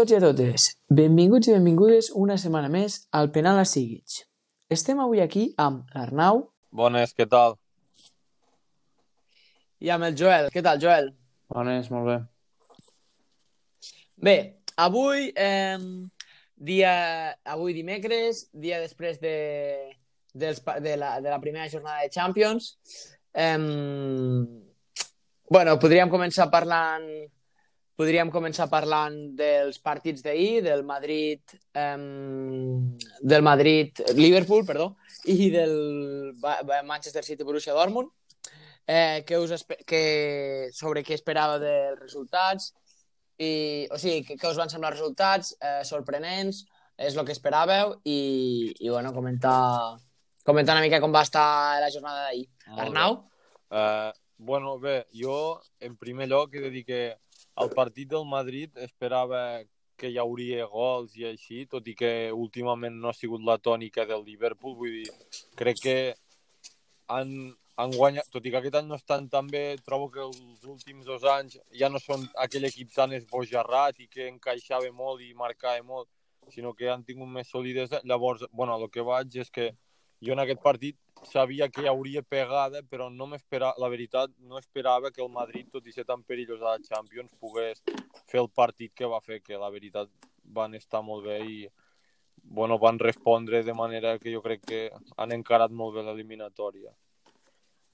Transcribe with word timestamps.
Tots 0.00 0.14
i 0.14 0.16
a 0.16 0.20
totes. 0.22 0.64
Benvinguts 0.96 1.50
i 1.50 1.52
benvingudes 1.52 2.06
una 2.16 2.38
setmana 2.40 2.70
més 2.72 2.94
al 3.12 3.26
Penal 3.34 3.58
a 3.60 3.66
Siguig. 3.68 4.14
Estem 4.72 5.00
avui 5.02 5.18
aquí 5.20 5.42
amb 5.60 5.90
l'Arnau 5.92 6.38
Bones, 6.72 7.10
què 7.12 7.26
tal? 7.28 7.58
i 9.84 9.90
amb 9.92 10.06
el 10.06 10.14
Joel. 10.16 10.48
Què 10.54 10.62
tal, 10.64 10.80
Joel? 10.80 11.10
Bones, 11.52 11.90
molt 11.92 12.08
bé. 12.08 12.14
Bé, 14.16 14.36
avui, 14.80 15.26
eh, 15.36 15.76
dia, 16.56 16.94
avui 17.44 17.76
dimecres, 17.76 18.46
dia 18.54 18.78
després 18.80 19.20
de, 19.20 19.34
dels, 20.32 20.62
de, 20.80 20.94
la, 20.96 21.10
de 21.20 21.28
la 21.28 21.42
primera 21.44 21.68
jornada 21.68 22.06
de 22.06 22.14
Champions. 22.16 22.70
Eh, 23.34 23.52
bueno, 25.50 25.76
podríem 25.76 26.08
començar 26.08 26.48
parlant 26.48 27.04
podríem 28.00 28.30
començar 28.32 28.70
parlant 28.72 29.18
dels 29.36 29.76
partits 29.84 30.24
d'ahir, 30.24 30.62
del 30.64 30.86
Madrid 30.88 31.52
eh, 31.76 31.98
del 33.20 33.44
Madrid 33.44 34.00
Liverpool, 34.16 34.64
perdó, 34.64 34.94
i 35.28 35.50
del 35.52 36.32
Manchester 36.88 37.24
City 37.26 37.44
Borussia 37.44 37.76
Dortmund. 37.76 38.08
Eh, 38.90 39.22
que 39.26 39.38
us 39.38 39.66
que, 39.86 40.70
sobre 40.74 41.04
què 41.06 41.14
esperava 41.14 41.60
dels 41.62 42.00
resultats 42.00 42.72
i, 43.38 43.86
o 43.92 43.98
sigui, 44.00 44.24
què, 44.26 44.34
què 44.40 44.48
us 44.50 44.58
van 44.58 44.72
semblar 44.72 44.90
els 44.90 44.98
resultats 44.98 45.52
eh, 45.60 45.82
sorprenents, 45.86 46.64
és 46.98 47.14
el 47.14 47.28
que 47.28 47.36
esperàveu 47.36 47.94
i, 48.02 48.72
i 48.80 48.90
bueno, 48.90 49.12
comentar 49.14 49.94
comentar 50.44 50.74
una 50.74 50.82
mica 50.84 50.98
com 51.04 51.14
va 51.14 51.22
estar 51.28 51.44
la 51.84 51.92
jornada 51.92 52.26
d'ahir. 52.26 52.48
Arnau? 52.74 53.20
Eh, 53.70 54.10
bueno, 54.40 54.78
bé, 54.80 55.04
jo 55.14 55.60
en 55.78 55.96
primer 56.00 56.26
lloc 56.32 56.56
he 56.56 56.64
de 56.64 56.72
dir 56.74 56.84
que 56.88 57.02
al 57.60 57.70
partit 57.76 58.08
del 58.08 58.24
Madrid 58.24 58.76
esperava 58.80 59.62
que 60.00 60.08
hi 60.08 60.18
hauria 60.22 60.64
gols 60.72 61.16
i 61.20 61.26
així, 61.28 61.66
tot 61.68 61.88
i 61.92 61.94
que 61.94 62.10
últimament 62.32 62.96
no 63.02 63.10
ha 63.10 63.16
sigut 63.16 63.42
la 63.44 63.58
tònica 63.60 64.06
del 64.08 64.24
Liverpool, 64.24 64.76
vull 64.78 64.94
dir, 64.94 65.10
crec 65.60 65.82
que 65.84 65.96
han, 67.12 67.34
han 67.76 67.92
guanyat, 67.92 68.30
tot 68.32 68.46
i 68.46 68.52
que 68.54 68.62
aquest 68.62 68.78
any 68.80 68.88
no 68.88 68.96
estan 68.96 69.28
tan 69.34 69.50
bé, 69.52 69.64
trobo 69.84 70.08
que 70.14 70.22
els 70.24 70.64
últims 70.72 71.04
dos 71.10 71.26
anys 71.34 71.58
ja 71.82 71.92
no 71.92 72.00
són 72.00 72.24
aquell 72.46 72.64
equip 72.70 72.94
tan 72.96 73.12
esbojarrat 73.18 74.00
i 74.00 74.08
que 74.08 74.30
encaixava 74.30 74.88
molt 75.02 75.20
i 75.26 75.34
marcava 75.36 75.84
molt, 75.92 76.08
sinó 76.54 76.72
que 76.72 76.88
han 76.88 77.04
tingut 77.04 77.28
més 77.28 77.52
solidesa. 77.52 78.00
Llavors, 78.08 78.46
bueno, 78.56 78.78
el 78.80 78.88
que 78.94 79.04
vaig 79.04 79.36
és 79.44 79.52
que 79.52 79.68
jo 80.24 80.32
en 80.32 80.40
aquest 80.46 80.64
partit 80.64 80.96
sabia 81.26 81.68
que 81.68 81.82
hi 81.82 81.88
hauria 81.90 82.22
pegada, 82.22 82.82
però 82.82 83.08
no 83.10 83.28
la 83.30 83.88
veritat, 83.88 84.30
no 84.38 84.58
esperava 84.58 85.10
que 85.10 85.22
el 85.22 85.30
Madrid, 85.30 85.68
tot 85.70 85.86
i 85.86 85.92
ser 85.92 86.04
tan 86.04 86.22
perillós 86.22 86.60
a 86.60 86.76
la 86.76 86.78
Champions, 86.78 87.34
pogués 87.40 87.82
fer 88.26 88.40
el 88.40 88.48
partit 88.48 88.92
que 88.94 89.06
va 89.06 89.20
fer, 89.20 89.40
que 89.40 89.58
la 89.58 89.70
veritat 89.70 90.08
van 90.44 90.74
estar 90.74 91.02
molt 91.02 91.24
bé 91.26 91.38
i 91.44 91.68
bueno, 92.42 92.78
van 92.78 92.98
respondre 92.98 93.62
de 93.62 93.74
manera 93.74 94.18
que 94.18 94.32
jo 94.32 94.40
crec 94.42 94.64
que 94.66 94.90
han 95.16 95.32
encarat 95.32 95.70
molt 95.70 95.94
bé 95.94 96.02
l'eliminatòria. 96.02 96.92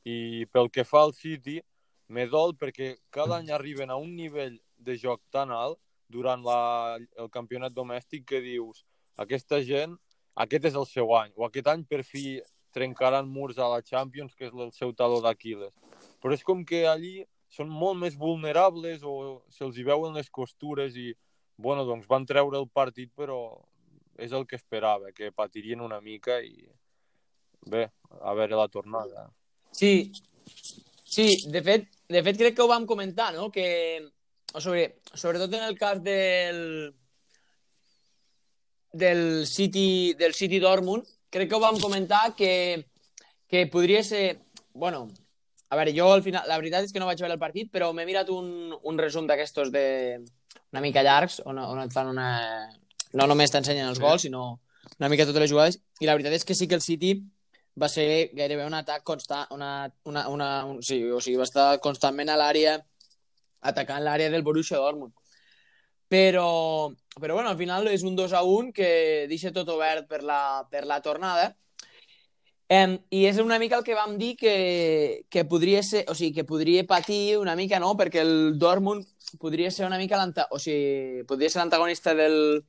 I 0.06 0.46
pel 0.52 0.70
que 0.70 0.84
fa 0.84 1.02
al 1.02 1.12
City, 1.14 1.61
me 2.08 2.27
dol 2.30 2.55
perquè 2.55 2.96
cada 3.11 3.40
any 3.40 3.50
arriben 3.50 3.90
a 3.90 3.96
un 3.96 4.14
nivell 4.14 4.61
de 4.77 4.96
joc 4.96 5.22
tan 5.30 5.50
alt 5.50 5.80
durant 6.08 6.42
la, 6.46 6.98
el 7.18 7.30
campionat 7.30 7.74
domèstic 7.74 8.24
que 8.30 8.40
dius 8.40 8.84
aquesta 9.18 9.58
gent, 9.64 9.96
aquest 10.36 10.68
és 10.70 10.77
el 10.78 10.86
seu 10.86 11.11
any, 11.18 11.33
o 11.34 11.46
aquest 11.46 11.67
any 11.72 11.83
per 11.89 12.05
fi 12.06 12.39
trencaran 12.77 13.29
murs 13.33 13.59
a 13.59 13.70
la 13.73 13.81
Champions, 13.83 14.35
que 14.37 14.51
és 14.51 14.53
el 14.55 14.73
seu 14.77 14.92
taló 14.97 15.23
d'Aquiles. 15.25 15.73
Però 16.20 16.37
és 16.37 16.45
com 16.45 16.64
que 16.69 16.85
allí 16.91 17.23
són 17.53 17.70
molt 17.73 17.97
més 18.01 18.17
vulnerables 18.20 19.05
o 19.07 19.42
se'ls 19.55 19.79
hi 19.79 19.87
veuen 19.87 20.17
les 20.17 20.29
costures 20.29 20.97
i, 21.01 21.13
bueno, 21.57 21.87
doncs 21.89 22.09
van 22.11 22.27
treure 22.29 22.61
el 22.61 22.69
partit, 22.69 23.13
però 23.17 23.39
és 24.20 24.33
el 24.37 24.45
que 24.48 24.59
esperava, 24.61 25.13
que 25.17 25.33
patirien 25.33 25.85
una 25.85 26.01
mica 26.01 26.41
i 26.45 26.67
bé, 27.67 27.87
a 28.20 28.35
veure 28.37 28.59
la 28.59 28.69
tornada. 28.69 29.27
Sí, 29.73 30.13
sí, 31.05 31.48
de 31.53 31.63
fet, 31.64 31.89
de 32.13 32.23
fet 32.25 32.39
crec 32.41 32.57
que 32.57 32.64
ho 32.64 32.70
vam 32.70 32.87
comentar, 32.89 33.33
no? 33.37 33.51
Que, 33.53 33.67
sobre, 34.57 35.01
sobretot 35.13 35.57
en 35.57 35.67
el 35.67 35.77
cas 35.79 36.03
del 36.05 36.95
del 38.97 39.47
City, 39.47 40.14
del 40.17 40.33
City 40.33 40.58
Dortmund, 40.58 41.05
crec 41.31 41.48
que 41.51 41.57
ho 41.57 41.63
vam 41.63 41.79
comentar 41.81 42.35
que, 42.37 42.87
que 43.48 43.67
podria 43.67 44.03
ser... 44.05 44.41
Bueno, 44.73 45.09
a 45.69 45.77
veure, 45.77 45.95
jo 45.97 46.13
al 46.13 46.23
final... 46.23 46.47
La 46.48 46.59
veritat 46.61 46.87
és 46.87 46.92
que 46.95 47.03
no 47.03 47.09
vaig 47.09 47.20
veure 47.23 47.35
el 47.35 47.42
partit, 47.42 47.70
però 47.73 47.92
m'he 47.92 48.07
mirat 48.09 48.31
un, 48.35 48.75
un 48.77 48.98
resum 48.98 49.27
d'aquestos 49.27 49.73
de... 49.75 49.87
una 50.73 50.83
mica 50.85 51.03
llargs, 51.03 51.41
on, 51.45 51.59
on 51.59 51.83
et 51.83 51.95
fan 51.95 52.13
una... 52.13 52.29
No 53.17 53.27
només 53.31 53.53
t'ensenyen 53.55 53.89
els 53.89 54.03
gols, 54.03 54.27
sinó 54.27 54.59
una 54.98 55.09
mica 55.09 55.27
totes 55.27 55.42
les 55.42 55.51
jugades, 55.51 55.81
i 56.01 56.07
la 56.07 56.14
veritat 56.14 56.37
és 56.37 56.45
que 56.45 56.55
sí 56.55 56.69
que 56.69 56.77
el 56.79 56.85
City 56.85 57.14
va 57.81 57.89
ser 57.93 58.31
gairebé 58.37 58.64
un 58.67 58.75
atac 58.75 59.03
constant, 59.05 59.48
una, 59.53 59.89
una, 60.05 60.27
una, 60.33 60.48
un, 60.64 60.83
sí, 60.83 61.03
o 61.11 61.20
sigui, 61.20 61.37
va 61.41 61.48
estar 61.48 61.67
constantment 61.85 62.33
a 62.33 62.39
l'àrea, 62.41 62.77
atacant 63.70 64.05
l'àrea 64.05 64.33
del 64.33 64.45
Borussia 64.47 64.81
Dortmund. 64.81 65.13
Però, 66.08 66.92
però 67.20 67.34
bueno, 67.34 67.50
al 67.50 67.58
final 67.58 67.89
és 67.90 68.05
un 68.06 68.14
2 68.14 68.33
a 68.33 68.42
1 68.46 68.72
que 68.72 69.27
deixa 69.28 69.50
tot 69.52 69.68
obert 69.74 70.06
per 70.08 70.22
la, 70.22 70.67
per 70.70 70.84
la 70.86 71.00
tornada. 71.02 71.55
Em, 72.68 72.96
I 73.14 73.24
és 73.28 73.39
una 73.39 73.61
mica 73.62 73.78
el 73.78 73.84
que 73.86 73.94
vam 73.94 74.16
dir 74.18 74.33
que, 74.36 75.24
que 75.30 75.45
podria 75.46 75.83
ser, 75.86 76.05
o 76.11 76.14
sigui, 76.18 76.33
que 76.34 76.45
podria 76.46 76.83
patir 76.86 77.36
una 77.39 77.55
mica, 77.55 77.78
no? 77.78 77.92
Perquè 77.98 78.22
el 78.24 78.58
Dortmund 78.58 79.06
podria 79.39 79.70
ser 79.70 79.86
una 79.86 79.98
mica. 79.98 80.18
O 80.50 80.58
sigui, 80.58 81.22
podria 81.27 81.50
ser 81.50 81.61
l'antagonista 81.62 82.14
del, 82.14 82.64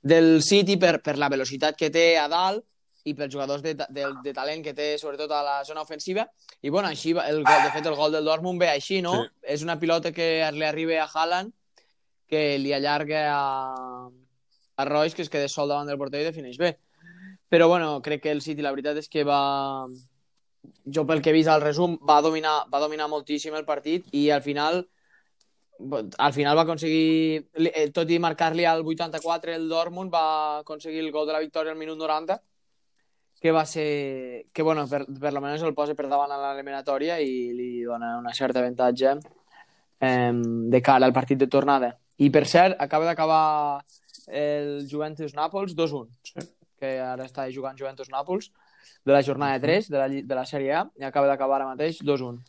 del 0.00 0.42
City 0.42 0.76
per, 0.80 1.00
per 1.04 1.18
la 1.20 1.28
velocitat 1.32 1.76
que 1.76 1.90
té 1.92 2.16
a 2.18 2.28
dalt 2.32 2.64
i 3.04 3.16
pels 3.18 3.32
jugadors 3.34 3.64
de, 3.64 3.74
de, 3.74 4.04
de 4.22 4.32
talent 4.32 4.62
que 4.62 4.72
té 4.78 4.92
sobretot 4.96 5.32
a 5.34 5.40
la 5.42 5.54
zona 5.66 5.82
ofensiva 5.82 6.22
i 6.62 6.70
bueno, 6.70 6.86
així 6.86 7.10
va- 7.12 7.24
el 7.26 7.40
gol, 7.42 7.62
de 7.64 7.72
fet 7.74 7.88
el 7.90 7.96
gol 7.98 8.12
del 8.14 8.24
Dortmund 8.24 8.60
ve 8.62 8.68
així, 8.70 9.00
no? 9.02 9.16
Sí. 9.24 9.30
És 9.56 9.64
una 9.66 9.74
pilota 9.80 10.12
que 10.14 10.28
li 10.54 10.62
arriba 10.64 11.00
a 11.02 11.08
Haaland 11.10 11.50
que 12.32 12.56
li 12.56 12.72
allarga 12.72 13.26
a, 13.34 14.08
a 14.76 14.88
Royce 14.88 15.16
que 15.16 15.26
es 15.26 15.30
queda 15.32 15.50
sol 15.52 15.68
davant 15.68 15.90
del 15.90 16.00
porter 16.00 16.22
i 16.22 16.30
defineix 16.30 16.56
bé. 16.60 16.72
Però 17.52 17.68
bueno, 17.68 18.00
crec 18.00 18.22
que 18.24 18.32
el 18.32 18.40
City 18.40 18.64
la 18.64 18.72
veritat 18.72 19.02
és 19.02 19.10
que 19.12 19.26
va 19.28 19.42
jo 20.94 21.04
pel 21.06 21.20
que 21.20 21.30
he 21.30 21.36
vist 21.36 21.50
al 21.50 21.60
resum 21.60 21.98
va 22.08 22.20
dominar, 22.24 22.62
va 22.72 22.80
dominar 22.80 23.10
moltíssim 23.10 23.54
el 23.58 23.66
partit 23.68 24.06
i 24.14 24.30
al 24.30 24.42
final 24.42 24.84
al 25.82 26.32
final 26.32 26.56
va 26.56 26.62
aconseguir 26.62 27.48
eh, 27.58 27.88
tot 27.90 28.10
i 28.14 28.20
marcar-li 28.22 28.64
al 28.70 28.84
84 28.86 29.56
el 29.56 29.68
Dortmund 29.68 30.12
va 30.14 30.58
aconseguir 30.60 31.00
el 31.02 31.10
gol 31.10 31.26
de 31.26 31.34
la 31.34 31.40
victòria 31.42 31.72
al 31.74 31.80
minut 31.80 31.98
90 31.98 32.38
que 33.42 33.50
va 33.50 33.64
ser 33.66 34.46
que 34.52 34.62
bueno, 34.62 34.86
per, 34.86 35.04
per 35.06 35.32
lo 35.32 35.40
menos 35.40 35.62
el 35.66 35.74
posa 35.74 35.96
per 35.98 36.06
davant 36.06 36.30
a 36.30 36.38
l'eliminatòria 36.38 37.18
i 37.18 37.50
li 37.56 37.82
dona 37.82 38.14
una 38.20 38.32
certa 38.32 38.62
avantatge 38.62 39.16
eh, 39.98 40.30
de 40.76 40.82
cara 40.82 41.10
al 41.10 41.16
partit 41.16 41.42
de 41.42 41.50
tornada 41.50 41.98
i 42.18 42.30
per 42.30 42.44
cert, 42.46 42.76
acaba 42.78 43.08
d'acabar 43.08 43.82
el 44.28 44.88
Juventus-Nàpols 44.90 45.76
2-1 45.76 46.08
Sí. 46.32 46.48
que 46.82 46.98
ara 47.00 47.24
està 47.28 47.46
jugant 47.54 47.78
Juventus-Nàpols 47.78 48.50
de 49.04 49.12
la 49.12 49.22
jornada 49.22 49.60
3 49.60 49.88
de 49.90 49.98
la, 49.98 50.08
de 50.08 50.34
la 50.34 50.44
Sèrie 50.46 50.74
A 50.74 50.82
i 50.98 51.06
acaba 51.06 51.28
d'acabar 51.30 51.60
ara 51.60 51.70
mateix 51.70 52.00
2-1 52.02 52.40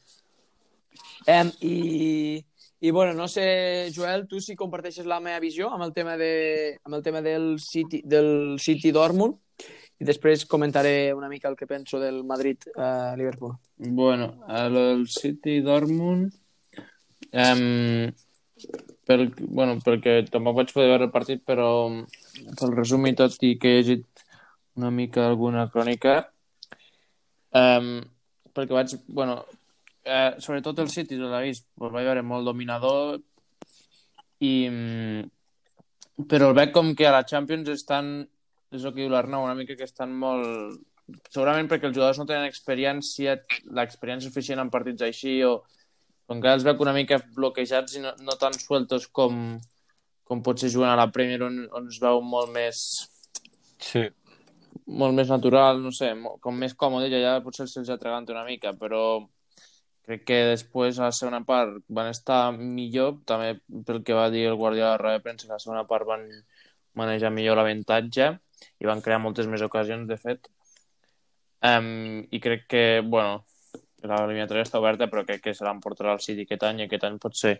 eh, 1.27 1.45
i, 1.61 2.43
i 2.81 2.91
bueno, 2.91 3.13
no 3.13 3.27
sé, 3.27 3.89
Joel, 3.95 4.27
tu 4.27 4.41
si 4.41 4.57
comparteixes 4.59 5.07
la 5.09 5.21
meva 5.23 5.39
visió 5.39 5.69
amb 5.69 5.85
el 5.85 5.93
tema, 5.93 6.17
de, 6.17 6.79
amb 6.83 6.97
el 6.97 7.03
tema 7.05 7.21
del 7.21 7.59
City, 7.61 8.01
del 8.05 8.57
City 8.59 8.91
Dortmund 8.91 9.39
i 10.01 10.05
després 10.05 10.47
comentaré 10.49 11.13
una 11.13 11.29
mica 11.29 11.47
el 11.47 11.55
que 11.55 11.67
penso 11.69 11.99
del 12.01 12.23
Madrid-Liverpool. 12.25 13.53
Bueno, 13.77 14.43
a 14.47 14.67
lo 14.67 14.87
del 14.89 15.07
City 15.07 15.61
Dortmund... 15.61 16.33
Um, 17.31 18.11
pel, 19.07 19.27
bueno, 19.39 19.77
perquè 19.83 20.21
tampoc 20.31 20.59
vaig 20.61 20.73
poder 20.75 20.91
veure 20.93 21.07
el 21.09 21.15
partit, 21.15 21.43
però 21.45 21.67
pel 22.59 22.75
resum 22.77 23.07
i 23.09 23.15
tot 23.19 23.35
i 23.43 23.55
que 23.59 23.73
he 23.73 23.81
llegit 23.81 24.25
una 24.79 24.91
mica 24.91 25.27
alguna 25.27 25.67
crònica. 25.71 26.21
Um, 27.53 27.99
perquè 28.53 28.73
vaig, 28.73 28.95
bueno 29.07 29.43
eh, 30.03 30.35
sobretot 30.39 30.79
el 30.79 30.89
City 30.89 31.17
l'he 31.17 31.41
vist, 31.47 31.67
el 31.81 31.91
vaig 31.93 32.07
veure 32.07 32.23
molt 32.25 32.47
dominador 32.47 33.19
i 34.43 34.53
mm, 34.69 36.25
però 36.29 36.49
el 36.51 36.57
veig 36.57 36.73
com 36.75 36.93
que 36.97 37.07
a 37.07 37.13
la 37.15 37.23
Champions 37.29 37.69
estan 37.73 38.15
és 38.73 38.83
el 38.83 38.93
que 38.93 39.03
diu 39.03 39.11
l'Arnau, 39.13 39.45
una 39.45 39.57
mica 39.57 39.77
que 39.77 39.87
estan 39.87 40.13
molt 40.17 40.81
segurament 41.29 41.69
perquè 41.69 41.89
els 41.89 41.95
jugadors 41.95 42.19
no 42.19 42.27
tenen 42.27 42.49
experiència 42.49 43.37
l'experiència 43.77 44.29
suficient 44.29 44.61
en 44.63 44.71
partits 44.73 45.03
així 45.05 45.41
o 45.45 45.57
com 46.33 46.41
que 46.41 46.49
els 46.49 46.65
veig 46.65 46.81
una 46.81 46.95
mica 46.95 47.19
bloquejats 47.37 47.99
i 47.99 48.01
no, 48.01 48.15
no 48.25 48.33
tan 48.41 48.55
sueltos 48.57 49.05
com, 49.13 49.59
com 50.25 50.41
potser 50.41 50.71
juguen 50.73 50.89
a 50.89 50.97
la 50.97 51.11
Premier 51.13 51.43
on, 51.45 51.59
on 51.77 51.89
es 51.91 51.99
veu 52.01 52.21
molt 52.25 52.49
més 52.55 52.79
Sí. 53.83 54.07
molt 54.87 55.13
més 55.13 55.29
natural, 55.29 55.81
no 55.83 55.91
sé, 55.93 56.09
com 56.41 56.57
més 56.57 56.73
còmode, 56.73 57.09
i 57.11 57.15
allà 57.19 57.37
potser 57.45 57.67
se'ls 57.69 57.91
atraganta 57.93 58.33
una 58.33 58.45
mica, 58.47 58.73
però 58.79 59.03
crec 60.07 60.23
que 60.27 60.39
després 60.49 60.97
a 60.99 61.09
la 61.09 61.15
segona 61.15 61.43
part 61.47 61.77
van 61.87 62.09
estar 62.09 62.39
millor, 62.55 63.19
també 63.29 63.53
pel 63.85 64.01
que 64.03 64.17
va 64.17 64.29
dir 64.33 64.47
el 64.49 64.57
Guardiola 64.59 64.95
a 64.95 64.97
la 64.97 65.01
roda 65.03 65.19
de 65.19 65.23
premsa, 65.27 65.47
a 65.47 65.55
la 65.55 65.63
segona 65.63 65.85
part 65.87 66.07
van 66.07 66.25
manejar 66.99 67.31
millor 67.31 67.59
l'avantatge 67.59 68.31
i 68.79 68.89
van 68.89 69.03
crear 69.03 69.21
moltes 69.23 69.47
més 69.51 69.63
ocasions, 69.63 70.07
de 70.09 70.17
fet. 70.17 70.49
Um, 71.63 72.25
I 72.31 72.39
crec 72.43 72.65
que, 72.67 72.83
bueno, 73.05 73.43
l'eliminatòria 74.09 74.65
està 74.65 74.81
oberta, 74.81 75.07
però 75.11 75.23
crec 75.27 75.43
que 75.45 75.53
se 75.55 75.65
l'emportarà 75.65 76.13
el 76.17 76.23
City 76.23 76.47
aquest 76.47 76.63
any 76.67 76.81
i 76.81 76.87
aquest 76.87 77.05
any 77.07 77.19
pot 77.23 77.37
ser 77.39 77.57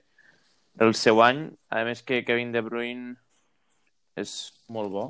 el 0.84 0.94
seu 0.98 1.22
any. 1.24 1.45
A 1.72 1.84
més 1.88 2.04
que 2.04 2.24
Kevin 2.28 2.51
De 2.51 2.63
Bruyne 2.66 3.16
és 4.19 4.54
molt 4.69 4.92
bo 4.94 5.06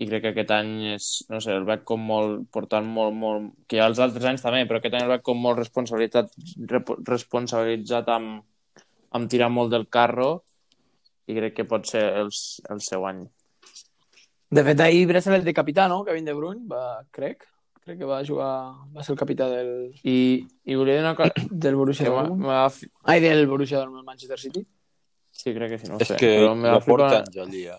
i 0.00 0.06
crec 0.08 0.22
que 0.24 0.30
aquest 0.32 0.52
any 0.56 0.70
és, 0.94 1.06
no 1.28 1.42
sé, 1.44 1.52
el 1.52 1.66
veig 1.68 1.82
com 1.84 2.00
molt, 2.00 2.46
portant 2.54 2.86
molt, 2.88 3.12
molt, 3.12 3.50
que 3.68 3.76
ja 3.76 3.88
els 3.90 3.98
altres 4.00 4.24
anys 4.24 4.40
també, 4.40 4.62
però 4.64 4.80
aquest 4.80 4.96
any 4.96 5.04
el 5.04 5.12
veig 5.12 5.24
com 5.26 5.36
molt 5.36 5.60
responsabilitat, 5.60 6.32
rep- 6.70 6.94
responsabilitzat 7.04 8.08
amb, 8.08 8.40
amb 9.12 9.28
tirar 9.28 9.50
molt 9.52 9.74
del 9.74 9.84
carro 9.92 10.30
i 11.28 11.36
crec 11.36 11.58
que 11.58 11.68
pot 11.68 11.84
ser 11.90 12.06
el, 12.22 12.32
el 12.72 12.80
seu 12.80 13.04
any. 13.10 13.26
De 14.50 14.64
fet, 14.66 14.80
ahir 14.82 15.04
braçalet 15.06 15.44
de 15.44 15.54
capità, 15.54 15.84
no? 15.86 16.00
Kevin 16.08 16.24
De 16.26 16.32
Bruyne, 16.34 16.64
va, 16.66 17.04
crec. 17.12 17.44
Crec 17.90 17.98
que 17.98 18.06
va 18.06 18.20
jugar... 18.22 18.50
Va 18.94 19.02
ser 19.02 19.16
el 19.16 19.18
capità 19.18 19.48
del, 19.50 19.70
I, 20.06 20.44
i 20.70 20.76
volia 20.78 20.94
dir 20.94 21.02
una 21.02 21.16
cosa 21.18 21.32
del 21.50 21.74
Borussia 21.74 22.06
Dortmund. 22.06 22.46
fi- 22.70 22.86
Ai, 23.10 23.18
del 23.24 23.48
Borussia 23.50 23.80
Dortmund, 23.80 24.04
Manchester 24.06 24.38
City. 24.38 24.62
Sí, 25.34 25.50
crec 25.56 25.72
que 25.72 25.78
sí, 25.80 25.88
no 25.90 25.96
ho 25.96 26.02
És 26.04 26.06
sé. 26.12 26.16
que 26.20 26.28
però 26.36 26.52
me 26.54 26.68
va 26.68 26.76
la 26.76 26.84
porta 26.84 27.08
flipar. 27.08 27.24
Angelia. 27.26 27.74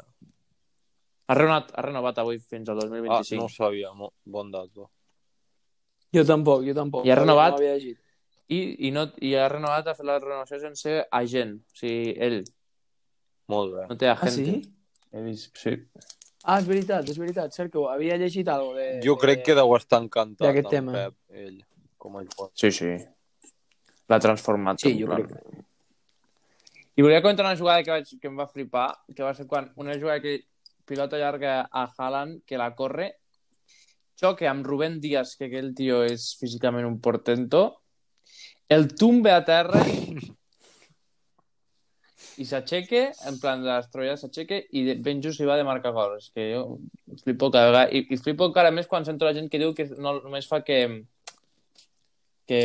Ha 1.32 1.38
renovat, 1.38 1.72
ha 1.78 1.82
renovat 1.86 2.18
avui 2.20 2.40
fins 2.44 2.68
al 2.74 2.82
Ah, 2.82 2.90
2025. 2.90 3.40
no 3.40 3.46
ho 3.48 3.54
sabia. 3.56 3.92
Bon 4.26 4.52
dato. 4.52 4.90
Jo 6.12 6.26
tampoc, 6.28 6.66
jo 6.68 6.74
tampoc. 6.76 7.06
I 7.08 7.12
ha 7.14 7.16
renovat? 7.22 7.56
No 7.56 7.64
llegit. 7.64 8.00
I, 8.52 8.60
i, 8.90 8.92
no, 8.92 9.06
I 9.24 9.32
ha 9.40 9.48
renovat, 9.48 9.88
ha 9.88 9.96
fet 9.96 10.06
la 10.10 10.20
renovació 10.20 10.60
sense 10.60 11.06
agent. 11.10 11.56
O 11.72 11.78
sigui, 11.86 12.18
ell 12.20 12.42
Molt 13.48 13.78
bé. 13.78 13.88
no 13.88 13.96
té 13.96 14.10
Ah, 14.12 14.18
agent. 14.20 14.36
sí? 14.36 14.74
He 15.14 15.24
vist, 15.24 15.56
sí. 15.56 15.78
Ah, 16.44 16.58
és 16.58 16.66
veritat, 16.66 17.10
és 17.10 17.18
veritat. 17.22 17.54
Cert 17.54 17.72
que 17.74 17.78
ho 17.78 17.88
havia 17.92 18.18
llegit 18.18 18.48
algo 18.50 18.74
de... 18.74 18.88
Jo 19.06 19.18
crec 19.22 19.44
que 19.46 19.56
deu 19.58 19.76
estar 19.78 20.02
encantat 20.02 20.48
d'aquest 20.48 20.70
amb 20.70 20.74
tema. 20.74 20.94
Pep, 20.96 21.18
ell, 21.38 21.60
com 22.02 22.18
a 22.18 22.24
jugador. 22.26 22.54
Sí, 22.58 22.72
sí. 22.74 22.96
L'ha 24.10 24.20
transformat. 24.24 24.82
Sí, 24.82 24.96
jo 24.98 25.12
plan. 25.12 25.28
crec. 25.28 25.68
I 26.98 27.06
volia 27.06 27.22
comentar 27.24 27.46
una 27.46 27.58
jugada 27.58 27.86
que, 27.86 27.94
vaig, 27.94 28.10
que 28.20 28.28
em 28.28 28.40
va 28.42 28.50
flipar, 28.50 28.90
que 29.16 29.24
va 29.24 29.36
ser 29.38 29.46
quan 29.48 29.70
una 29.80 29.96
jugada 30.00 30.20
que 30.24 30.42
pilota 30.90 31.20
llarga 31.22 31.62
a 31.72 31.86
Haaland, 31.86 32.42
que 32.46 32.60
la 32.60 32.74
corre, 32.76 33.14
xoque 34.20 34.50
amb 34.50 34.66
Rubén 34.68 35.00
Díaz, 35.02 35.38
que 35.38 35.48
aquell 35.48 35.72
tio 35.78 36.02
és 36.04 36.34
físicament 36.42 36.86
un 36.90 37.00
portento, 37.02 37.62
el 38.68 38.90
tumbe 38.94 39.32
a 39.32 39.44
terra 39.46 39.86
i 42.40 42.46
s'aixeque, 42.48 43.02
en 43.28 43.40
plan 43.42 43.62
de 43.62 43.68
l'estroia 43.68 44.16
s'aixeque 44.18 44.62
i 44.72 44.84
de- 44.88 44.96
ben 45.04 45.22
just 45.24 45.42
hi 45.42 45.48
va 45.50 45.58
de 45.60 45.66
marcar 45.68 45.92
gols. 45.92 46.28
És 46.28 46.36
que 46.36 46.50
jo 46.54 46.80
flipo 47.24 47.52
cada 47.52 47.72
vegada. 47.72 47.90
I, 47.92 48.06
I 48.10 48.18
flipo 48.18 48.48
encara 48.48 48.72
més 48.72 48.88
quan 48.88 49.06
sento 49.06 49.26
la 49.26 49.34
gent 49.34 49.50
que 49.52 49.60
diu 49.60 49.74
que 49.76 49.90
no, 49.98 50.20
només 50.22 50.48
fa 50.48 50.62
que... 50.64 50.80
que... 52.48 52.62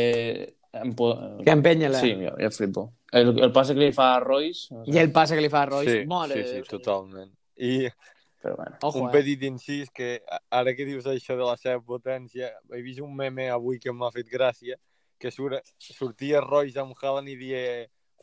Empo... 0.77 1.13
Que 1.43 1.51
empenya-la. 1.51 1.99
Sí, 2.03 2.13
jo, 2.21 2.35
jo 2.37 2.51
flipo. 2.51 2.85
El, 3.11 3.31
el 3.39 3.51
passe 3.55 3.73
que 3.73 3.81
li 3.81 3.93
fa 3.95 4.13
a 4.15 4.19
Royce... 4.19 4.73
No 4.75 4.83
sé, 4.85 4.91
I 4.91 5.01
el 5.01 5.11
passe 5.15 5.35
que 5.35 5.41
li 5.41 5.49
fa 5.49 5.63
a 5.63 5.71
Royce. 5.71 6.01
Sí, 6.01 6.07
Mare 6.07 6.37
sí, 6.37 6.43
sí, 6.43 6.61
Déu, 6.61 6.69
totalment. 6.77 7.31
I 7.57 7.89
Però 8.37 8.55
bueno. 8.55 8.77
Ojo, 8.83 8.99
un 9.01 9.09
eh? 9.09 9.11
petit 9.11 9.41
incís 9.47 9.89
que 9.89 10.21
ara 10.53 10.75
que 10.77 10.85
dius 10.85 11.07
això 11.09 11.35
de 11.35 11.45
la 11.47 11.55
seva 11.57 11.81
potència, 11.81 12.51
he 12.69 12.81
vist 12.85 13.01
un 13.01 13.15
meme 13.17 13.47
avui 13.49 13.79
que 13.81 13.91
m'ha 13.91 14.11
fet 14.13 14.29
gràcia, 14.29 14.77
que 15.17 15.31
surt, 15.33 15.65
sortia 15.81 16.43
Royce 16.45 16.77
amb 16.79 16.93
Haaland 17.01 17.31
i 17.33 17.37
die 17.39 17.63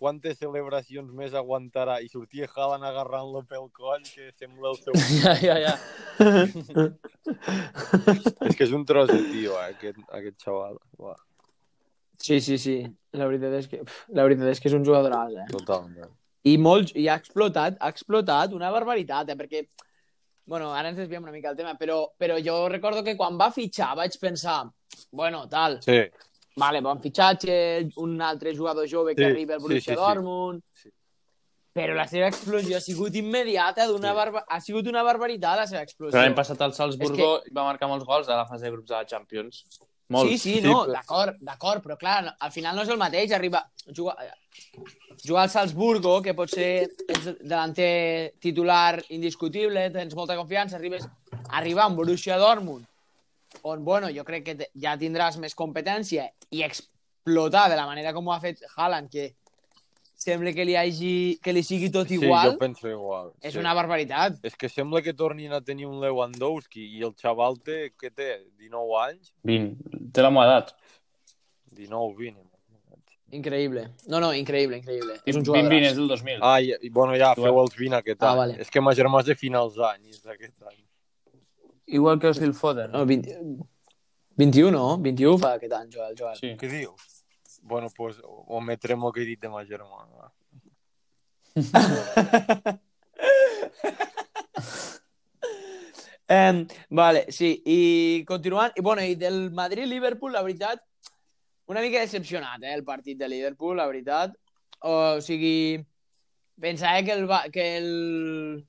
quantes 0.05 0.37
celebracions 0.37 1.09
més 1.17 1.33
aguantarà 1.39 1.95
i 2.05 2.11
sortia 2.13 2.45
Haaland 2.51 2.85
agarrant-lo 2.85 3.41
pel 3.49 3.71
coll 3.73 4.03
que 4.05 4.29
sembla 4.37 4.75
el 4.75 4.81
seu... 4.83 4.93
Ja, 5.25 5.33
ja, 5.41 5.57
ja. 5.63 5.79
és 8.49 8.59
que 8.59 8.67
és 8.67 8.75
un 8.77 8.85
tros 8.89 9.09
de 9.09 9.21
tio, 9.31 9.55
eh, 9.57 9.71
aquest, 9.73 10.03
aquest 10.19 10.45
xaval. 10.45 10.77
Uah, 11.01 11.17
Sí, 12.25 12.41
sí, 12.41 12.59
sí. 12.59 12.77
La 13.17 13.27
veritat 13.29 13.53
és 13.59 13.67
que, 13.69 13.81
pf, 13.85 14.05
la 14.17 14.25
veritat 14.27 14.53
és, 14.53 14.61
que 14.63 14.71
és 14.71 14.77
un 14.77 14.85
jugador 14.87 15.13
eh? 15.13 15.47
totalment. 15.51 16.13
I, 16.45 16.57
molt, 16.61 16.93
I 16.97 17.09
ha 17.09 17.19
explotat, 17.21 17.77
ha 17.81 17.91
explotat 17.93 18.55
una 18.57 18.71
barbaritat, 18.73 19.33
eh? 19.33 19.37
perquè, 19.41 19.65
bueno, 20.49 20.71
ara 20.77 20.93
ens 20.93 21.01
desviem 21.01 21.25
una 21.25 21.35
mica 21.35 21.51
del 21.51 21.61
tema, 21.63 21.75
però, 21.81 21.99
però 22.21 22.39
jo 22.45 22.57
recordo 22.73 23.05
que 23.05 23.17
quan 23.17 23.39
va 23.41 23.51
fitxar 23.55 23.95
vaig 23.99 24.17
pensar, 24.21 24.63
bueno, 25.13 25.45
tal, 25.53 25.81
Sí, 25.85 26.01
vale, 26.57 26.81
bon 26.81 27.01
fitxatge, 27.03 27.89
un 27.97 28.21
altre 28.23 28.55
jugador 28.57 28.87
jove 28.91 29.15
que 29.15 29.25
Sí, 29.25 29.31
arriba 29.31 29.55
al 29.55 29.61
sí, 29.61 29.67
Borussia 29.67 29.95
sí, 29.95 29.99
sí. 29.99 30.05
Dortmund, 30.05 30.63
Sí. 30.83 30.91
però 31.75 31.95
la 31.95 32.07
seva 32.07 32.29
explosió 32.29 32.77
ha 32.77 32.81
sigut 32.81 33.15
immediata, 33.17 33.87
d'una 33.87 34.11
Sí. 34.13 34.15
barba... 34.15 34.45
ha 34.49 34.61
sigut 34.61 34.87
una 34.87 35.03
barbaritat 35.03 35.57
la 35.59 35.67
seva 35.67 35.83
explosió. 35.83 36.13
Però 36.15 36.23
l'any 36.23 36.35
passat 36.37 36.61
al 36.63 36.73
Salzburgo 36.73 37.37
és 37.41 37.43
que... 37.49 37.55
va 37.57 37.65
marcar 37.65 37.89
molts 37.91 38.05
gols 38.07 38.29
a 38.29 38.37
la 38.37 38.47
fase 38.47 38.65
de 38.65 38.71
grups 38.71 38.89
de 38.89 38.95
la 38.95 39.05
Champions. 39.07 39.65
Molts. 40.15 40.31
Sí, 40.31 40.39
sí, 40.39 40.55
Sí, 40.61 40.69
no, 40.69 40.85
però- 40.85 40.93
d'acord, 40.93 41.37
d'acord, 41.41 41.83
però 41.83 41.97
clar, 41.99 42.23
no- 42.25 42.35
al 42.39 42.53
final 42.53 42.77
no 42.77 42.83
és 42.83 42.89
el 42.89 42.99
mateix 42.99 43.33
arribar... 43.33 43.65
Jugar, 43.97 44.15
jugar 45.27 45.43
al 45.43 45.51
Salzburgo, 45.51 46.23
que 46.23 46.33
pot 46.35 46.49
ser 46.49 46.89
ets 47.09 47.27
delanter 47.43 48.35
titular 48.41 49.03
indiscutible, 49.11 49.91
tens 49.91 50.15
molta 50.15 50.37
confiança, 50.37 50.77
arribes 50.77 51.09
arribar 51.51 51.85
a 51.85 51.89
un 51.89 51.97
Borussia 51.97 52.39
Dortmund, 52.39 52.87
on, 53.63 53.85
bueno, 53.85 54.09
jo 54.11 54.25
crec 54.25 54.45
que 54.45 54.69
ja 54.75 54.97
tindràs 54.99 55.39
més 55.39 55.55
competència 55.55 56.29
i 56.51 56.63
explotar 56.63 57.69
de 57.71 57.77
la 57.77 57.87
manera 57.87 58.13
com 58.13 58.27
ho 58.29 58.33
ha 58.33 58.41
fet 58.41 58.61
Haaland, 58.77 59.11
que 59.11 59.35
sembla 60.25 60.53
que 60.57 60.65
li, 60.65 60.75
hagi, 60.77 61.39
que 61.43 61.53
li 61.53 61.63
sigui 61.63 61.91
tot 61.93 62.09
sí, 62.09 62.15
igual, 62.17 62.53
jo 62.55 62.59
penso 62.59 62.89
igual. 62.89 63.33
és 63.43 63.53
sí. 63.53 63.59
una 63.61 63.75
barbaritat. 63.77 64.39
És 64.43 64.55
que 64.57 64.69
sembla 64.73 65.03
que 65.03 65.13
tornin 65.13 65.53
a 65.53 65.61
tenir 65.61 65.87
un 65.87 66.01
Lewandowski 66.01 66.87
i 66.97 67.03
el 67.05 67.13
xaval 67.21 67.59
té, 67.61 67.91
què 68.01 68.11
té, 68.15 68.31
19 68.59 68.97
anys? 69.03 69.33
20. 69.45 70.11
Té 70.15 70.23
la 70.25 70.31
meva 70.33 70.47
edat. 70.49 70.75
19, 71.75 72.15
20. 72.17 72.41
Increïble. 73.35 73.89
No, 74.07 74.21
no, 74.23 74.31
increïble, 74.33 74.79
increïble. 74.79 75.17
És 75.27 75.35
un 75.35 75.43
20, 75.43 75.49
jugador. 75.49 75.71
20 75.73 75.89
és 75.91 75.97
del 75.99 76.09
2000. 76.09 76.39
Ah, 76.47 76.61
i, 76.63 76.89
bueno, 76.95 77.17
ja, 77.19 77.33
feu 77.35 77.57
els 77.61 77.75
20 77.77 77.97
aquest 77.99 78.23
Ah, 78.23 78.31
any. 78.31 78.39
vale. 78.39 78.57
És 78.63 78.71
que 78.71 78.81
ma 78.81 78.93
germà 78.95 79.21
és 79.25 79.27
de 79.27 79.35
finals 79.35 79.75
d'any, 79.75 80.05
és 80.13 80.23
d'aquest 80.23 80.63
any. 80.71 80.79
Igual 81.87 82.19
que 82.19 82.29
el 82.29 82.35
Phil 82.35 82.55
Foden. 82.55 82.91
No, 82.93 83.05
20... 83.07 83.39
21, 84.37 84.71
no? 84.77 84.99
21 84.99 85.39
fa 85.39 85.53
aquest 85.59 85.73
any, 85.77 85.91
Joel. 85.93 86.15
Joel. 86.19 86.39
Sí. 86.39 86.55
Què 86.59 86.71
dius? 86.71 87.25
Bueno, 87.63 87.89
pues 87.97 88.17
ometrem 88.25 89.05
el 89.07 89.13
que 89.13 89.23
he 89.23 89.29
dit 89.29 89.41
de 89.41 89.49
ma 89.49 89.65
germana. 89.65 90.33
Eh, 96.27 96.67
vale, 96.89 97.27
sí, 97.29 97.51
i 97.69 98.25
continuant, 98.25 98.73
i 98.81 98.81
bueno, 98.81 99.03
i 99.05 99.15
del 99.15 99.51
Madrid-Liverpool, 99.53 100.33
la 100.33 100.41
veritat, 100.43 100.81
una 101.69 101.83
mica 101.85 102.01
decepcionat, 102.01 102.63
eh, 102.63 102.73
el 102.73 102.83
partit 102.85 103.19
de 103.19 103.29
Liverpool, 103.29 103.77
la 103.77 103.87
veritat. 103.87 104.33
O, 104.81 105.21
sigui, 105.21 105.85
pensava 106.61 107.03
que 107.05 107.13
el, 107.13 107.29
que 107.53 107.67
el 107.77 108.67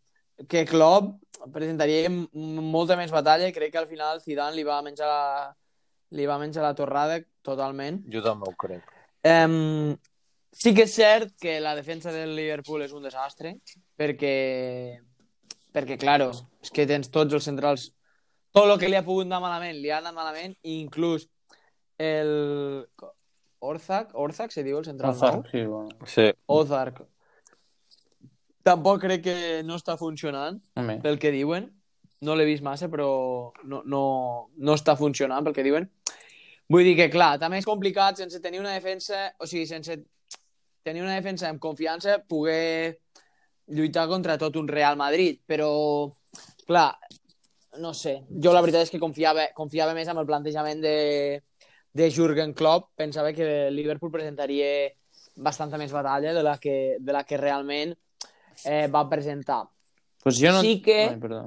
que 0.50 0.66
Klopp 0.68 1.14
presentaria 1.54 2.10
molta 2.10 2.98
més 3.00 3.14
batalla 3.14 3.48
i 3.48 3.54
crec 3.56 3.74
que 3.74 3.82
al 3.82 3.88
final 3.90 4.22
Zidane 4.24 4.56
li 4.56 4.66
va 4.68 4.82
menjar 4.86 5.08
la, 5.08 5.54
li 6.16 6.26
va 6.26 6.38
menjar 6.42 6.64
la 6.66 6.76
torrada 6.78 7.20
totalment. 7.46 8.02
Jo 8.12 8.24
també 8.26 8.50
ho 8.50 8.56
crec. 8.60 8.92
Um, 9.26 9.96
sí 10.54 10.74
que 10.76 10.86
és 10.86 10.96
cert 10.96 11.36
que 11.42 11.58
la 11.64 11.76
defensa 11.78 12.14
del 12.14 12.36
Liverpool 12.38 12.86
és 12.86 12.94
un 12.96 13.06
desastre, 13.06 13.56
perquè, 13.98 14.36
perquè 15.76 16.00
claro, 16.02 16.32
és 16.64 16.74
que 16.74 16.88
tens 16.90 17.12
tots 17.14 17.38
els 17.38 17.48
centrals... 17.48 17.92
Tot 18.56 18.70
el 18.72 18.78
que 18.80 18.88
li 18.88 18.96
ha 18.96 19.04
pogut 19.04 19.28
anar 19.28 19.42
malament, 19.44 19.82
li 19.82 19.92
ha 19.92 20.00
anat 20.00 20.16
malament, 20.16 20.56
i 20.64 20.80
inclús 20.80 21.28
el... 22.00 22.86
Orzak, 23.66 24.12
Orzak 24.22 24.52
se 24.54 24.62
diu 24.62 24.78
el 24.78 24.86
central 24.86 25.16
nou? 25.18 25.40
Sí, 25.50 25.64
bueno. 25.66 26.08
Sí, 26.12 26.28
Ozark. 26.54 27.00
Tampoc 28.66 29.04
crec 29.04 29.22
que 29.28 29.38
no 29.66 29.78
està 29.78 29.94
funcionant, 30.00 30.58
Home. 30.80 30.98
pel 31.04 31.20
que 31.22 31.30
diuen. 31.34 31.68
No 32.26 32.34
l'he 32.34 32.48
vist 32.48 32.64
massa, 32.66 32.88
però 32.90 33.08
no, 33.70 33.84
no, 33.86 34.02
no 34.58 34.74
està 34.74 34.96
funcionant, 34.98 35.46
pel 35.46 35.54
que 35.54 35.66
diuen. 35.66 35.86
Vull 36.74 36.88
dir 36.88 36.96
que, 36.98 37.12
clar, 37.14 37.36
també 37.38 37.60
és 37.62 37.68
complicat 37.68 38.18
sense 38.18 38.40
tenir 38.42 38.64
una 38.64 38.74
defensa, 38.74 39.28
o 39.38 39.46
sigui, 39.46 39.68
sense 39.70 40.00
tenir 40.86 41.04
una 41.04 41.14
defensa 41.14 41.50
amb 41.52 41.62
confiança, 41.62 42.18
poder 42.26 43.02
lluitar 43.68 44.08
contra 44.10 44.38
tot 44.42 44.58
un 44.58 44.70
Real 44.70 44.98
Madrid, 44.98 45.44
però, 45.46 45.70
clar, 46.66 46.88
no 47.84 47.94
sé. 47.94 48.16
Jo 48.42 48.54
la 48.56 48.64
veritat 48.66 48.88
és 48.88 48.94
que 48.94 49.02
confiava, 49.04 49.52
confiava 49.54 49.94
més 49.94 50.10
amb 50.10 50.24
el 50.24 50.30
plantejament 50.30 50.82
de, 50.82 50.96
de 51.94 52.10
Jurgen 52.10 52.56
Klopp. 52.58 52.96
Pensava 52.98 53.34
que 53.34 53.70
Liverpool 53.70 54.14
presentaria 54.14 54.90
bastanta 55.36 55.78
més 55.78 55.94
batalla 55.94 56.34
de 56.34 56.42
la 56.42 56.58
que, 56.58 56.98
de 56.98 57.14
la 57.14 57.26
que 57.28 57.38
realment 57.38 57.94
eh, 58.64 58.88
va 58.88 59.04
presentar. 59.10 59.64
Pues 60.24 60.40
jo 60.42 60.52
no... 60.52 60.62
Sí 60.62 60.82
que- 60.82 61.10
Ai, 61.10 61.20
perdó. 61.20 61.44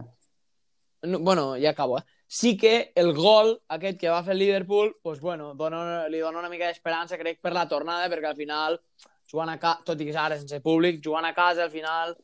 No, 1.02 1.20
bueno, 1.20 1.54
ja 1.60 1.70
acabo, 1.70 1.98
eh? 1.98 2.02
sí 2.26 2.56
que 2.56 2.92
el 2.94 3.12
gol 3.14 3.60
aquest 3.68 3.98
que 4.00 4.08
va 4.10 4.22
fer 4.24 4.32
el 4.34 4.40
Liverpool, 4.40 4.96
pues, 5.00 5.20
bueno, 5.20 5.54
dona, 5.54 6.08
li 6.08 6.18
dona 6.18 6.40
una 6.40 6.48
mica 6.50 6.66
d'esperança, 6.66 7.16
crec, 7.16 7.38
per 7.40 7.52
la 7.54 7.68
tornada, 7.68 8.08
perquè 8.10 8.26
al 8.26 8.36
final, 8.36 8.80
jugant 9.30 9.52
a 9.54 9.58
casa, 9.62 9.84
tot 9.86 10.00
i 10.02 10.08
que 10.08 10.16
ara 10.18 10.36
sense 10.36 10.58
públic, 10.60 10.98
jugant 11.04 11.24
a 11.24 11.32
casa, 11.36 11.62
al 11.64 11.70
final, 11.70 12.16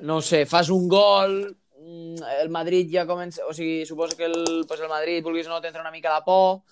no 0.00 0.20
sé, 0.20 0.44
fas 0.46 0.68
un 0.74 0.88
gol, 0.88 1.36
mm, 1.78 2.26
el 2.42 2.50
Madrid 2.50 2.90
ja 2.92 3.06
comença... 3.06 3.46
O 3.46 3.54
sigui, 3.54 3.86
suposo 3.86 4.16
que 4.18 4.26
el, 4.26 4.64
pues 4.66 4.80
el 4.80 4.88
Madrid, 4.90 5.22
vulguis 5.22 5.46
o 5.46 5.50
no, 5.54 5.60
t'entra 5.62 5.80
una 5.86 5.94
mica 5.94 6.10
la 6.12 6.24
por, 6.26 6.62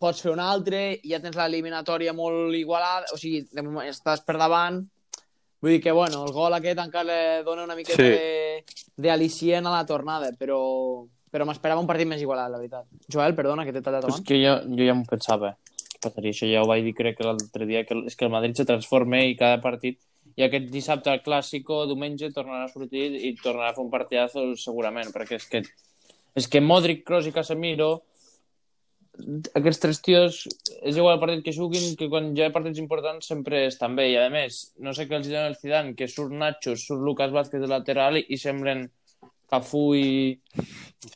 pots 0.00 0.20
fer 0.26 0.32
un 0.34 0.40
altre, 0.42 0.98
ja 1.06 1.20
tens 1.22 1.36
l'eliminatòria 1.38 2.12
molt 2.12 2.54
igualada, 2.58 3.06
o 3.14 3.16
sigui, 3.20 3.44
estàs 3.86 4.26
per 4.26 4.36
davant, 4.40 4.82
Vull 5.60 5.72
dir 5.76 5.80
que, 5.84 5.92
bueno, 5.92 6.24
el 6.24 6.32
gol 6.32 6.54
aquest 6.56 6.78
encara 6.80 7.42
dona 7.44 7.64
una 7.64 7.76
miqueta 7.76 8.00
Sí. 8.00 8.62
d'al·licient 8.96 9.66
a 9.66 9.70
la 9.74 9.84
tornada, 9.86 10.30
però, 10.38 10.60
però 11.30 11.44
m'esperava 11.46 11.80
un 11.82 11.86
partit 11.86 12.08
més 12.08 12.22
igualat, 12.22 12.50
la 12.50 12.58
veritat. 12.58 12.86
Joel, 13.08 13.34
perdona, 13.36 13.64
que 13.66 13.72
t'he 13.72 13.82
tallat 13.82 14.04
abans. 14.04 14.22
que 14.24 14.38
jo, 14.40 14.54
jo 14.76 14.84
ja 14.86 14.94
m'ho 14.94 15.04
pensava. 15.08 15.56
que 16.00 16.08
Passaria 16.08 16.32
això, 16.32 16.46
ja 16.50 16.62
ho 16.62 16.66
vaig 16.66 16.82
dir 16.84 16.94
crec 16.96 17.18
que 17.18 17.24
l'altre 17.24 17.66
dia, 17.66 17.84
que 17.84 17.94
és 18.06 18.16
que 18.16 18.24
el 18.24 18.30
Madrid 18.32 18.54
se 18.56 18.64
transforma 18.64 19.18
i 19.20 19.36
cada 19.36 19.60
partit 19.60 19.98
i 20.34 20.42
aquest 20.42 20.70
dissabte 20.72 21.10
al 21.10 21.20
Clàssico, 21.22 21.84
diumenge, 21.86 22.30
tornarà 22.32 22.64
a 22.64 22.68
sortir 22.72 23.10
i 23.20 23.34
tornarà 23.36 23.68
a 23.68 23.74
fer 23.74 23.84
un 23.84 23.90
partidazo 23.90 24.56
segurament, 24.56 25.12
perquè 25.12 25.36
és 25.36 25.44
que 25.46 25.62
és 26.36 26.46
que 26.48 26.60
Modric, 26.62 27.04
Kroos 27.04 27.26
i 27.26 27.32
Casemiro 27.32 28.02
aquests 29.58 29.80
tres 29.82 30.00
tios 30.04 30.40
és 30.82 30.96
igual 30.96 31.14
el 31.16 31.20
partit 31.22 31.44
que 31.46 31.54
juguin 31.56 31.96
que 31.98 32.08
quan 32.12 32.30
hi 32.36 32.42
ha 32.44 32.52
partits 32.54 32.78
importants 32.82 33.26
sempre 33.30 33.64
estan 33.68 33.96
bé 33.98 34.10
i 34.12 34.16
a 34.20 34.28
més, 34.32 34.60
no 34.78 34.92
sé 34.96 35.06
què 35.08 35.18
els 35.18 35.28
diuen 35.28 35.46
el 35.50 35.56
Zidane 35.60 35.94
que 35.98 36.08
surt 36.08 36.32
Nacho, 36.32 36.76
surt 36.76 37.02
Lucas 37.04 37.32
Vázquez 37.34 37.60
de 37.62 37.70
lateral 37.70 38.18
i, 38.20 38.24
i 38.28 38.38
semblen 38.40 38.86
Cafú 39.50 39.94
i, 39.98 40.38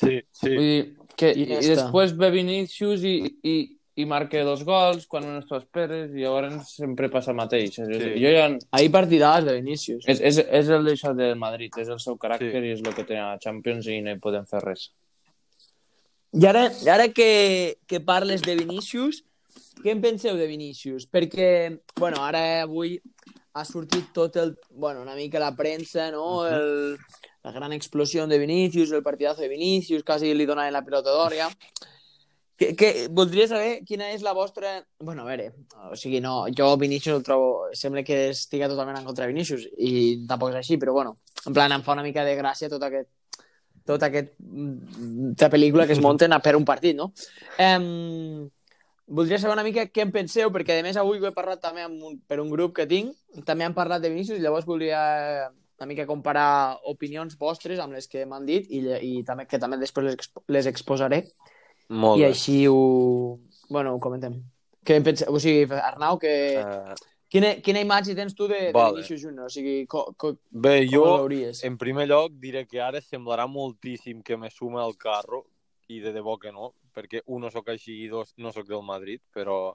Sí, 0.01 0.19
sí. 0.33 0.49
Vull 0.51 0.59
dir, 0.67 0.83
que, 1.17 1.31
i, 1.31 1.45
i 1.45 1.47
Iniesta. 1.47 1.75
després 1.85 2.15
ve 2.19 2.31
Vinícius 2.35 3.05
i, 3.07 3.15
i, 3.47 3.55
i 4.03 4.07
marca 4.11 4.41
dos 4.43 4.65
gols 4.67 5.05
quan 5.07 5.23
menys 5.29 5.47
t'ho 5.47 5.61
esperes 5.61 6.11
i 6.17 6.25
llavors 6.25 6.73
sempre 6.75 7.07
passa 7.13 7.31
el 7.31 7.39
mateix. 7.39 7.77
Sí. 7.77 7.85
Sí. 7.87 8.09
Jo 8.19 8.33
ja... 8.35 8.49
Ahir 8.75 8.91
partidàs 8.95 9.45
de 9.47 9.55
Vinícius. 9.61 10.09
És, 10.11 10.19
és, 10.19 10.41
és 10.43 10.73
el 10.75 10.89
d'això 10.89 11.13
del 11.15 11.39
Madrid, 11.39 11.77
és 11.79 11.93
el 11.95 12.01
seu 12.03 12.19
caràcter 12.19 12.51
Sí. 12.59 12.65
i 12.67 12.75
és 12.75 12.83
el 12.83 12.97
que 12.97 13.07
té 13.07 13.21
a 13.21 13.29
la 13.35 13.39
Champions 13.39 13.87
i 13.87 14.01
no 14.03 14.17
hi 14.17 14.23
podem 14.25 14.49
fer 14.51 14.65
res. 14.67 14.89
I 16.35 16.47
ara, 16.51 16.65
ara 16.91 17.09
que, 17.15 17.79
que 17.87 18.01
parles 18.03 18.43
de 18.43 18.57
Vinícius, 18.59 19.23
què 19.85 19.93
en 19.95 20.01
penseu 20.03 20.35
de 20.35 20.49
Vinícius? 20.51 21.07
Perquè, 21.07 21.49
bueno, 21.95 22.25
ara 22.27 22.65
avui 22.65 22.97
ha 23.55 23.63
sortit 23.69 24.11
tot 24.17 24.35
el... 24.43 24.57
Bueno, 24.71 25.03
una 25.03 25.15
mica 25.15 25.39
la 25.39 25.55
premsa, 25.55 26.11
no? 26.11 26.47
El, 26.49 26.99
la 27.45 27.53
gran 27.53 27.73
explosió 27.73 28.27
de 28.27 28.39
Vinícius, 28.39 28.91
el 28.91 29.03
partidazo 29.03 29.43
de 29.43 29.49
Vinícius, 29.49 30.03
quasi 30.03 30.35
li 30.35 30.47
donaven 30.47 30.75
la 30.75 30.83
pilota 30.83 31.15
d'or 31.15 31.39
ja. 31.39 31.51
Que, 32.59 32.75
que, 32.79 32.91
voldria 33.11 33.47
saber 33.51 33.85
quina 33.87 34.11
és 34.11 34.23
la 34.27 34.35
vostra... 34.35 34.81
Bueno, 34.99 35.23
a 35.23 35.31
veure, 35.31 35.53
o 35.91 35.95
sigui, 35.99 36.19
no, 36.23 36.47
jo 36.51 36.73
Vinícius 36.79 37.21
el 37.21 37.27
trobo... 37.27 37.69
Sembla 37.79 38.03
que 38.03 38.31
estiga 38.35 38.71
totalment 38.71 38.99
en 38.99 39.07
contra 39.07 39.27
de 39.27 39.31
Vinícius 39.31 39.69
i 39.79 40.25
tampoc 40.27 40.51
és 40.51 40.65
així, 40.65 40.83
però 40.83 40.95
bueno, 40.99 41.15
en 41.47 41.55
plan, 41.55 41.71
em 41.75 41.87
fa 41.87 41.95
una 41.95 42.07
mica 42.07 42.27
de 42.27 42.35
gràcia 42.39 42.71
tot 42.73 42.83
aquest 42.83 43.11
tot 43.87 44.03
aquest 44.07 44.33
aquesta 44.41 45.51
pel·lícula 45.53 45.87
que 45.87 45.93
es 45.97 46.01
munten 46.03 46.33
a 46.33 46.41
per 46.41 46.55
un 46.57 46.65
partit, 46.65 46.97
no? 46.97 47.11
Um, 47.61 48.49
voldria 49.07 49.39
saber 49.39 49.53
una 49.59 49.65
mica 49.67 49.87
què 49.93 50.03
en 50.07 50.13
penseu, 50.15 50.51
perquè 50.55 50.79
a 50.81 50.85
més 50.87 50.97
avui 50.97 51.21
ho 51.21 51.27
he 51.29 51.35
parlat 51.37 51.61
també 51.61 51.83
amb 51.85 52.01
un, 52.03 52.19
per 52.27 52.41
un 52.41 52.49
grup 52.51 52.75
que 52.79 52.87
tinc, 52.89 53.13
també 53.45 53.65
han 53.67 53.75
parlat 53.77 54.01
de 54.03 54.09
Vinícius, 54.13 54.41
llavors 54.41 54.65
voldria 54.67 55.51
una 55.81 55.89
mica 55.91 56.07
comparar 56.07 56.79
opinions 56.89 57.37
vostres 57.37 57.81
amb 57.83 57.93
les 57.99 58.07
que 58.09 58.25
m'han 58.25 58.47
dit 58.47 58.71
i, 58.71 58.79
i 59.03 59.23
també, 59.27 59.45
que 59.51 59.59
també 59.59 59.77
després 59.77 60.07
les, 60.07 60.15
expo- 60.17 60.45
les 60.49 60.67
exposaré 60.71 61.25
Molt 61.91 62.21
i 62.21 62.23
bé. 62.23 62.29
així 62.31 62.61
ho, 62.71 63.39
bueno, 63.69 63.93
ho 63.97 64.01
comentem. 64.01 64.39
Què 64.85 64.97
en 64.97 65.05
penseu? 65.05 65.33
O 65.35 65.41
sigui, 65.43 65.67
Arnau, 65.75 66.17
que, 66.23 66.33
Eh, 66.63 66.95
quina, 67.35 67.51
quina 67.65 67.83
imatge 67.83 68.15
tens 68.15 68.37
tu 68.39 68.47
de, 68.51 68.69
de 68.69 68.75
Vale. 68.77 69.01
Vinícius 69.01 69.25
Junior? 69.27 69.51
O 69.51 69.53
sigui, 69.53 69.81
co, 69.91 70.07
co, 70.17 70.37
bé, 70.51 70.85
com 70.85 70.95
jo, 70.95 71.05
veuries? 71.25 71.65
en 71.67 71.79
primer 71.81 72.07
lloc, 72.07 72.39
diré 72.43 72.65
que 72.71 72.83
ara 72.83 73.03
semblarà 73.03 73.49
moltíssim 73.51 74.23
que 74.23 74.39
me 74.39 74.53
sume 74.55 74.81
al 74.83 74.95
carro, 75.01 75.45
i 75.89 76.01
de 76.01 76.13
debò 76.15 76.37
que 76.41 76.53
no, 76.53 76.73
perquè 76.95 77.25
un, 77.27 77.43
no 77.45 77.51
sóc 77.53 77.69
així, 77.73 77.99
i 78.05 78.09
dos, 78.09 78.33
no 78.39 78.53
sóc 78.55 78.69
del 78.71 78.85
Madrid, 78.87 79.21
però... 79.35 79.75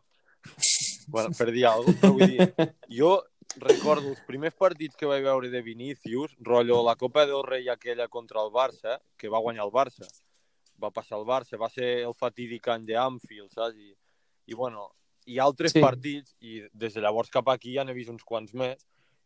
bueno, 1.12 1.34
per 1.36 1.50
dir 1.51 1.66
alguna 1.68 1.92
cosa, 1.92 2.00
però 2.00 2.13
vull 2.16 2.32
dir, 2.32 2.70
jo 3.00 3.12
recordo 3.60 4.13
els 4.13 4.22
primers 4.28 4.56
partits 4.56 4.96
que 4.96 5.10
vaig 5.10 5.25
veure 5.25 5.50
de 5.51 5.62
Vinícius, 5.62 6.36
rotllo 6.39 6.80
la 6.86 6.96
Copa 6.96 7.25
del 7.28 7.44
Rei 7.44 7.68
aquella 7.70 8.08
contra 8.08 8.42
el 8.46 8.54
Barça, 8.54 9.00
que 9.18 9.30
va 9.30 9.42
guanyar 9.44 9.66
el 9.66 9.74
Barça. 9.74 10.08
Va 10.80 10.94
passar 10.96 11.18
el 11.20 11.25
Barça, 11.28 11.60
va 11.60 11.68
ser 11.70 12.06
el 12.06 12.16
fatídic 12.16 12.70
any 12.72 12.86
d'Anfield, 12.88 13.51
saps? 13.51 13.75
I, 13.75 13.92
I, 14.48 14.56
bueno, 14.56 14.88
i 15.29 15.38
altres 15.39 15.75
Sí. 15.75 15.81
partits, 15.83 16.36
i 16.41 16.63
des 16.74 16.93
de 16.95 17.01
llavors 17.01 17.29
cap 17.29 17.48
aquí 17.53 17.75
ja 17.75 17.83
n'he 17.86 17.93
vist 17.93 18.09
uns 18.09 18.24
quants 18.24 18.53
més, 18.53 18.81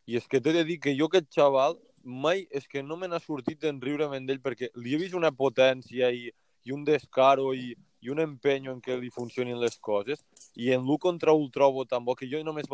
i 0.06 0.16
és 0.16 0.26
que 0.28 0.40
t'he 0.40 0.52
de 0.52 0.64
dir 0.68 0.78
que 0.78 0.94
jo 0.96 1.08
aquest 1.08 1.30
xaval 1.32 1.78
mai 2.04 2.46
és 2.50 2.68
que 2.68 2.82
no 2.82 2.96
me 2.96 3.08
n'ha 3.08 3.20
sortit 3.20 3.64
en 3.64 3.80
riure'm 3.80 4.26
d'ell 4.26 4.42
perquè 4.44 4.68
li 4.76 4.92
he 4.94 4.98
vist 5.00 5.14
una 5.16 5.32
potència 5.32 6.10
i, 6.12 6.30
i 6.64 6.72
un 6.72 6.84
descaro 6.84 7.54
i, 7.54 7.74
i 8.04 8.10
un 8.12 8.20
empenyo 8.20 8.72
en 8.72 8.82
què 8.84 8.98
li 9.00 9.08
funcionin 9.10 9.56
les 9.60 9.78
coses 9.78 10.20
i 10.54 10.72
en 10.76 10.84
l'1 10.84 10.98
contra 11.00 11.32
1 11.32 11.46
el 11.46 11.50
trobo 11.50 11.86
tan 11.86 12.04
bo 12.04 12.14
que 12.14 12.28
jo 12.28 12.42
només... 12.44 12.68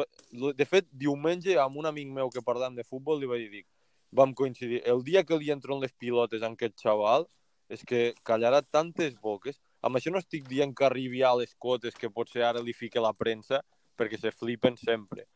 De 0.58 0.66
fet, 0.66 0.88
diumenge 0.90 1.56
amb 1.58 1.78
un 1.78 1.86
amic 1.86 2.08
meu 2.10 2.30
que 2.30 2.42
parlàvem 2.42 2.74
de 2.74 2.84
futbol 2.84 3.20
li 3.20 3.30
vaig 3.30 3.46
dir, 3.50 3.64
vam 4.10 4.34
coincidir, 4.34 4.82
el 4.84 5.04
dia 5.06 5.22
que 5.22 5.38
li 5.38 5.52
entren 5.54 5.78
les 5.80 5.92
pilotes 5.92 6.42
a 6.42 6.50
aquest 6.50 6.82
xaval 6.82 7.28
és 7.70 7.84
que 7.86 8.14
callarà 8.26 8.60
tantes 8.66 9.20
boques. 9.22 9.60
Amb 9.82 9.96
això 9.96 10.12
no 10.12 10.20
estic 10.20 10.46
dient 10.48 10.74
que 10.76 10.86
arribi 10.86 11.22
a 11.24 11.34
les 11.38 11.54
cotes 11.58 11.96
que 11.96 12.12
potser 12.12 12.44
ara 12.44 12.62
li 12.62 12.74
fique 12.76 13.00
la 13.00 13.14
premsa 13.16 13.62
perquè 13.96 14.18
se 14.20 14.32
flipen 14.32 14.76
sempre. 14.80 15.26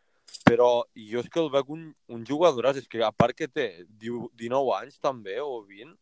Però 0.45 0.85
jo 0.97 1.21
és 1.21 1.29
que 1.33 1.41
el 1.41 1.51
veig 1.53 1.69
un, 1.73 1.87
un 2.13 2.25
jugador, 2.27 2.71
és 2.77 2.89
que 2.89 3.03
a 3.05 3.13
part 3.13 3.37
que 3.37 3.49
té 3.49 3.85
19 3.89 4.75
anys 4.77 4.99
també, 5.01 5.39
o 5.41 5.63
20, 5.65 5.95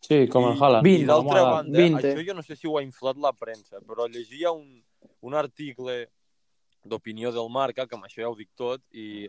Sí, 0.00 0.26
com 0.32 0.46
el 0.48 0.56
Haaland. 0.56 0.86
Vint, 0.86 1.02
i 1.02 1.08
d'altra 1.08 1.42
banda, 1.44 1.76
20. 1.76 1.98
això 2.00 2.22
jo 2.24 2.34
no 2.34 2.42
sé 2.42 2.56
si 2.56 2.68
ho 2.68 2.78
ha 2.78 2.82
inflat 2.82 3.18
la 3.20 3.34
premsa, 3.36 3.82
però 3.84 4.06
llegia 4.08 4.52
un, 4.52 4.80
un 5.28 5.36
article 5.36 6.06
d'opinió 6.88 7.32
del 7.34 7.50
Marca, 7.52 7.84
que 7.86 7.98
amb 7.98 8.06
això 8.08 8.22
ja 8.22 8.30
ho 8.30 8.36
dic 8.38 8.48
tot, 8.56 8.80
i... 8.96 9.28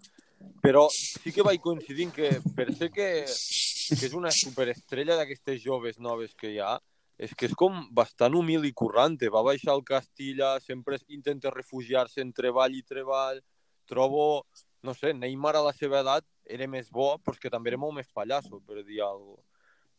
però 0.63 0.85
sí 0.89 1.33
que 1.35 1.43
vaig 1.43 1.59
coincidint 1.61 2.13
que 2.15 2.31
per 2.55 2.69
ser 2.73 2.87
que, 2.95 3.09
que 3.27 4.05
és 4.07 4.15
una 4.15 4.31
superestrella 4.31 5.19
d'aquestes 5.19 5.59
joves 5.61 5.99
noves 5.99 6.31
que 6.39 6.53
hi 6.53 6.61
ha, 6.63 6.77
és 7.21 7.35
que 7.37 7.45
és 7.45 7.53
com 7.53 7.83
bastant 7.93 8.33
humil 8.33 8.65
i 8.65 8.73
currante. 8.73 9.29
Va 9.29 9.43
baixar 9.45 9.75
al 9.75 9.83
Castilla, 9.85 10.55
sempre 10.63 10.97
intenta 11.13 11.53
refugiar-se 11.53 12.23
en 12.25 12.33
treball 12.33 12.73
i 12.73 12.81
treball. 12.81 13.37
Trobo, 13.85 14.47
no 14.81 14.95
sé, 14.97 15.13
Neymar 15.13 15.53
a 15.59 15.63
la 15.67 15.73
seva 15.77 15.99
edat 16.01 16.25
era 16.49 16.65
més 16.67 16.89
bo, 16.89 17.13
però 17.21 17.37
que 17.37 17.53
també 17.53 17.69
era 17.69 17.79
molt 17.81 17.99
més 17.99 18.09
pallasso, 18.09 18.57
per 18.65 18.81
dir 18.81 19.03
alguna 19.05 19.37
cosa. 19.37 19.47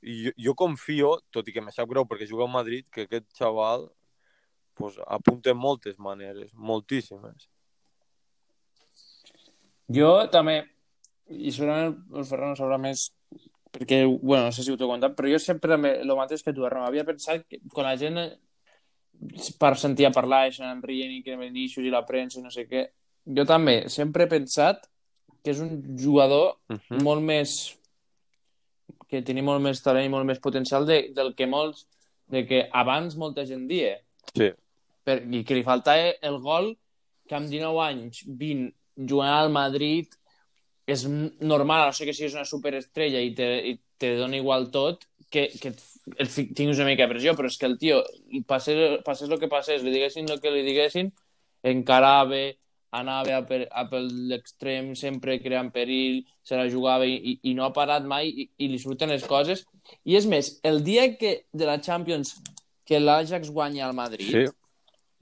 I 0.03 0.17
jo, 0.25 0.33
jo 0.49 0.55
confio, 0.59 1.13
tot 1.31 1.47
i 1.47 1.55
que 1.55 1.63
me 1.63 1.71
sap 1.71 1.87
greu 1.93 2.03
perquè 2.11 2.27
juga 2.27 2.49
a 2.49 2.51
Madrid, 2.51 2.89
que 2.91 3.05
aquest 3.07 3.29
xaval 3.39 3.87
pues, 4.75 4.97
apunta 5.07 5.55
moltes 5.55 6.01
maneres, 6.03 6.51
moltíssimes. 6.59 7.47
Jo 9.95 10.11
també, 10.33 10.65
i 11.31 11.55
segurament 11.55 11.95
el 12.19 12.27
Ferran 12.27 12.59
sabrà 12.59 12.81
més, 12.83 13.13
perquè, 13.73 14.05
bueno, 14.21 14.47
no 14.47 14.53
sé 14.53 14.63
si 14.63 14.73
ho 14.73 14.77
t'he 14.77 14.89
contat, 14.89 15.15
però 15.17 15.31
jo 15.33 15.41
sempre 15.41 15.79
el 15.91 16.15
mateix 16.19 16.45
que 16.45 16.53
tu, 16.53 16.67
Arnau, 16.69 16.85
havia 16.87 17.07
pensat 17.09 17.47
que 17.49 17.61
quan 17.73 17.89
la 17.89 17.97
gent 17.97 18.21
eh, 18.21 18.31
per 19.59 19.75
sentia 19.81 20.13
parlar 20.13 20.47
i 20.49 20.57
se'n 20.57 20.83
rient 20.85 21.13
i 21.17 21.23
que 21.25 21.39
Vinícius 21.41 21.87
i 21.87 21.93
la 21.93 22.05
premsa 22.07 22.41
i 22.41 22.45
no 22.45 22.53
sé 22.53 22.67
què, 22.69 22.87
jo 23.25 23.47
també 23.49 23.89
sempre 23.93 24.27
he 24.27 24.31
pensat 24.31 24.85
que 25.43 25.55
és 25.55 25.63
un 25.63 25.97
jugador 25.99 26.59
Uh 26.69 26.77
-huh. 26.77 27.03
molt 27.03 27.23
més 27.23 27.79
que 29.09 29.23
tenia 29.23 29.43
molt 29.43 29.61
més 29.61 29.83
talent 29.83 30.07
i 30.07 30.09
molt 30.09 30.25
més 30.25 30.39
potencial 30.39 30.87
de, 30.87 31.13
del 31.13 31.35
que 31.35 31.47
molts 31.47 31.87
de 32.27 32.47
que 32.47 32.69
abans 32.73 33.17
molta 33.17 33.45
gent 33.45 33.67
dia 33.69 33.99
Sí, 34.35 34.49
per, 35.05 35.23
i 35.29 35.45
que 35.45 35.55
li 35.55 35.63
faltava 35.63 36.15
el 36.23 36.39
gol 36.39 36.77
que 37.29 37.35
amb 37.35 37.49
19 37.49 37.81
anys, 37.81 38.25
20, 38.27 38.73
jugant 38.97 39.35
al 39.35 39.51
Madrid 39.51 40.15
és 40.93 41.05
n- 41.09 41.33
normal, 41.41 41.89
no 41.91 41.97
sé 41.97 42.07
que 42.09 42.15
siguis 42.15 42.35
una 42.37 42.45
superestrella 42.49 43.21
i 43.25 43.33
te, 43.37 43.49
i 43.73 43.77
te 43.99 44.15
dona 44.19 44.37
igual 44.39 44.71
tot, 44.75 45.05
que, 45.33 45.47
que 45.61 45.73
et, 45.73 46.33
tinguis 46.55 46.79
una 46.79 46.89
mica 46.91 47.07
de 47.07 47.13
pressió, 47.15 47.33
però 47.39 47.49
és 47.49 47.57
que 47.59 47.69
el 47.71 47.79
tio, 47.81 48.03
passés, 48.47 48.99
passés 49.07 49.31
el 49.33 49.39
que 49.41 49.49
passés, 49.49 49.83
li 49.83 49.93
diguessin 49.95 50.29
el 50.31 50.41
que 50.45 50.53
li 50.53 50.65
diguessin, 50.67 51.09
encarava, 51.65 52.43
anava 52.93 53.39
a 53.39 53.45
per, 53.49 53.63
a 53.73 53.87
per 53.89 54.03
l'extrem, 54.05 54.91
sempre 54.99 55.39
creant 55.41 55.71
perill, 55.73 56.19
se 56.45 56.59
la 56.59 56.67
jugava 56.69 57.07
i, 57.09 57.15
i, 57.17 57.37
i 57.49 57.55
no 57.57 57.65
ha 57.65 57.73
parat 57.73 58.05
mai 58.05 58.29
i, 58.29 58.49
i 58.61 58.69
li 58.69 58.81
surten 58.83 59.09
les 59.15 59.25
coses. 59.25 59.63
I 60.05 60.19
és 60.19 60.27
més, 60.29 60.59
el 60.69 60.83
dia 60.85 61.07
que 61.17 61.47
de 61.53 61.65
la 61.69 61.79
Champions 61.81 62.35
que 62.85 63.01
l'Ajax 63.01 63.49
guanya 63.55 63.87
al 63.87 63.95
Madrid, 63.97 64.29
sí. 64.29 64.45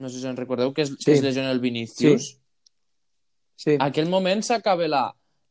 no 0.01 0.09
sé 0.09 0.19
si 0.19 0.27
en 0.27 0.35
recordeu, 0.35 0.73
que 0.73 0.81
es, 0.83 0.91
Sí. 0.97 1.05
que 1.05 1.13
es 1.13 1.23
lesiona 1.23 1.51
el 1.55 1.61
Vinícius, 1.63 2.37
Sí. 3.61 3.75
aquell 3.79 4.09
moment 4.09 4.41
s'acaba 4.41 4.87
la, 4.89 5.03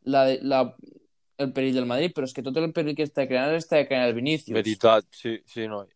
la, 0.04 0.24
la, 0.42 0.62
el 1.40 1.52
perill 1.56 1.76
del 1.80 1.88
Madrid, 1.88 2.14
però 2.16 2.28
és 2.28 2.34
que 2.36 2.44
tot 2.46 2.56
el 2.60 2.72
perill 2.76 2.96
que 2.96 3.06
està 3.08 3.26
creant 3.28 3.56
està 3.56 3.82
creant 3.88 4.08
el 4.08 4.16
Vinícius. 4.16 4.54
veritat, 4.56 5.06
sí, 5.16 5.38
sí, 5.48 5.66
noi. 5.68 5.86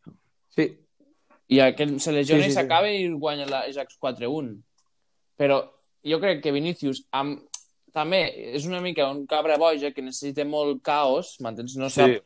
Sí. 0.54 0.70
i 1.48 1.58
aquest 1.60 1.98
se 2.00 2.12
lesiona 2.12 2.44
Sí, 2.44 2.50
sí, 2.50 2.52
i 2.52 2.54
sí. 2.54 2.60
s'acaba 2.60 2.88
i 2.90 3.08
guanya 3.08 3.46
l'Ajax 3.46 3.98
4-1. 4.00 4.54
Però 5.36 5.58
jo 6.04 6.20
crec 6.20 6.40
que 6.42 6.54
Vinícius 6.54 7.04
amb... 7.12 7.42
també 7.94 8.24
és 8.56 8.64
una 8.66 8.80
mica 8.82 9.06
un 9.10 9.26
cabra 9.30 9.58
boja 9.60 9.92
que 9.94 10.02
necessita 10.02 10.44
molt 10.44 10.80
caos, 10.82 11.36
m'entens? 11.40 11.76
No 11.78 11.90
sap, 11.92 12.10
Sí, 12.10 12.22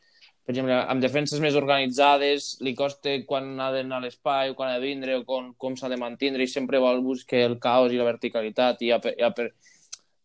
per 0.48 0.54
exemple, 0.54 0.76
amb 0.80 1.02
defenses 1.04 1.42
més 1.44 1.56
organitzades, 1.60 2.44
li 2.64 2.72
costa 2.72 3.12
quan 3.28 3.50
ha 3.60 3.66
d'anar 3.74 3.98
a 3.98 4.04
l'espai, 4.06 4.48
o 4.48 4.54
quan 4.56 4.70
ha 4.72 4.78
de 4.78 4.86
vindre, 4.86 5.18
o 5.20 5.24
com, 5.28 5.50
com 5.60 5.74
s'ha 5.76 5.90
de 5.92 5.98
mantindre, 6.00 6.40
i 6.40 6.48
sempre 6.48 6.80
vol 6.80 7.02
buscar 7.04 7.42
el 7.50 7.58
caos 7.60 7.92
i 7.92 7.98
la 8.00 8.06
verticalitat, 8.06 8.80
i 8.80 8.88
per, 8.96 9.12
ja 9.20 9.28
per, 9.36 9.50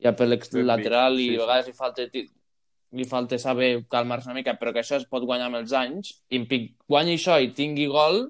ja 0.04 0.14
per 0.16 0.28
l'ex- 0.28 0.52
Ben 0.54 0.68
lateral, 0.68 1.18
vist, 1.18 1.26
i 1.26 1.34
sí, 1.34 1.36
a 1.36 1.46
vegades 1.46 1.68
li 1.68 1.74
falta, 1.74 2.08
li 2.94 3.06
falta 3.10 3.40
saber 3.42 3.74
calmar-se 3.90 4.30
una 4.30 4.38
mica, 4.38 4.54
però 4.60 4.74
que 4.74 4.84
això 4.84 5.00
es 5.00 5.06
pot 5.10 5.26
guanyar 5.26 5.50
amb 5.50 5.62
els 5.64 5.74
anys, 5.74 6.16
i 6.30 6.42
en 6.42 6.48
pic, 6.50 6.74
guanyi 6.88 7.16
això 7.18 7.40
i 7.42 7.54
tingui 7.58 7.88
gol, 7.90 8.28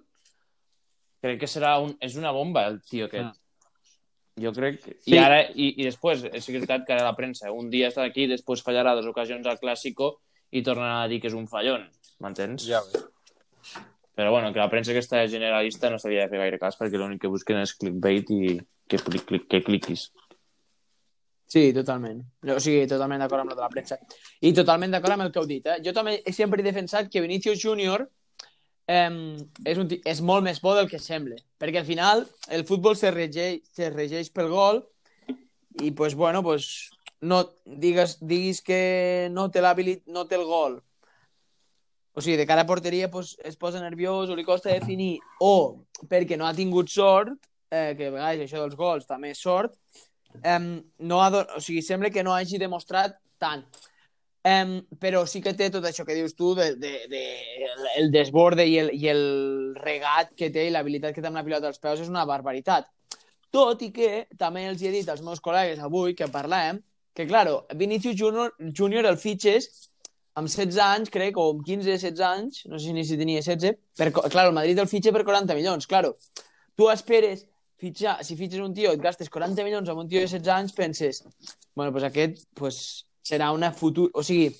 crec 1.24 1.40
que 1.42 1.50
serà 1.50 1.78
un, 1.84 1.96
és 2.04 2.16
una 2.20 2.32
bomba, 2.36 2.68
el 2.68 2.82
tio 2.82 3.08
aquest. 3.10 3.32
Mm. 3.32 3.40
Jo 4.44 4.52
crec... 4.56 4.80
que... 4.82 4.96
Sí. 5.00 5.14
I 5.14 5.20
ara, 5.22 5.42
i, 5.52 5.74
i 5.78 5.86
després, 5.86 6.24
és 6.32 6.48
veritat 6.50 6.88
que 6.88 6.96
ara 6.96 7.06
la 7.06 7.16
premsa, 7.18 7.52
un 7.54 7.70
dia 7.70 7.92
està 7.92 8.06
aquí, 8.08 8.26
després 8.28 8.64
fallarà 8.66 8.96
dues 8.98 9.10
ocasions 9.12 9.46
al 9.48 9.60
Clàssico 9.62 10.16
i 10.54 10.64
tornarà 10.66 11.04
a 11.04 11.10
dir 11.12 11.20
que 11.22 11.30
és 11.30 11.36
un 11.38 11.46
fallon, 11.50 11.86
m'entens? 12.24 12.66
ja 12.66 12.82
ves. 12.88 13.10
Però 14.14 14.30
bueno, 14.30 14.52
que 14.54 14.62
la 14.62 14.70
premsa 14.70 14.92
aquesta 14.94 15.24
generalista 15.28 15.90
no 15.90 15.98
s'havia 15.98 16.26
de 16.26 16.30
fer 16.30 16.42
gaire 16.44 16.60
cas 16.62 16.78
perquè 16.78 17.00
l'únic 17.02 17.24
que 17.24 17.32
busquen 17.34 17.64
és 17.64 17.74
clickbait 17.74 18.30
i 18.30 18.60
que, 18.88 19.00
clic, 19.02 19.24
clic, 19.26 19.48
que 19.50 19.64
cliquis. 19.66 20.12
Sí, 21.54 21.68
totalment. 21.76 22.24
O 22.50 22.58
sigui, 22.64 22.88
totalment 22.90 23.22
d'acord 23.22 23.44
amb 23.44 23.54
el 23.54 23.58
de 23.60 23.62
la 23.62 23.70
premsa. 23.70 24.00
I 24.42 24.54
totalment 24.58 24.96
d'acord 24.96 25.14
amb 25.14 25.28
el 25.28 25.34
que 25.34 25.38
heu 25.42 25.50
dit. 25.50 25.68
Eh? 25.70 25.82
Jo 25.86 25.94
també 25.94 26.16
he 26.26 26.34
sempre 26.34 26.64
he 26.64 26.66
defensat 26.66 27.12
que 27.14 27.22
Vinicius 27.22 27.60
Júnior 27.62 28.08
eh, 28.90 29.12
és, 29.70 29.78
un, 29.78 29.92
és 30.14 30.22
molt 30.26 30.48
més 30.48 30.62
bo 30.64 30.74
del 30.74 30.90
que 30.90 31.02
sembla. 31.04 31.38
Perquè 31.62 31.84
al 31.84 31.90
final 31.90 32.26
el 32.58 32.66
futbol 32.66 32.98
se 32.98 33.12
regeix, 33.14 33.62
se 33.70 33.92
regeix 33.94 34.32
pel 34.34 34.50
gol 34.50 34.82
i, 35.84 35.92
pues, 35.92 36.16
bueno, 36.16 36.42
pues, 36.42 36.90
no, 37.22 37.44
digues, 37.66 38.18
diguis 38.26 38.64
que 38.66 39.30
no 39.32 39.52
té, 39.54 39.62
no 40.08 40.26
té 40.26 40.42
el 40.42 40.50
gol 40.50 40.82
o 42.14 42.22
sigui, 42.22 42.38
de 42.38 42.46
cara 42.46 42.62
a 42.62 42.70
porteria 42.70 43.10
pues, 43.10 43.38
es 43.44 43.58
posa 43.58 43.82
nerviós 43.82 44.30
o 44.30 44.36
li 44.38 44.46
costa 44.46 44.70
definir 44.70 45.18
o 45.42 45.86
perquè 46.10 46.38
no 46.38 46.46
ha 46.46 46.54
tingut 46.54 46.92
sort 46.94 47.34
eh, 47.72 47.94
que 47.98 48.10
a 48.10 48.14
vegades 48.14 48.46
això 48.46 48.62
dels 48.62 48.78
gols 48.78 49.08
també 49.10 49.32
és 49.34 49.42
sort 49.42 49.74
em, 50.42 50.68
no 51.00 51.22
ha, 51.22 51.30
o 51.58 51.62
sigui, 51.62 51.82
sembla 51.86 52.12
que 52.14 52.24
no 52.24 52.34
hagi 52.34 52.60
demostrat 52.62 53.20
tant. 53.42 53.66
Em, 54.44 54.82
però 55.00 55.22
sí 55.30 55.40
que 55.40 55.54
té 55.56 55.70
tot 55.72 55.86
això 55.88 56.04
que 56.04 56.18
dius 56.18 56.34
tu, 56.36 56.52
de, 56.58 56.74
de, 56.76 56.92
de, 57.12 57.22
el 58.02 58.10
desborde 58.12 58.66
i 58.68 58.76
el, 58.82 58.90
i 58.92 59.08
el 59.08 59.24
regat 59.80 60.34
que 60.36 60.50
té 60.52 60.66
i 60.68 60.74
l'habilitat 60.74 61.16
que 61.16 61.24
té 61.24 61.30
amb 61.30 61.40
la 61.40 61.46
pilota 61.48 61.70
als 61.72 61.80
peus 61.80 62.04
és 62.04 62.12
una 62.12 62.26
barbaritat. 62.28 62.90
Tot 63.54 63.86
i 63.86 63.92
que 63.96 64.26
també 64.38 64.66
els 64.68 64.82
he 64.84 64.92
dit 64.92 65.08
als 65.08 65.24
meus 65.24 65.40
col·legues 65.40 65.80
avui 65.80 66.18
que 66.18 66.28
parlem 66.28 66.82
que, 67.14 67.28
claro, 67.30 67.68
Vinicius 67.78 68.18
Junior, 68.20 68.52
Junior 68.76 69.06
el 69.06 69.20
fitxes 69.22 69.70
amb 70.36 70.50
16 70.50 70.80
anys, 70.82 71.12
crec, 71.14 71.38
o 71.38 71.52
amb 71.54 71.64
15-16 71.64 72.24
anys, 72.26 72.64
no 72.68 72.80
sé 72.82 72.94
ni 72.94 73.06
si 73.06 73.18
tenia 73.20 73.42
16, 73.46 73.78
per, 73.96 74.10
claro, 74.12 74.50
el 74.50 74.58
Madrid 74.58 74.80
el 74.82 74.90
fitxa 74.90 75.14
per 75.14 75.24
40 75.24 75.56
milions, 75.56 75.88
claro. 75.88 76.16
Tu 76.76 76.90
esperes 76.90 77.46
fitxar, 77.84 78.18
si 78.24 78.38
fitxes 78.40 78.64
un 78.64 78.74
tio 78.76 78.94
et 78.96 79.02
gastes 79.04 79.32
40 79.34 79.66
milions 79.68 79.90
amb 79.92 80.06
un 80.06 80.10
tio 80.12 80.22
de 80.22 80.30
16 80.30 80.54
anys, 80.56 80.76
penses, 80.78 81.24
bueno, 81.76 81.92
pues 81.92 82.08
aquest 82.08 82.46
pues, 82.56 82.78
serà 83.26 83.52
una 83.56 83.74
futur... 83.76 84.10
O 84.16 84.24
sigui, 84.24 84.52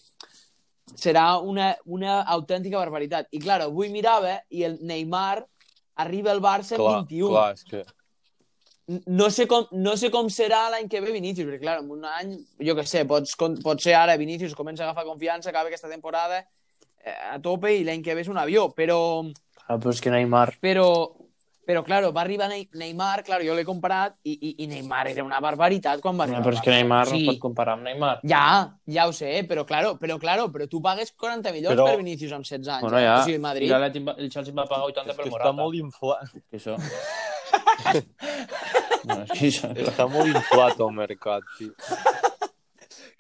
serà 1.00 1.40
una, 1.40 1.74
una 1.86 2.22
autèntica 2.36 2.80
barbaritat. 2.82 3.30
I, 3.32 3.42
claro, 3.44 3.70
avui 3.72 3.92
mirava 3.94 4.38
i 4.52 4.66
el 4.68 4.80
Neymar 4.84 5.44
arriba 6.04 6.32
al 6.34 6.42
Barça 6.44 6.78
Clar, 6.78 7.00
amb 7.00 7.12
21. 7.12 7.30
clar, 7.34 7.52
és 7.54 7.68
que... 7.70 7.84
No 9.08 9.30
sé 9.32 9.46
com, 9.48 9.70
no 9.80 9.94
sé 9.96 10.10
com 10.12 10.28
serà 10.28 10.66
l'any 10.74 10.90
que 10.92 11.00
ve 11.00 11.14
Vinícius, 11.16 11.48
perquè, 11.48 11.62
clar, 11.62 11.78
en 11.80 11.92
un 11.94 12.04
any, 12.04 12.34
jo 12.68 12.76
que 12.76 12.84
sé, 12.90 13.06
pots, 13.08 13.38
pot 13.40 13.80
ser 13.80 13.94
ara 13.96 14.18
Vinícius 14.20 14.58
comença 14.58 14.84
a 14.84 14.90
agafar 14.90 15.06
confiança, 15.08 15.54
acaba 15.54 15.72
aquesta 15.72 15.88
temporada 15.88 16.42
eh, 16.42 17.16
a 17.32 17.38
tope 17.40 17.72
i 17.72 17.86
l'any 17.88 18.04
que 18.04 18.16
ve 18.18 18.26
és 18.26 18.32
un 18.32 18.42
avió, 18.42 18.68
però... 18.76 18.98
Ah, 19.64 19.78
però 19.78 19.94
és 19.96 20.04
que 20.04 20.12
Neymar... 20.12 20.58
Però, 20.60 20.90
però 21.66 21.82
claro, 21.84 22.12
va 22.12 22.22
arribar 22.22 22.50
Ney- 22.52 22.70
Neymar, 22.74 23.24
claro, 23.24 23.44
jo 23.48 23.54
l'he 23.56 23.64
comparat, 23.64 24.18
i, 24.24 24.34
i, 24.34 24.64
i 24.64 24.68
Neymar 24.68 25.08
era 25.08 25.24
una 25.24 25.40
barbaritat 25.40 26.02
quan 26.04 26.18
va 26.20 26.26
No, 26.28 26.34
arribar. 26.36 26.44
però 26.50 26.56
és 26.58 26.62
que 26.66 26.72
Neymar 26.72 27.06
Sí. 27.08 27.22
no 27.26 27.32
pot 27.32 27.40
comparar 27.40 27.74
amb 27.78 27.84
Neymar. 27.88 28.20
Ja, 28.24 28.76
ja 28.86 29.08
ho 29.08 29.14
sé, 29.14 29.46
però 29.48 29.64
claro, 29.66 29.98
però 30.00 30.18
claro, 30.20 30.50
però 30.52 30.68
tu 30.68 30.82
pagues 30.82 31.12
40 31.14 31.52
milions 31.52 31.76
Però- 31.76 31.86
per 31.88 31.98
Vinícius 31.98 32.32
amb 32.34 32.44
16 32.46 32.68
anys. 32.68 32.82
Bueno, 32.82 33.00
eh? 33.00 33.04
ja, 33.04 33.20
O 33.22 33.24
sigui, 33.24 33.40
Madrid... 33.40 33.72
va- 33.72 34.16
el 34.18 34.30
Chelsea 34.30 34.54
va 34.54 34.66
pagar 34.66 34.86
80 34.92 35.12
És 35.12 35.18
per 35.18 35.30
Morata. 35.30 35.50
està 35.50 35.56
molt 35.56 35.76
inflat, 35.76 36.30
Que 36.50 36.58
això... 36.58 36.76
no, 39.08 39.18
és 39.24 39.32
que 39.32 39.48
això... 39.50 39.70
està 39.88 40.08
molt 40.10 40.30
inflat 40.36 40.80
el 40.80 40.92
mercat, 40.96 41.44
tio. 41.58 41.72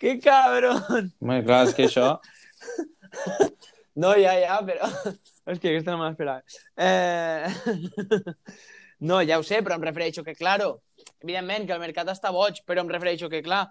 Que 0.04 0.18
cabron! 0.20 1.14
Home, 1.22 1.44
clar, 1.48 1.62
és 1.70 1.74
que 1.78 1.86
això... 1.88 2.18
No, 3.96 4.16
ja, 4.18 4.34
ja, 4.42 4.58
però... 4.66 4.88
És 5.46 5.60
que 5.60 5.70
aquesta 5.74 5.92
no 5.92 6.00
me 6.04 6.10
l'esperava. 6.10 6.44
Eh... 6.78 7.48
No, 9.04 9.18
ja 9.28 9.36
ho 9.36 9.44
sé, 9.44 9.58
però 9.66 9.76
em 9.76 9.82
refereixo 9.84 10.22
que, 10.24 10.32
claro, 10.32 10.78
evidentment 11.20 11.66
que 11.68 11.74
el 11.76 11.82
mercat 11.82 12.08
està 12.08 12.30
boig, 12.32 12.62
però 12.64 12.86
em 12.86 12.92
refereixo 12.94 13.28
que, 13.28 13.42
clar, 13.44 13.66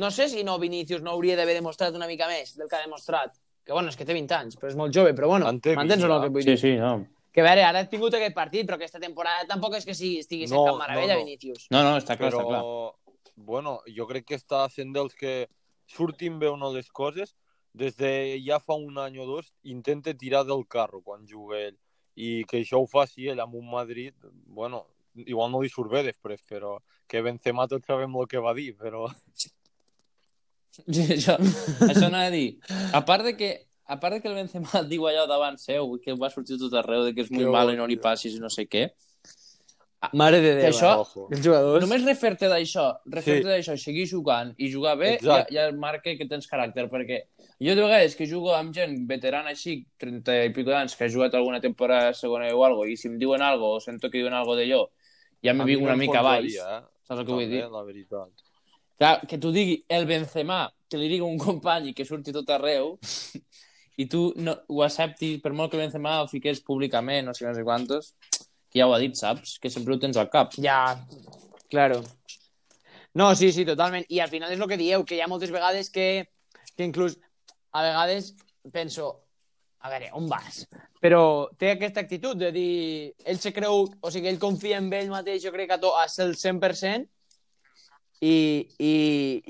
no 0.00 0.08
sé 0.10 0.30
si 0.32 0.40
no 0.46 0.54
Vinícius 0.62 1.02
no 1.04 1.12
hauria 1.12 1.34
d'haver 1.36 1.58
demostrat 1.58 1.92
una 1.98 2.06
mica 2.08 2.24
més 2.30 2.54
del 2.56 2.70
que 2.70 2.78
ha 2.78 2.84
demostrat. 2.86 3.34
Que, 3.66 3.74
bueno, 3.74 3.90
és 3.92 3.98
que 3.98 4.06
té 4.08 4.16
20 4.16 4.32
anys, 4.38 4.56
però 4.56 4.70
és 4.72 4.78
molt 4.78 4.94
jove, 4.96 5.12
però 5.12 5.28
bueno, 5.34 5.50
m'entens 5.50 6.06
o 6.06 6.08
no 6.08 6.16
20, 6.16 6.16
el 6.16 6.24
que 6.24 6.32
vull 6.38 6.46
Sí, 6.46 6.54
dir? 6.54 6.58
sí, 6.62 6.72
no. 6.80 6.94
Que 7.28 7.42
a 7.44 7.48
veure, 7.50 7.64
ara 7.68 7.82
ha 7.84 7.88
tingut 7.92 8.16
aquest 8.16 8.32
partit, 8.38 8.64
però 8.64 8.78
aquesta 8.80 9.02
temporada 9.02 9.44
tampoc 9.50 9.76
és 9.76 9.84
que 9.84 9.92
sigui, 9.98 10.22
estigui 10.24 10.48
sent 10.48 10.56
No, 10.56 10.64
cap 10.70 10.78
meravella, 10.86 11.18
no, 11.18 11.20
no. 11.20 11.26
Vinícius. 11.26 11.66
No, 11.74 11.82
no, 11.84 11.96
està 12.00 12.16
clar, 12.16 12.30
Però, 12.32 12.40
està 12.40 12.54
clar. 12.54 13.34
bueno, 13.50 13.80
jo 13.98 14.06
crec 14.08 14.24
que 14.32 14.38
està 14.40 14.62
sent 14.72 14.96
dels 14.96 15.12
que 15.12 15.42
surtin 15.92 16.38
bé 16.40 16.48
o 16.48 16.56
no 16.56 16.72
les 16.72 16.88
coses, 16.88 17.36
des 17.76 17.96
de 17.96 18.10
ja 18.40 18.58
fa 18.62 18.74
un 18.80 18.96
any 18.98 19.18
o 19.20 19.26
dos, 19.28 19.52
intenta 19.62 20.14
tirar 20.16 20.44
del 20.48 20.64
carro 20.66 21.02
quan 21.04 21.26
juga 21.28 21.60
ell. 21.68 21.76
I 22.16 22.46
que 22.48 22.62
això 22.62 22.80
ho 22.80 22.86
faci 22.88 23.28
ell 23.28 23.42
amb 23.44 23.58
un 23.58 23.68
Madrid, 23.68 24.14
bueno, 24.48 24.86
igual 25.26 25.52
no 25.52 25.60
li 25.60 25.68
surt 25.68 25.92
bé 25.92 26.02
després, 26.06 26.40
però 26.48 26.78
que 27.08 27.20
Benzema 27.22 27.68
tots 27.68 27.86
sabem 27.86 28.16
el 28.16 28.28
que 28.30 28.40
va 28.40 28.54
dir, 28.56 28.72
però... 28.80 29.06
Sí, 29.36 29.52
això, 31.16 31.36
això 31.88 32.08
no 32.08 32.20
he 32.20 32.30
de 32.30 32.36
dir. 32.36 32.76
A 32.96 33.04
part 33.04 33.28
de 33.28 33.36
que 33.36 33.52
a 33.86 34.00
part 34.00 34.16
de 34.16 34.20
que 34.20 34.28
el 34.28 34.34
Benzema 34.34 34.82
diu 34.90 35.06
allò 35.06 35.26
davant 35.30 35.60
seu, 35.60 35.94
que 36.02 36.16
va 36.18 36.32
sortir 36.32 36.58
tot 36.58 36.74
arreu, 36.80 37.04
de 37.06 37.14
que 37.14 37.26
és 37.26 37.30
molt 37.30 37.52
malo 37.54 37.76
i 37.76 37.78
no 37.78 37.86
li 37.86 38.00
passis 38.00 38.34
i 38.34 38.42
no 38.42 38.50
sé 38.52 38.66
què, 38.66 38.88
Mare 40.12 40.40
de 40.40 40.52
Déu. 40.58 40.68
Això-? 40.68 40.92
Ojo. 41.02 41.26
Els 41.32 41.40
jugadors... 41.42 41.82
només 41.82 42.04
refer-te 42.04 42.48
d'això, 42.52 42.84
refer-te 43.10 43.42
Sí. 43.42 43.48
d'això, 43.48 43.76
seguir 43.80 44.04
jugant 44.06 44.52
i 44.58 44.68
jugar 44.70 44.96
bé, 45.00 45.16
ja, 45.16 45.40
Exacte. 45.40 45.54
ja 45.56 45.64
marca 45.72 46.14
que 46.18 46.26
tens 46.28 46.46
caràcter, 46.50 46.84
perquè 46.92 47.22
jo 47.58 47.74
de 47.74 47.82
vegades 47.82 48.14
que 48.14 48.28
jugo 48.28 48.52
amb 48.54 48.74
gent 48.76 48.94
veterana 49.08 49.50
així, 49.56 49.78
30 49.98 50.36
i 50.44 50.52
pico 50.52 50.70
d'anys, 50.70 50.94
que 50.96 51.08
ha 51.08 51.12
jugat 51.12 51.34
alguna 51.34 51.60
temporada 51.64 52.12
segona 52.14 52.52
o 52.54 52.64
algo, 52.64 52.84
i 52.86 52.96
si 52.96 53.08
em 53.08 53.18
diuen 53.18 53.42
algo 53.42 53.76
o 53.76 53.80
sento 53.80 54.10
que 54.10 54.18
diuen 54.20 54.36
algo 54.36 54.54
d'allò, 54.54 54.84
ja 55.42 55.54
me 55.56 55.64
vinc 55.64 55.82
una 55.82 55.96
mica 55.96 56.22
baix. 56.22 56.54
Eh? 56.60 56.80
Saps 57.08 57.20
el 57.20 57.26
que 57.26 57.32
vull 57.32 57.48
dir? 57.50 57.64
la 57.72 57.82
veritat. 57.82 58.30
Clar, 58.98 59.20
que 59.28 59.38
t'ho 59.38 59.50
digui 59.52 59.82
el 59.88 60.06
Benzema, 60.06 60.66
que 60.88 60.96
li 61.00 61.08
digui 61.08 61.24
un 61.24 61.38
company 61.38 61.90
i 61.90 61.94
que 61.94 62.04
surti 62.04 62.32
tot 62.32 62.48
arreu, 62.50 62.98
i 64.02 64.06
tu 64.12 64.32
no, 64.36 64.54
ho 64.68 64.82
acceptis, 64.84 65.40
per 65.40 65.52
molt 65.56 65.72
que 65.72 65.80
Benzema 65.80 66.20
ho 66.22 66.28
fiqués 66.28 66.60
públicament, 66.60 67.26
no 67.26 67.34
sé 67.34 67.46
no 67.46 67.54
sé 67.56 67.64
quantos, 67.64 68.14
ja 68.76 68.86
ho 68.86 68.94
ha 68.94 69.00
dit, 69.02 69.16
saps? 69.16 69.56
Que 69.62 69.72
sempre 69.72 69.94
ho 69.94 70.00
tens 70.02 70.18
al 70.20 70.30
cap. 70.32 70.54
Ja, 70.60 70.80
claro. 71.72 72.02
No, 73.16 73.30
sí, 73.34 73.50
sí, 73.52 73.64
totalment. 73.64 74.04
I 74.12 74.20
al 74.20 74.32
final 74.32 74.52
és 74.52 74.60
el 74.60 74.68
que 74.68 74.76
dieu, 74.80 75.04
que 75.08 75.16
hi 75.16 75.22
ha 75.24 75.30
moltes 75.30 75.52
vegades 75.54 75.88
que, 75.90 76.26
que 76.76 76.84
inclús 76.84 77.16
a 77.72 77.84
vegades 77.86 78.34
penso, 78.72 79.08
a 79.80 79.90
veure, 79.92 80.10
on 80.18 80.28
vas? 80.28 80.64
Però 81.00 81.48
té 81.58 81.72
aquesta 81.72 82.02
actitud 82.04 82.38
de 82.40 82.50
dir, 82.52 83.14
ell 83.24 83.40
se 83.40 83.52
creu, 83.56 83.86
o 83.86 84.12
sigui, 84.12 84.28
ell 84.28 84.40
confia 84.42 84.80
en 84.82 84.90
ell 84.92 85.12
mateix, 85.12 85.44
jo 85.44 85.52
crec 85.54 85.70
que 85.70 85.78
a, 85.78 85.80
to, 85.82 85.92
a 85.96 86.06
el 86.24 86.34
100%, 86.36 87.08
i, 88.20 88.68
i, 88.78 88.92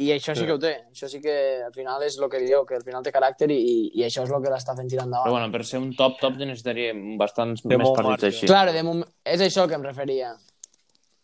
i 0.02 0.10
això 0.10 0.34
sí. 0.34 0.40
Sí. 0.40 0.46
que 0.46 0.54
ho 0.56 0.58
té. 0.58 0.72
Això 0.90 1.08
sí 1.10 1.20
que 1.22 1.36
al 1.66 1.72
final 1.74 2.02
és 2.02 2.16
el 2.18 2.28
que 2.30 2.40
dieu, 2.42 2.64
que 2.66 2.78
al 2.80 2.84
final 2.86 3.04
té 3.06 3.12
caràcter 3.14 3.48
i, 3.54 3.60
i, 3.92 4.02
això 4.06 4.24
és 4.26 4.32
el 4.32 4.42
que 4.42 4.52
l'està 4.52 4.74
fent 4.78 4.90
tirar 4.90 5.06
endavant. 5.06 5.28
Però 5.28 5.36
bueno, 5.38 5.52
per 5.54 5.62
ser 5.68 5.80
un 5.82 5.92
top, 5.96 6.18
top 6.22 6.40
necessitaríem 6.42 7.16
bastants 7.20 7.62
Té 7.62 7.76
més 7.76 7.86
partits 7.88 8.10
marge. 8.10 8.32
així. 8.32 8.50
Claro, 8.50 8.74
de 8.74 8.82
moment... 8.86 9.10
és 9.24 9.44
això 9.46 9.68
que 9.70 9.78
em 9.78 9.86
referia. 9.86 10.34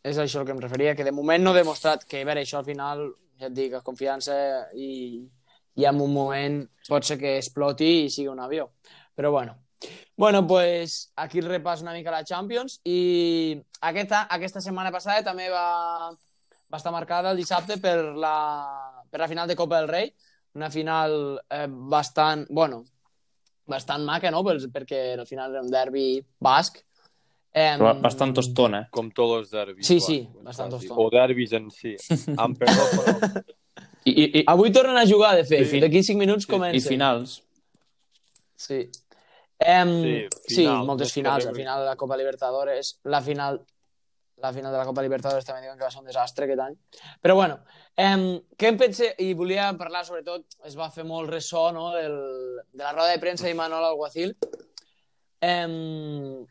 És 0.03 0.19
això 0.19 0.45
que 0.47 0.55
em 0.55 0.63
referia, 0.63 0.95
que 0.99 1.07
de 1.07 1.15
moment 1.15 1.43
no 1.43 1.51
ha 1.51 1.59
demostrat 1.59 2.07
que, 2.07 2.23
a 2.23 2.27
veure, 2.27 2.43
això 2.43 2.59
al 2.59 2.67
final, 2.67 3.05
ja 3.39 3.51
et 3.51 3.55
dic, 3.55 3.77
confiança 3.87 4.35
i, 4.75 5.23
i 5.79 5.87
en 5.87 6.01
un 6.03 6.15
moment 6.15 6.63
pot 6.89 7.07
ser 7.07 7.19
que 7.21 7.37
exploti 7.39 7.93
i 8.05 8.11
sigui 8.11 8.31
un 8.31 8.43
avió. 8.43 8.71
Però 9.15 9.31
bueno. 9.31 9.59
Bueno, 10.17 10.47
pues 10.47 11.13
aquí 11.17 11.41
el 11.41 11.49
repàs 11.51 11.81
una 11.83 11.93
mica 11.93 12.11
a 12.13 12.21
la 12.21 12.25
Champions 12.25 12.79
i 12.87 13.57
aquesta, 13.81 14.29
aquesta 14.31 14.61
setmana 14.63 14.93
passada 14.95 15.25
també 15.27 15.49
va, 15.51 16.13
va 16.73 16.79
estar 16.81 16.93
marcada 16.95 17.31
el 17.33 17.37
dissabte 17.37 17.77
per 17.83 17.99
la, 18.17 18.37
per 19.11 19.21
la 19.21 19.29
final 19.29 19.49
de 19.49 19.57
Copa 19.59 19.81
del 19.81 19.89
Rei, 19.91 20.13
una 20.57 20.71
final 20.71 21.41
eh, 21.51 21.67
bastant, 21.69 22.47
bueno, 22.51 22.83
bastant 23.69 24.05
maca, 24.05 24.31
no? 24.33 24.43
Pels, 24.45 24.67
perquè 24.73 25.13
al 25.19 25.27
final 25.29 25.53
era 25.53 25.63
un 25.63 25.71
derbi 25.73 26.07
basc. 26.41 26.81
Eh, 27.53 27.75
Però 27.77 27.93
bastant 28.01 28.33
tostona. 28.33 28.87
Com 28.91 29.11
tots 29.13 29.35
els 29.43 29.51
derbis. 29.53 29.85
Sí, 29.87 29.99
sí, 30.01 30.23
quasi. 30.25 30.45
bastant 30.49 30.71
tostón. 30.73 30.97
O 30.97 31.11
derbis 31.13 31.53
en 31.59 31.67
si. 31.71 31.93
Amb 32.41 32.57
perdó, 32.61 32.87
però... 32.97 33.43
I, 34.05 34.11
i, 34.11 34.25
i, 34.41 34.43
Avui 34.51 34.73
tornen 34.75 34.97
a 34.99 35.05
jugar, 35.07 35.35
de 35.37 35.45
fet. 35.47 35.67
Sí. 35.71 35.81
D'aquí 35.85 36.01
5 36.03 36.19
minuts 36.19 36.47
Sí, 36.49 36.51
comencen. 36.51 36.81
i 36.81 36.83
finals. 36.83 37.37
Sí. 38.57 38.81
Em, 39.63 39.93
Sí, 40.03 40.15
sí, 40.49 40.57
final, 40.63 40.87
moltes 40.89 41.07
més 41.11 41.15
finals. 41.21 41.47
Al 41.47 41.55
final 41.55 41.85
de 41.85 41.91
la 41.93 41.97
Copa 42.01 42.17
Libertadores, 42.19 42.97
la 43.05 43.21
final 43.23 43.61
la 44.43 44.53
final 44.53 44.73
de 44.73 44.79
la 44.79 44.85
Copa 44.89 45.03
Libertadores 45.05 45.45
també 45.47 45.63
diuen 45.63 45.79
que 45.79 45.85
va 45.87 45.91
ser 45.91 46.01
un 46.03 46.07
desastre 46.11 46.45
aquest 46.49 46.61
any. 46.65 46.75
Però 47.23 47.37
bueno, 47.39 47.61
em, 47.97 48.25
què 48.59 48.73
em 48.73 48.79
pense... 48.81 49.13
I 49.23 49.33
volia 49.39 49.71
parlar, 49.79 50.05
sobretot, 50.07 50.59
es 50.67 50.77
va 50.79 50.91
fer 50.91 51.05
molt 51.09 51.31
ressò 51.31 51.69
no, 51.73 51.91
del, 51.95 52.17
de 52.73 52.83
la 52.83 52.93
roda 52.93 53.11
de 53.15 53.21
premsa 53.23 53.47
d'Imanol 53.47 53.85
Alguacil. 53.93 54.35
Em, 55.43 56.45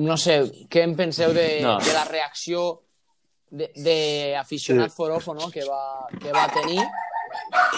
no 0.00 0.16
sé, 0.16 0.40
què 0.70 0.84
en 0.86 0.96
penseu 0.98 1.32
de, 1.34 1.48
No. 1.64 1.78
de 1.82 1.92
la 1.96 2.04
reacció 2.08 2.82
d'aficionat 3.50 4.90
Sí. 4.90 4.96
forofo 4.96 5.34
no, 5.34 5.50
que, 5.50 5.64
va, 5.66 6.06
que 6.20 6.30
va 6.32 6.46
tenir 6.54 6.78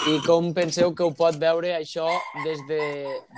i 0.09 0.19
com 0.25 0.51
penseu 0.53 0.93
que 0.97 1.05
ho 1.05 1.11
pot 1.17 1.35
veure 1.41 1.75
això 1.77 2.05
des 2.43 2.61
de... 2.69 2.79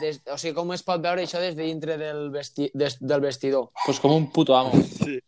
Des, 0.01 0.19
o 0.31 0.37
sigui, 0.39 0.53
com 0.55 0.71
es 0.75 0.83
pot 0.83 1.01
veure 1.03 1.23
això 1.23 1.39
des 1.43 1.55
de 1.55 1.63
dintre 1.67 1.97
del, 1.99 2.29
vesti, 2.31 2.69
des, 2.73 2.97
del 2.99 3.23
vestidor? 3.23 3.69
Pues 3.85 3.99
com 3.99 4.15
un 4.15 4.29
puto 4.31 4.55
amo. 4.55 4.71
Sí. 4.99 5.19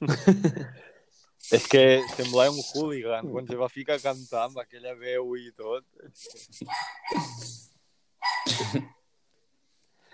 És 1.48 1.64
que 1.72 1.82
semblava 2.12 2.52
un 2.52 2.60
hooligan 2.60 3.30
quan 3.32 3.46
se 3.48 3.56
va 3.56 3.70
ficar 3.72 3.96
a 3.96 4.02
cantar 4.02 4.44
amb 4.44 4.58
aquella 4.60 4.92
veu 4.98 5.32
i 5.38 5.48
tot. 5.56 5.84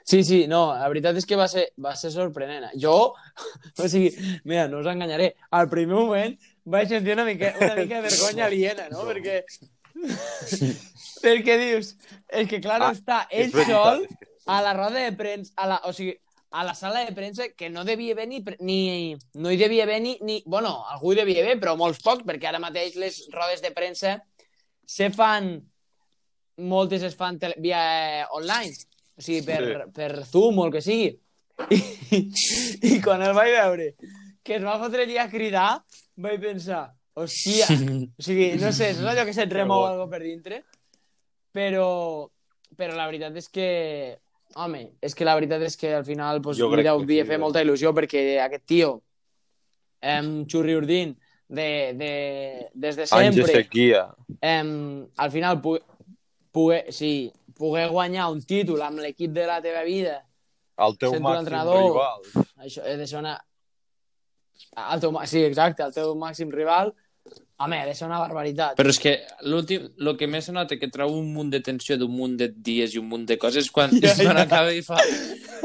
Sí, 0.04 0.22
sí, 0.22 0.44
no, 0.46 0.66
la 0.76 0.88
veritat 0.92 1.16
és 1.16 1.26
que 1.26 1.36
va 1.40 1.46
ser, 1.48 1.64
va 1.80 1.94
ser 1.96 2.10
sorprenent. 2.12 2.68
Jo, 2.80 3.14
o 3.82 3.88
sigui, 3.88 4.12
mira, 4.44 4.66
no 4.68 4.82
us 4.82 4.90
enganyaré, 4.90 5.32
al 5.50 5.70
primer 5.72 5.96
moment 5.96 6.36
vaig 6.70 6.92
sentir 6.92 7.16
una 7.16 7.24
mica, 7.26 7.54
una 7.56 7.74
mica 7.78 7.98
de 7.98 8.10
vergonya 8.10 8.44
aliena, 8.46 8.86
no? 8.92 9.06
Perquè, 9.08 9.40
perquè 11.24 11.56
dius, 11.62 11.94
és 12.28 12.50
que 12.50 12.60
clar, 12.60 12.82
Ah, 12.84 12.92
està 12.92 13.24
ell 13.32 13.50
veritat, 13.54 14.04
sol 14.04 14.06
a 14.46 14.60
la 14.60 14.74
roda 14.76 15.00
de 15.00 15.12
premsa, 15.16 15.54
a 15.56 15.70
la, 15.72 15.80
o 15.88 15.92
sigui, 15.96 16.14
a 16.54 16.62
la 16.62 16.74
sala 16.78 17.00
de 17.02 17.12
premsa 17.16 17.48
que 17.58 17.68
no 17.70 17.82
devia 17.84 18.14
haver 18.14 18.28
ni, 18.28 19.16
no 19.34 19.50
hi 19.50 19.56
devia 19.58 19.82
haver 19.82 20.00
ni, 20.02 20.12
ni, 20.22 20.36
bueno, 20.46 20.84
algú 20.86 21.12
hi 21.12 21.18
devia 21.18 21.42
haver, 21.42 21.56
però 21.58 21.74
molts 21.76 21.98
pocs, 22.04 22.22
perquè 22.28 22.46
ara 22.46 22.60
mateix 22.62 22.94
les 23.00 23.24
rodes 23.34 23.62
de 23.64 23.72
premsa 23.74 24.20
se 24.86 25.08
fan, 25.10 25.56
moltes 26.62 27.02
es 27.02 27.16
fan 27.18 27.40
tele, 27.42 27.56
via 27.58 27.80
eh, 28.20 28.26
online, 28.38 28.74
o 29.16 29.22
sigui, 29.24 29.42
per, 29.46 29.62
Sí. 29.64 29.90
per 29.96 30.10
Zoom 30.30 30.60
o 30.62 30.66
el 30.68 30.72
que 30.76 30.82
sigui. 30.84 31.10
I, 31.74 32.22
I 32.94 33.00
quan 33.02 33.22
el 33.22 33.34
vaig 33.34 33.50
veure 33.54 33.94
que 34.44 34.58
es 34.58 34.62
va 34.64 34.78
fotre 34.78 35.06
allà 35.08 35.24
a 35.24 35.30
cridar, 35.32 35.68
vaig 36.20 36.38
pensar, 36.42 36.84
hòstia, 37.18 37.66
o 38.18 38.22
sigui, 38.22 38.52
no 38.60 38.70
sé, 38.76 38.92
és 38.92 39.02
allò 39.02 39.24
que 39.26 39.34
se't 39.34 39.50
remou 39.54 39.86
algo 39.88 40.06
per 40.12 40.20
dintre, 40.22 40.62
però, 41.54 42.28
però 42.76 42.94
la 42.98 43.06
veritat 43.10 43.38
és 43.40 43.48
que, 43.48 43.68
home, 44.56 44.82
és 45.02 45.14
que 45.14 45.26
la 45.26 45.34
veritat 45.36 45.62
és 45.66 45.76
que 45.76 45.92
al 45.94 46.04
final 46.06 46.40
pues, 46.42 46.58
Jo 46.58 46.70
li 46.74 46.84
deu 46.86 47.02
sí, 47.04 47.20
fer 47.22 47.38
eh? 47.38 47.42
molta 47.42 47.62
il·lusió 47.64 47.92
perquè 47.96 48.24
aquest 48.44 48.66
tio, 48.70 48.90
em, 50.00 50.44
Xurri 50.50 50.76
Urdín, 50.78 51.16
de, 51.48 51.68
de, 51.98 52.12
des 52.74 52.96
de 52.96 53.06
sempre, 53.06 53.64
em, 54.40 54.70
al 55.16 55.30
final 55.30 55.60
pu 55.62 55.78
poder, 56.54 56.92
sí, 56.94 57.32
poder 57.58 57.88
guanyar 57.90 58.30
un 58.30 58.40
títol 58.42 58.82
amb 58.82 59.02
l'equip 59.02 59.32
de 59.34 59.46
la 59.46 59.60
teva 59.62 59.82
vida, 59.86 60.22
El 60.76 60.96
teu 60.98 61.14
màxim 61.22 61.52
rival. 61.52 62.24
això 62.58 62.82
he 62.86 62.96
de 62.98 63.06
ser 63.06 63.20
una... 63.20 63.36
El 64.90 65.02
teu, 65.02 65.14
sí, 65.30 65.44
exacte, 65.46 65.84
el 65.86 65.94
teu 65.94 66.14
màxim 66.18 66.50
rival, 66.50 66.92
home, 67.56 67.78
ha 67.80 67.86
de 67.86 67.94
ser 67.94 68.06
una 68.08 68.18
barbaritat. 68.18 68.74
Però 68.78 68.90
és 68.90 68.98
que 69.00 69.14
l'últim, 69.46 69.86
el 70.00 70.16
que 70.20 70.26
més 70.30 70.48
nota 70.54 70.78
que 70.80 70.88
treu 70.92 71.12
un 71.14 71.32
munt 71.34 71.50
de 71.52 71.60
tensió 71.64 71.96
d'un 72.00 72.10
munt 72.12 72.36
de 72.40 72.48
dies 72.54 72.94
i 72.94 72.98
un 73.00 73.08
munt 73.08 73.26
de 73.30 73.36
coses 73.38 73.70
quan, 73.70 73.90
Ja, 74.02 74.14
ja, 74.14 74.24
quan 74.24 74.36
ja. 74.40 74.46
acaba 74.48 74.72
i 74.74 74.82
fa... 74.82 74.98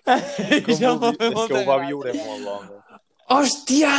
Com 0.05 0.13
Això 0.77 0.93
ho 0.97 1.11
és 1.11 1.19
que 1.19 1.31
ho 1.33 1.65
va 1.65 1.79
gràcia. 1.79 1.87
viure 1.87 2.13
molt, 2.19 2.43
l'home. 2.45 3.01
Hòstia! 3.37 3.95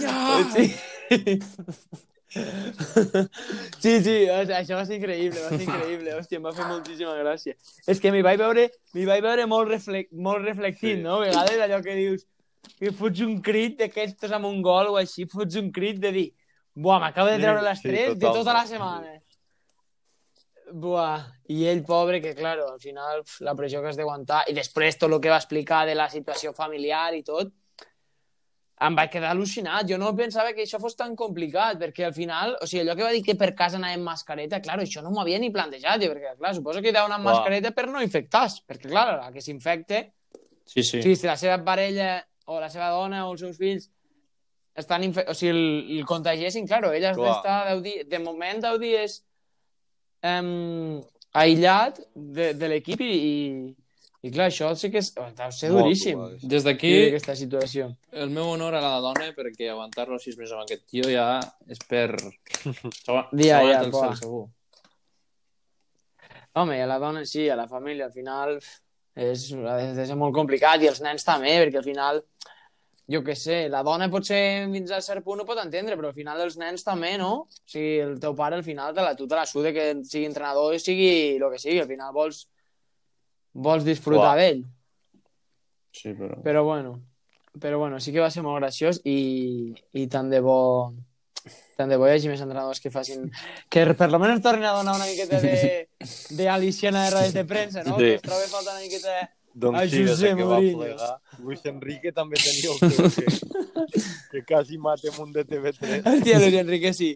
Ja! 0.00 0.18
Sí. 0.54 1.98
Sí, 3.82 3.92
sí, 4.04 4.14
o 4.28 4.40
sigui, 4.42 4.54
això 4.58 4.76
va 4.76 4.84
ser 4.84 4.98
increïble, 4.98 5.40
va 5.40 5.50
ser 5.52 5.64
increïble, 5.64 6.14
hòstia, 6.18 6.40
em 6.40 6.44
va 6.48 6.52
fer 6.56 6.66
moltíssima 6.68 7.14
gràcia. 7.16 7.54
És 7.88 8.00
que 8.02 8.12
m'hi 8.12 8.24
vaig 8.26 8.40
veure, 8.40 8.66
m'hi 8.94 9.06
vaig 9.08 9.22
veure 9.24 9.46
molt, 9.50 9.70
reflec, 9.72 10.10
molt 10.12 10.44
reflectit, 10.44 10.98
Sí. 10.98 11.02
no? 11.04 11.20
A 11.22 11.24
vegades 11.26 11.62
allò 11.64 11.80
que 11.84 11.94
dius, 11.96 12.26
que 12.78 12.92
fots 12.92 13.22
un 13.24 13.38
crit 13.40 13.78
d'aquestos 13.80 14.32
amb 14.36 14.46
un 14.50 14.60
gol 14.62 14.92
o 14.92 14.98
així, 15.00 15.24
fots 15.30 15.56
un 15.56 15.70
crit 15.72 16.02
de 16.02 16.12
dir, 16.12 16.26
buah, 16.74 17.00
m'acabo 17.00 17.30
de 17.30 17.38
Sí, 17.38 17.42
treure 17.46 17.62
les 17.64 17.80
sí, 17.80 17.88
tres 17.88 18.18
de 18.18 18.26
tota 18.26 18.52
la 18.52 18.66
setmana. 18.66 19.14
Buah, 20.70 21.22
i 21.48 21.62
ell, 21.64 21.80
pobre, 21.82 22.20
que, 22.20 22.34
claro, 22.36 22.66
al 22.74 22.80
final 22.80 23.22
la 23.40 23.54
pressió 23.56 23.80
que 23.80 23.88
has 23.88 23.96
d'aguantar, 23.96 24.42
i 24.50 24.52
després 24.52 24.98
tot 25.00 25.08
el 25.10 25.20
que 25.24 25.30
va 25.32 25.38
explicar 25.40 25.86
de 25.88 25.94
la 25.96 26.10
situació 26.12 26.52
familiar 26.52 27.14
i 27.16 27.22
tot, 27.24 27.54
em 28.86 28.94
vaig 28.98 29.10
quedar 29.10 29.32
al·lucinat. 29.34 29.88
Jo 29.90 29.98
no 29.98 30.12
pensava 30.16 30.52
que 30.54 30.62
això 30.62 30.78
fos 30.82 30.94
tan 30.98 31.16
complicat, 31.18 31.78
perquè 31.80 32.06
al 32.06 32.14
final, 32.14 32.54
o 32.62 32.66
sigui, 32.66 32.84
allò 32.84 32.94
que 32.98 33.06
va 33.06 33.12
dir 33.14 33.24
que 33.26 33.34
per 33.38 33.52
casa 33.58 33.78
anava 33.80 33.96
amb 33.98 34.06
mascareta, 34.06 34.60
clar, 34.62 34.78
això 34.84 35.02
no 35.02 35.10
m'ho 35.10 35.22
havia 35.24 35.40
ni 35.42 35.50
plantejat, 35.54 36.02
jo, 36.02 36.12
perquè, 36.12 36.36
clar, 36.38 36.54
suposo 36.54 36.82
que 36.84 36.92
hi 36.92 36.96
ha 36.96 37.06
una 37.06 37.18
Clar. 37.18 37.26
mascareta 37.26 37.72
per 37.74 37.88
no 37.90 38.02
infectar-se, 38.04 38.62
perquè, 38.68 38.90
clar, 38.92 39.08
la 39.18 39.32
que 39.34 39.42
s'infecte, 39.42 40.12
Sí, 40.68 40.82
sí. 40.82 41.02
sí. 41.02 41.16
si 41.16 41.26
la 41.26 41.36
seva 41.40 41.56
parella 41.64 42.18
o 42.44 42.58
la 42.60 42.68
seva 42.68 42.90
dona 42.92 43.22
o 43.26 43.32
els 43.32 43.40
seus 43.40 43.56
fills 43.56 43.86
estan 44.76 45.02
infe... 45.06 45.24
o 45.26 45.34
sigui, 45.34 45.50
el, 45.50 45.98
el 45.98 46.04
contagiessin, 46.06 46.66
claro, 46.68 46.92
ella 46.92 47.10
has 47.10 47.16
Clar. 47.16 47.30
d'estar 47.32 47.56
deu 47.70 47.80
dies, 47.82 48.04
de 48.08 48.20
moment 48.20 48.60
10 48.62 48.78
dies 48.82 49.16
um, 50.22 51.00
aïllat 51.32 52.02
de, 52.14 52.52
de 52.54 52.68
l'equip 52.68 53.00
i, 53.00 53.14
i, 54.18 54.32
clar, 54.34 54.48
això 54.50 54.72
sí 54.74 54.90
que 54.90 54.98
és, 54.98 55.12
deu 55.14 55.52
ser 55.54 55.70
Molt 55.70 55.86
duríssim, 55.86 56.18
dur, 56.18 56.50
Des 56.50 56.64
d'aquí, 56.66 56.90
sí, 56.90 57.06
aquesta 57.12 57.36
situació. 57.38 57.92
el 58.10 58.32
meu 58.34 58.48
honor 58.50 58.74
a 58.74 58.82
la 58.82 58.98
dona, 59.04 59.28
perquè 59.36 59.70
aguantar-lo 59.70 60.18
sis 60.18 60.34
mesos 60.40 60.56
amb 60.56 60.64
aquest 60.64 60.88
tio 60.90 61.06
ja 61.12 61.28
és 61.70 61.78
per... 61.86 62.08
Dia, 63.38 63.60
ja, 63.62 63.82
el 63.84 63.92
clar. 63.94 64.10
cel, 64.16 64.18
segur. 64.24 64.44
Home, 66.58 66.80
i 66.80 66.82
a 66.82 66.90
la 66.90 66.98
dona 66.98 67.22
sí, 67.28 67.46
a 67.46 67.54
la 67.54 67.68
família, 67.70 68.08
al 68.08 68.16
final 68.16 68.56
és, 68.58 69.48
ser 69.52 70.18
molt 70.18 70.34
complicat 70.34 70.82
i 70.82 70.90
els 70.90 71.00
nens 71.04 71.26
també, 71.26 71.54
perquè 71.62 71.78
al 71.78 71.86
final, 71.86 72.20
jo 73.14 73.22
què 73.22 73.38
sé, 73.38 73.60
la 73.70 73.84
dona 73.86 74.10
potser 74.10 74.42
fins 74.72 74.90
a 74.94 75.00
cert 75.04 75.22
punt 75.26 75.42
ho 75.42 75.46
pot 75.46 75.62
entendre, 75.62 75.94
però 75.94 76.10
al 76.10 76.18
final 76.18 76.42
els 76.42 76.58
nens 76.58 76.82
també, 76.86 77.14
no? 77.22 77.32
O 77.46 77.70
sigui, 77.70 78.00
el 78.02 78.18
teu 78.22 78.34
pare 78.38 78.58
al 78.58 78.66
final 78.66 78.94
te 78.94 79.06
la, 79.06 79.14
tu 79.18 79.30
te 79.30 79.38
la 79.38 79.46
suda 79.46 79.70
que 79.76 79.90
sigui 80.02 80.26
entrenador 80.26 80.74
i 80.74 80.82
sigui 80.82 81.10
el 81.38 81.50
que 81.54 81.62
sigui, 81.62 81.78
al 81.82 81.90
final 81.90 82.14
vols, 82.14 82.48
vols 83.52 83.84
disfrutar 83.86 84.34
d'ell. 84.38 84.64
Sí, 85.92 86.14
però... 86.14 86.40
Però 86.44 86.64
bueno, 86.64 86.98
però 87.60 87.78
bueno, 87.78 88.00
sí 88.00 88.12
que 88.12 88.22
va 88.22 88.30
ser 88.30 88.44
molt 88.46 88.60
graciós 88.60 89.00
i, 89.04 89.74
i 89.92 90.06
tant 90.12 90.30
de 90.30 90.40
bo 90.44 90.58
tant 91.78 91.90
de 91.90 91.96
bo 91.96 92.08
hi 92.08 92.16
hagi 92.16 92.30
més 92.30 92.42
entrenadors 92.42 92.82
que 92.82 92.90
facin... 92.90 93.28
Que 93.70 93.86
per 93.98 94.10
lo 94.10 94.18
menos 94.18 94.42
tornin 94.42 94.66
a 94.66 94.74
donar 94.76 94.96
una 94.98 95.06
miqueta 95.06 95.40
de, 95.40 95.88
de 96.30 96.48
aliciona 96.50 97.04
de 97.04 97.10
rodes 97.14 97.34
de 97.34 97.44
premsa, 97.44 97.84
no? 97.86 97.96
Sí. 97.96 98.04
Que 98.04 98.14
es 98.18 98.22
troba 98.22 98.48
falta 98.50 98.74
una 98.74 98.82
miqueta... 98.82 99.18
Doncs 99.58 99.78
A 99.78 99.88
sí, 99.90 100.04
de 100.04 100.34
que 100.36 100.44
va 100.46 100.58
plegar. 100.60 101.14
Luis 101.42 101.64
Enrique 101.66 102.12
també 102.14 102.38
tenia 102.38 102.74
el 102.74 102.92
seu 102.92 103.08
que, 103.10 104.02
que 104.30 104.42
quasi 104.46 104.78
matem 104.78 105.16
un 105.18 105.32
de 105.34 105.42
TV3. 105.48 106.04
Hòstia, 106.06 106.38
Luis 106.38 106.58
Enrique 106.60 106.92
sí. 106.94 107.08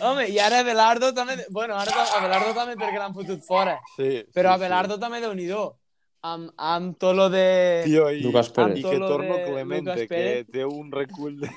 Home, 0.00 0.28
i 0.30 0.38
ara 0.40 0.62
Abelardo 0.62 1.12
també... 1.12 1.36
Bueno, 1.50 1.76
ara 1.76 1.92
Abelardo 2.16 2.54
també 2.56 2.78
perquè 2.78 2.98
l'han 3.00 3.14
fotut 3.16 3.44
fora. 3.44 3.76
Sí, 3.96 4.24
Però 4.34 4.54
sí, 4.54 4.60
Abelardo 4.60 4.98
també 5.02 5.20
déu 5.24 5.34
nhi 5.36 5.48
amb, 6.22 6.50
amb 6.56 6.96
tot 6.98 7.14
lo 7.16 7.28
de... 7.30 7.82
Sí. 7.84 7.92
Tio, 7.92 8.10
i, 8.10 8.22
Lucas 8.22 8.50
Pérez. 8.54 8.78
i 8.78 8.82
que 8.82 8.98
torno 8.98 9.36
de 9.36 9.44
Clemente, 9.44 9.90
Lucas 9.90 10.00
que 10.00 10.08
Pérez. 10.08 10.46
té 10.50 10.64
un 10.64 10.90
recull 10.92 11.38
de, 11.40 11.50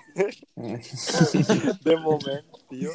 de 1.88 1.98
moments, 1.98 2.64
tio. 2.70 2.94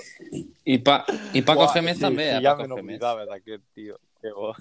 I, 0.64 0.78
pa, 0.78 1.04
i 1.32 1.42
Paco 1.42 1.64
Buah, 1.64 1.74
Gémez 1.74 1.98
sí, 1.98 2.06
també, 2.06 2.30
sí, 2.30 2.36
eh? 2.36 2.42
ja 2.44 2.54
Paco 2.54 2.68
me 2.68 2.68
Gémez. 2.68 3.00
n'oblidava 3.00 3.26
d'aquest 3.26 3.64
tio. 3.74 3.98
Que 4.22 4.32
bo. 4.32 4.54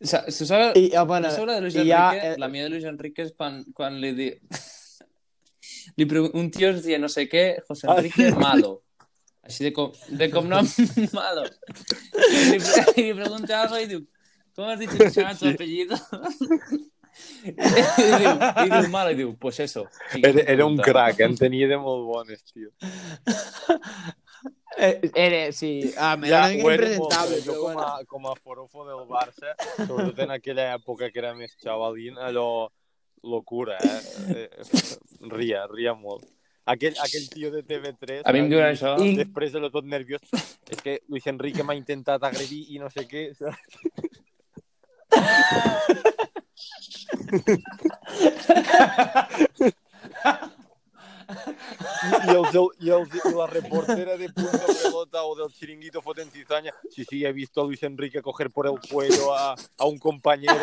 Se 0.00 0.44
sabe, 0.44 0.72
I, 0.76 0.90
bueno, 1.06 1.28
de 1.30 1.60
Luis 1.60 1.74
Enrique, 1.74 1.88
ja, 1.88 2.16
eh, 2.16 2.34
la 2.38 2.48
mía 2.48 2.64
de 2.64 2.70
Luis 2.70 2.84
Enrique 2.84 3.22
es 3.22 3.32
quan, 3.32 3.64
quan 3.72 4.00
li 4.00 4.12
di... 4.12 4.32
un 6.32 6.50
es 6.76 6.82
deia 6.84 6.98
no 6.98 7.08
sé 7.08 7.28
què, 7.28 7.62
José 7.66 7.86
Ah, 7.88 7.96
Enrique. 7.98 8.30
Malo. 8.32 8.82
Així 9.46 9.62
de, 9.64 9.72
com, 9.72 9.92
de 10.08 10.30
cognom 10.30 10.66
Malo. 11.14 11.44
I 12.96 13.02
li 13.02 13.12
pregunta 13.14 13.60
algo 13.62 13.78
i 13.78 13.86
diu, 13.86 14.02
¿cómo 14.56 14.70
has 14.70 14.78
dicho 14.80 14.96
que 14.98 15.10
se 15.10 15.20
llama 15.22 15.34
tu 15.38 15.46
Sí. 15.46 15.54
apellido? 15.54 15.96
I 17.46 17.52
diu, 17.52 18.32
i 18.66 18.70
diu 18.70 18.88
i 19.12 19.14
diu, 19.14 19.36
pues 19.38 19.60
eso. 19.60 19.86
Era, 20.18 20.42
era 20.42 20.66
un 20.66 20.76
crac, 20.76 21.20
en 21.20 21.36
tenia 21.38 21.68
de 21.70 21.78
molt 21.78 22.04
bones, 22.04 22.42
tio. 22.44 22.72
Eh, 24.78 25.10
era, 25.14 25.52
sí. 25.52 25.94
Ah, 25.96 26.16
me 26.16 26.28
Ja, 26.28 26.50
era 26.50 26.62
molt, 26.62 26.74
impresentable, 26.74 27.38
jo 27.46 27.54
com 27.62 27.78
a, 27.80 28.04
com 28.04 28.26
a 28.28 28.34
forofo 28.36 28.84
del 28.84 29.06
Barça, 29.08 29.54
sobretot 29.86 30.18
en 30.26 30.34
aquella 30.34 30.66
època 30.74 31.08
que 31.10 31.18
era 31.22 31.32
més 31.38 31.54
xavalín, 31.62 32.18
allò, 32.18 32.66
locura, 33.22 33.76
eh? 33.82 34.48
eh? 34.48 34.50
Ria, 35.36 35.66
ria 35.66 35.94
molt. 35.94 36.24
Aquell, 36.66 36.96
aquell 36.98 37.28
tio 37.30 37.50
de 37.54 37.62
TV3... 37.62 38.22
A 38.26 38.32
mi 38.34 38.40
em 38.42 38.48
diuen 38.50 38.66
això. 38.66 38.96
I- 39.02 39.14
Després 39.20 39.52
de 39.54 39.60
lo 39.62 39.70
tot 39.70 39.86
nerviós. 39.86 40.22
És 40.70 40.80
que 40.82 41.00
Luis 41.08 41.26
Enrique 41.30 41.62
m'ha 41.62 41.76
intentat 41.78 42.24
agredir 42.26 42.64
i 42.74 42.80
no 42.82 42.90
sé 42.90 43.06
què. 43.06 43.28
saps? 43.38 43.56
I, 51.26 52.30
el 52.30 52.46
seu, 52.52 52.68
i, 52.80 52.90
el, 52.94 53.06
i 53.10 53.32
la 53.34 53.46
reportera 53.50 54.16
de 54.16 54.28
Punto 54.30 54.66
Pelota 54.82 55.24
o 55.24 55.34
del 55.34 55.50
Chiringuito 55.52 56.00
foten 56.02 56.30
cizaña. 56.30 56.72
Sí, 56.90 57.04
sí, 57.04 57.24
he 57.24 57.32
visto 57.32 57.60
a 57.60 57.64
Luis 57.64 57.82
Enrique 57.82 58.22
coger 58.22 58.50
por 58.50 58.66
el 58.66 58.78
cuello 58.88 59.34
a, 59.34 59.54
a 59.78 59.84
un 59.86 59.98
compañero. 59.98 60.54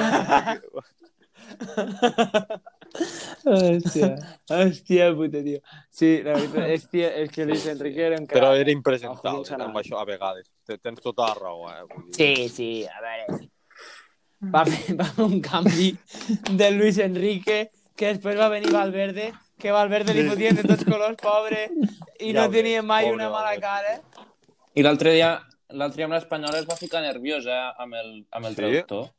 Hòstia, 3.43 4.09
hòstia 4.53 5.07
puta, 5.17 5.41
tio. 5.43 5.59
Sí, 5.91 6.09
la 6.23 6.35
veritat, 6.37 6.67
hòstia, 6.75 7.09
és 7.23 7.31
que 7.33 7.45
Luis 7.49 7.65
Enrique 7.71 8.03
era 8.05 8.19
un 8.19 8.27
crac. 8.27 8.37
Però 8.39 8.51
era 8.59 8.71
impresentable 8.71 9.45
senat. 9.47 9.67
amb 9.67 9.79
això 9.81 9.99
a 9.99 10.05
vegades. 10.05 10.47
Te- 10.65 10.77
Tens 10.77 11.01
tota 11.01 11.27
la 11.31 11.37
raó, 11.39 11.69
eh? 11.71 11.81
Vull 11.89 12.05
dir. 12.11 12.15
Sí, 12.19 12.49
sí, 12.49 12.69
a 12.87 13.01
veure. 13.03 13.49
Va 14.53 14.65
fer, 14.67 14.95
va 14.99 15.05
fer 15.07 15.23
un 15.25 15.39
canvi 15.41 15.89
de 16.51 16.71
Luis 16.75 16.97
Enrique, 16.99 17.69
que 17.95 18.11
després 18.13 18.37
va 18.39 18.49
venir 18.51 18.71
Valverde, 18.73 19.31
que 19.59 19.71
Valverde 19.71 20.13
li 20.17 20.25
fotien 20.27 20.55
de 20.57 20.63
tots 20.67 20.83
colors, 20.83 21.15
pobre, 21.21 21.69
i 22.19 22.33
Ja 22.33 22.43
no 22.45 22.51
tenia 22.51 22.81
mai 22.83 23.05
pobre 23.07 23.15
una 23.21 23.29
mala 23.31 23.55
cara. 23.61 23.97
I 24.75 24.83
l'altre 24.83 25.13
dia, 25.13 25.35
l'altre 25.69 25.97
dia 26.01 26.05
amb 26.09 26.15
l'Espanyol 26.17 26.55
es 26.59 26.67
va 26.67 26.75
ficar 26.75 27.01
nerviós, 27.05 27.45
eh, 27.47 27.59
amb 27.79 27.93
el, 27.95 28.09
amb 28.31 28.45
el 28.49 28.55
Sí? 28.55 28.61
traductor. 28.61 29.11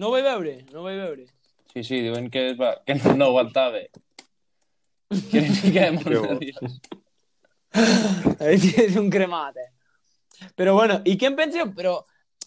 No 0.00 0.08
ho 0.08 0.14
vaig 0.16 0.24
veure, 0.24 0.54
no 0.72 0.80
ho 0.80 0.86
vaig 0.86 0.96
veure. 1.00 1.26
Sí, 1.74 1.82
sí, 1.84 2.00
diuen 2.02 2.30
que, 2.32 2.46
es 2.52 2.56
va, 2.58 2.72
que 2.86 2.96
no, 2.96 3.12
no 3.18 3.30
aguantava. 3.30 3.82
Que 5.30 5.42
li 5.42 5.50
fica 5.58 5.90
molt 5.96 6.08
nerviós. 6.14 6.78
és 8.48 8.96
un 8.98 9.10
cremat, 9.12 9.60
eh? 9.60 9.68
Però 10.56 10.72
bueno, 10.74 11.02
i 11.04 11.18
què 11.20 11.28
en 11.28 11.36
penseu? 11.38 11.68
Però 11.76 11.98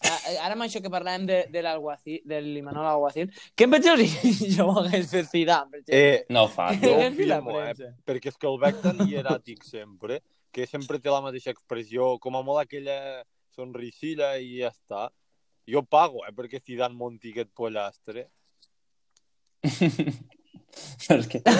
ara 0.04 0.52
amb 0.52 0.64
això 0.66 0.82
que 0.82 0.90
parlàvem 0.92 1.24
de, 1.28 1.38
de 1.52 1.62
l'Alguacil, 1.64 2.20
de 2.28 2.40
l'Imanol 2.44 2.88
Alguacil, 2.90 3.30
què 3.56 3.68
en 3.68 3.72
penseu 3.76 3.96
si 4.02 4.50
jo 4.56 4.66
ho 4.68 4.78
hagués 4.82 5.08
fet 5.12 5.30
Zidane, 5.30 5.70
per 5.70 5.80
exemple? 5.80 6.00
Eh, 6.00 6.24
No 6.34 6.44
ho 6.44 6.50
fa, 6.52 6.72
jo 6.80 6.90
ho 6.98 7.10
filmo, 7.16 7.58
eh? 7.62 7.92
Perquè 8.04 8.32
és 8.32 8.40
que 8.40 8.50
el 8.50 8.58
veig 8.60 8.80
tan 8.82 9.00
hieràtic 9.06 9.64
sempre, 9.64 10.20
que 10.54 10.66
sempre 10.70 10.98
té 11.00 11.12
la 11.12 11.22
mateixa 11.24 11.54
expressió, 11.54 12.16
com 12.18 12.36
a 12.36 12.42
molt 12.46 12.64
aquella 12.66 12.98
sonrisilla 13.54 14.34
i 14.42 14.58
ja 14.60 14.72
està. 14.74 15.06
Jo 15.70 15.82
pago, 15.82 16.24
eh, 16.28 16.32
perquè 16.36 16.60
Zidane 16.64 16.94
monti 16.94 17.30
aquest 17.32 17.50
pollastre. 17.56 18.28
Perquè... 21.08 21.42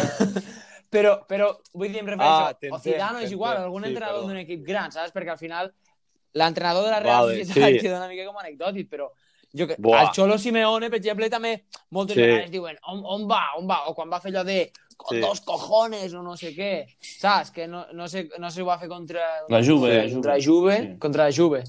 Però, 0.95 1.17
però 1.31 1.49
vull 1.75 1.91
dir, 1.91 1.99
em 2.05 2.07
refereixo, 2.13 2.51
Ah, 2.71 2.75
o 2.77 2.79
Zidane 2.79 3.25
és 3.25 3.33
igual, 3.35 3.57
algun 3.65 3.83
Sí, 3.83 3.89
entrenador 3.91 4.29
d'un 4.29 4.37
equip 4.45 4.61
gran, 4.67 4.93
saps? 4.95 5.11
Perquè 5.15 5.33
al 5.33 5.41
final 5.41 5.73
l'entrenador 6.39 6.85
de 6.87 6.91
la 6.93 7.01
Real 7.03 7.27
Vale, 7.31 7.41
Societat 7.45 7.73
sí. 7.79 7.81
queda 7.83 7.97
una 7.99 8.07
mica 8.13 8.27
com 8.29 8.39
anecdòtic, 8.39 8.87
però 8.93 9.09
jo 9.55 9.67
que, 9.71 9.75
Buah. 9.79 10.05
el 10.05 10.13
Xolo 10.15 10.37
Simeone, 10.39 10.91
per 10.91 10.99
exemple, 11.01 11.29
també 11.31 11.53
moltes 11.95 12.15
Sí. 12.15 12.23
vegades 12.23 12.51
diuen 12.53 12.79
on, 12.91 13.03
on 13.07 13.27
va, 13.31 13.41
on 13.59 13.67
va, 13.71 13.81
o 13.91 13.95
quan 13.95 14.11
va 14.11 14.21
fer 14.23 14.31
allò 14.35 14.45
de 14.47 14.71
con 14.97 15.17
Sí. 15.17 15.21
dos 15.25 15.41
cojones 15.43 16.15
o 16.15 16.23
no 16.23 16.37
sé 16.37 16.53
què, 16.55 16.73
saps? 17.03 17.51
Que 17.51 17.67
no, 17.67 17.87
no, 17.93 18.07
sé, 18.07 18.29
no 18.39 18.51
sé 18.51 18.61
si 18.61 18.63
ho 18.63 18.67
va 18.67 18.79
fer 18.79 18.89
contra... 18.89 19.21
La 19.49 19.63
Juve, 19.63 19.91
Sí, 19.91 19.97
la 19.97 20.03
Juve. 20.03 20.13
contra 20.15 20.39
Juve, 20.39 20.77
Sí. 20.79 20.99
contra 20.99 21.25
la 21.27 21.33
Juve. 21.35 21.65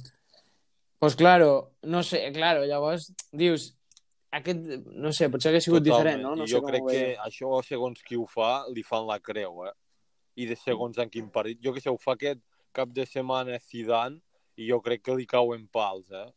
Pues 0.99 1.15
claro, 1.15 1.73
no 1.83 2.03
sé, 2.03 2.31
claro, 2.33 2.63
llavors 2.65 3.11
dius, 3.31 3.73
aquest, 4.31 4.67
no 4.95 5.11
sé, 5.13 5.29
potser 5.31 5.51
hauria 5.51 5.63
sigut 5.63 5.83
diferent, 5.85 6.21
no? 6.23 6.35
no 6.39 6.45
I 6.45 6.49
sé 6.49 6.55
jo 6.57 6.61
com 6.63 6.71
crec 6.71 6.87
que 6.89 7.03
això, 7.23 7.51
segons 7.67 8.01
qui 8.05 8.17
ho 8.19 8.25
fa, 8.29 8.65
li 8.71 8.83
fan 8.83 9.05
la 9.07 9.19
creu, 9.23 9.65
eh? 9.67 9.73
I 10.35 10.47
de 10.49 10.57
segons 10.59 10.97
en 10.99 11.11
quin 11.11 11.29
partit. 11.31 11.61
Jo 11.63 11.71
que 11.75 11.83
sé, 11.83 11.91
ho 11.91 11.99
fa 12.01 12.15
aquest 12.17 12.41
cap 12.75 12.91
de 12.91 13.05
setmana 13.07 13.59
Zidane 13.63 14.19
i 14.59 14.67
jo 14.67 14.81
crec 14.83 15.05
que 15.05 15.15
li 15.15 15.27
cauen 15.29 15.67
pals, 15.71 16.11
eh? 16.11 16.27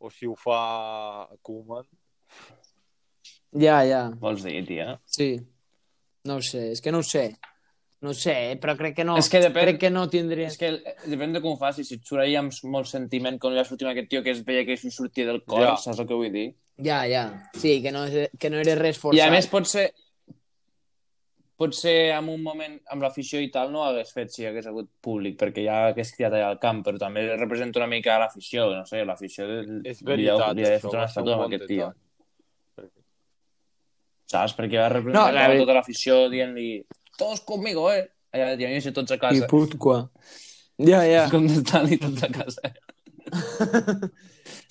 O 0.00 0.10
si 0.12 0.28
ho 0.28 0.34
fa 0.36 1.28
Koeman. 1.40 1.86
Ja, 3.54 3.78
ja, 3.86 4.08
Vols 4.20 4.44
dir, 4.44 4.60
tia? 4.68 4.98
sí. 5.06 5.36
No 6.24 6.38
ho 6.38 6.42
sé, 6.42 6.70
és 6.72 6.80
que 6.80 6.92
no 6.92 7.02
ho 7.02 7.04
sé. 7.04 7.34
No 8.04 8.10
ho 8.12 8.14
sé, 8.20 8.32
eh, 8.52 8.56
però 8.60 8.74
crec 8.76 8.96
que 8.98 9.04
no. 9.08 9.14
És 9.16 9.30
que 9.32 9.40
depèn- 9.40 9.64
Crec 9.70 9.78
que 9.80 9.90
no 9.90 10.02
tindria... 10.12 10.48
És 10.50 10.58
que 10.60 10.70
depèn 11.08 11.32
de 11.32 11.40
com 11.40 11.54
ho 11.54 11.56
facis. 11.60 11.88
Si 11.88 11.94
et 11.96 12.04
surt 12.04 12.26
amb 12.36 12.52
molt 12.68 12.90
sentiment, 12.90 13.38
com 13.40 13.54
li 13.54 13.56
va 13.56 13.64
sortir 13.64 13.86
amb 13.88 13.94
aquest 13.94 14.10
tio 14.12 14.22
que 14.22 14.34
es 14.34 14.42
veia 14.44 14.66
que 14.68 14.74
es 14.76 14.84
sortia 14.92 15.24
del 15.30 15.40
cor, 15.44 15.62
Ja. 15.64 15.76
saps 15.80 16.02
el 16.04 16.06
que 16.10 16.18
vull 16.20 16.32
dir? 16.34 16.50
Ja, 16.84 17.04
ja. 17.08 17.22
Sí, 17.54 17.80
que 17.80 17.90
no, 17.94 18.04
és- 18.04 18.28
que 18.38 18.50
no 18.50 18.58
era 18.60 18.74
res 18.74 18.98
I 18.98 19.00
forçat. 19.00 19.28
a 19.28 19.30
més 19.32 19.46
pot 19.48 19.64
ser 19.66 19.86
potser 21.56 22.10
en 22.12 22.28
un 22.28 22.42
moment 22.42 22.80
amb 22.90 23.02
l'afició 23.06 23.38
i 23.40 23.48
tal 23.54 23.70
no 23.72 23.80
ho 23.80 23.84
hagués 23.88 24.10
fet 24.12 24.32
si 24.34 24.42
hi 24.42 24.46
hagués 24.48 24.66
hagut 24.66 24.88
públic 25.00 25.36
perquè 25.38 25.62
ja 25.64 25.76
hagués 25.92 26.10
criat 26.16 26.32
allà 26.34 26.48
al 26.50 26.58
camp 26.58 26.80
però 26.84 26.98
també 26.98 27.22
representa 27.38 27.78
una 27.78 27.86
mica 27.86 28.16
l'afició 28.18 28.66
no 28.74 28.84
sé, 28.84 29.04
l'afició. 29.06 29.46
És 29.84 30.02
li 30.02 30.26
ha- 30.28 30.34
veritat, 30.34 30.56
li 30.58 30.64
ha 30.66 30.72
això 30.74 30.80
fet 30.90 30.96
una 30.98 31.04
estatua 31.06 31.34
amb 31.38 31.46
aquest 31.46 31.66
tio 31.70 31.92
saps? 34.26 34.56
perquè 34.58 34.80
va 34.82 34.88
representar 34.90 35.30
No, 35.30 35.38
la 35.38 35.46
tota 35.62 35.76
l'afició 35.78 36.18
dient-li 36.32 36.68
todos 37.18 37.40
conmigo, 37.46 37.90
eh? 37.92 38.08
allà 38.34 38.54
jo 38.58 38.92
tots 38.92 39.14
a 39.14 39.18
I 39.18 39.22
casa 39.22 39.46
putqua. 39.50 40.10
Ja, 40.82 41.04
ja. 41.06 41.28
contestant-li 41.30 42.00
tots 42.02 42.22
a 42.26 42.30
casa 42.34 42.72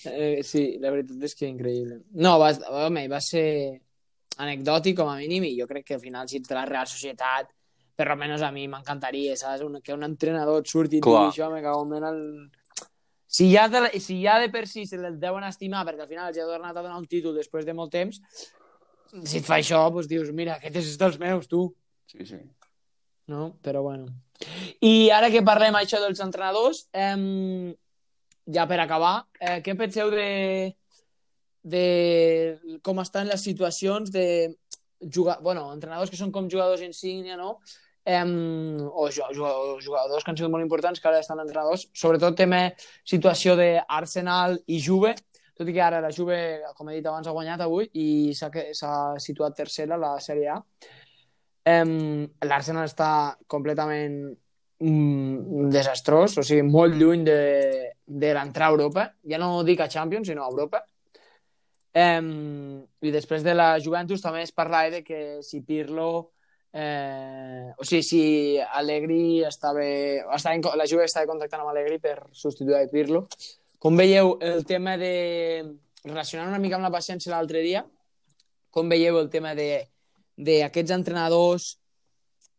Eh, 0.05 0.43
sí, 0.43 0.77
la 0.83 0.91
veritat 0.91 1.23
és 1.25 1.33
que 1.35 1.47
increïble. 1.47 2.01
No, 2.21 2.35
va, 2.41 2.51
home, 2.83 3.05
va 3.09 3.19
ser 3.23 3.79
anecdòtic 4.43 4.97
com 4.99 5.09
a 5.09 5.15
mínim 5.17 5.45
i 5.47 5.53
jo 5.57 5.67
crec 5.69 5.87
que 5.87 5.95
al 5.97 6.01
final 6.03 6.27
si 6.29 6.37
ets 6.39 6.49
de 6.49 6.57
la 6.57 6.65
Real 6.69 6.89
Societat 6.89 7.49
per 7.97 8.07
almenys 8.09 8.43
a 8.45 8.51
mi 8.53 8.65
m'encantaria, 8.69 9.35
saps? 9.39 9.63
Un, 9.65 9.79
que 9.85 9.95
un 9.95 10.05
entrenador 10.05 10.61
et 10.61 10.69
surti 10.69 10.99
i 10.99 11.01
digui 11.01 11.19
això, 11.21 11.49
me 11.53 11.61
cago 11.65 11.85
en 11.97 12.07
el... 12.09 12.21
Si 13.33 13.47
ja, 13.49 13.67
de, 13.71 13.87
si 14.01 14.19
ja 14.21 14.37
de 14.41 14.49
per 14.53 14.65
si 14.69 14.85
se 14.85 14.99
les 15.01 15.15
deuen 15.21 15.45
estimar 15.47 15.85
perquè 15.87 16.05
al 16.05 16.11
final 16.11 16.29
els 16.29 16.41
ha 16.41 16.49
tornat 16.49 16.75
a 16.75 16.83
donar 16.85 16.99
un 16.99 17.07
títol 17.09 17.33
després 17.37 17.65
de 17.65 17.73
molt 17.77 17.93
temps, 17.93 18.19
si 19.23 19.39
et 19.39 19.47
fa 19.47 19.57
això, 19.61 19.81
doncs 19.93 20.09
dius, 20.09 20.29
mira, 20.33 20.59
aquest 20.59 20.77
és 20.81 20.97
dels 21.01 21.17
meus, 21.21 21.49
tu. 21.49 21.67
Sí, 22.17 22.25
sí. 22.25 22.39
no? 23.27 23.57
Però 23.61 23.81
bueno. 23.83 24.07
I 24.81 25.09
ara 25.13 25.29
que 25.31 25.41
parlem 25.45 25.75
això 25.79 25.99
dels 26.03 26.19
entrenadors, 26.23 26.87
eh, 26.93 27.75
ja 28.53 28.65
per 28.67 28.79
acabar, 28.83 29.25
eh, 29.39 29.61
què 29.63 29.75
penseu 29.79 30.09
de, 30.11 30.75
de 31.63 32.79
com 32.83 32.99
estan 32.99 33.27
les 33.29 33.41
situacions 33.41 34.11
de 34.11 34.55
jugar, 35.13 35.39
bueno, 35.41 35.69
entrenadors 35.73 36.11
que 36.11 36.19
són 36.19 36.31
com 36.31 36.49
jugadors 36.51 36.81
insígnia, 36.83 37.37
no? 37.39 37.59
Eh, 38.05 38.19
o 38.23 39.07
ju- 39.07 39.29
ju- 39.31 39.79
jugadors 39.79 40.23
que 40.23 40.31
han 40.31 40.37
sigut 40.37 40.51
molt 40.51 40.63
importants 40.65 40.99
que 40.99 41.07
ara 41.07 41.21
estan 41.23 41.39
entrenadors, 41.39 41.87
sobretot 41.95 42.35
tema 42.35 42.65
situació 43.07 43.55
d'Arsenal 43.55 44.57
i 44.67 44.79
Juve, 44.83 45.13
tot 45.55 45.69
i 45.69 45.73
que 45.75 45.81
ara 45.85 46.01
la 46.01 46.11
Juve, 46.11 46.59
com 46.75 46.89
he 46.89 46.97
dit 46.97 47.05
abans, 47.07 47.27
ha 47.27 47.31
guanyat 47.35 47.61
avui 47.63 47.87
i 47.93 48.33
s'ha 48.35 48.95
situat 49.21 49.55
tercera 49.55 49.95
a 49.95 50.01
la 50.01 50.15
Sèrie 50.19 50.49
A. 50.51 50.57
Um, 51.63 52.25
L'Arsenal 52.43 52.89
està 52.89 53.09
completament 53.47 54.17
mm, 54.83 55.69
desastrós, 55.71 56.35
o 56.37 56.43
sigui, 56.43 56.65
molt 56.67 56.97
lluny 56.99 57.23
de, 57.27 57.37
de 58.03 58.33
l'entrar 58.35 58.67
a 58.67 58.75
Europa. 58.75 59.07
Ja 59.29 59.39
no 59.39 59.63
dic 59.63 59.83
a 59.83 59.89
Champions, 59.91 60.27
sinó 60.27 60.43
a 60.43 60.51
Europa. 60.51 60.83
Um, 61.93 62.81
I 63.05 63.11
després 63.13 63.45
de 63.45 63.53
la 63.53 63.77
Juventus 63.79 64.23
també 64.23 64.41
es 64.43 64.51
parlava 64.51 64.91
de 64.97 65.03
que 65.05 65.41
si 65.45 65.61
Pirlo... 65.61 66.31
Eh, 66.73 67.69
o 67.77 67.85
sigui, 67.85 68.01
si 68.01 68.21
Allegri 68.57 69.43
estava... 69.45 69.85
estava 70.33 70.73
la 70.75 70.87
Juve 70.89 71.05
estava 71.05 71.29
contactant 71.29 71.61
amb 71.61 71.69
Allegri 71.69 71.99
per 72.01 72.15
substituir 72.33 72.79
a 72.79 72.87
Pirlo. 72.89 73.27
Com 73.77 73.95
veieu 73.99 74.39
el 74.41 74.65
tema 74.65 74.97
de... 74.97 75.13
Relacionant 76.03 76.49
una 76.49 76.59
mica 76.59 76.75
amb 76.75 76.83
la 76.83 76.91
paciència 76.91 77.31
l'altre 77.31 77.61
dia, 77.63 77.85
com 78.73 78.89
veieu 78.91 79.15
el 79.21 79.29
tema 79.31 79.53
de 79.55 79.85
d'aquests 80.37 80.91
entrenadors 80.95 81.79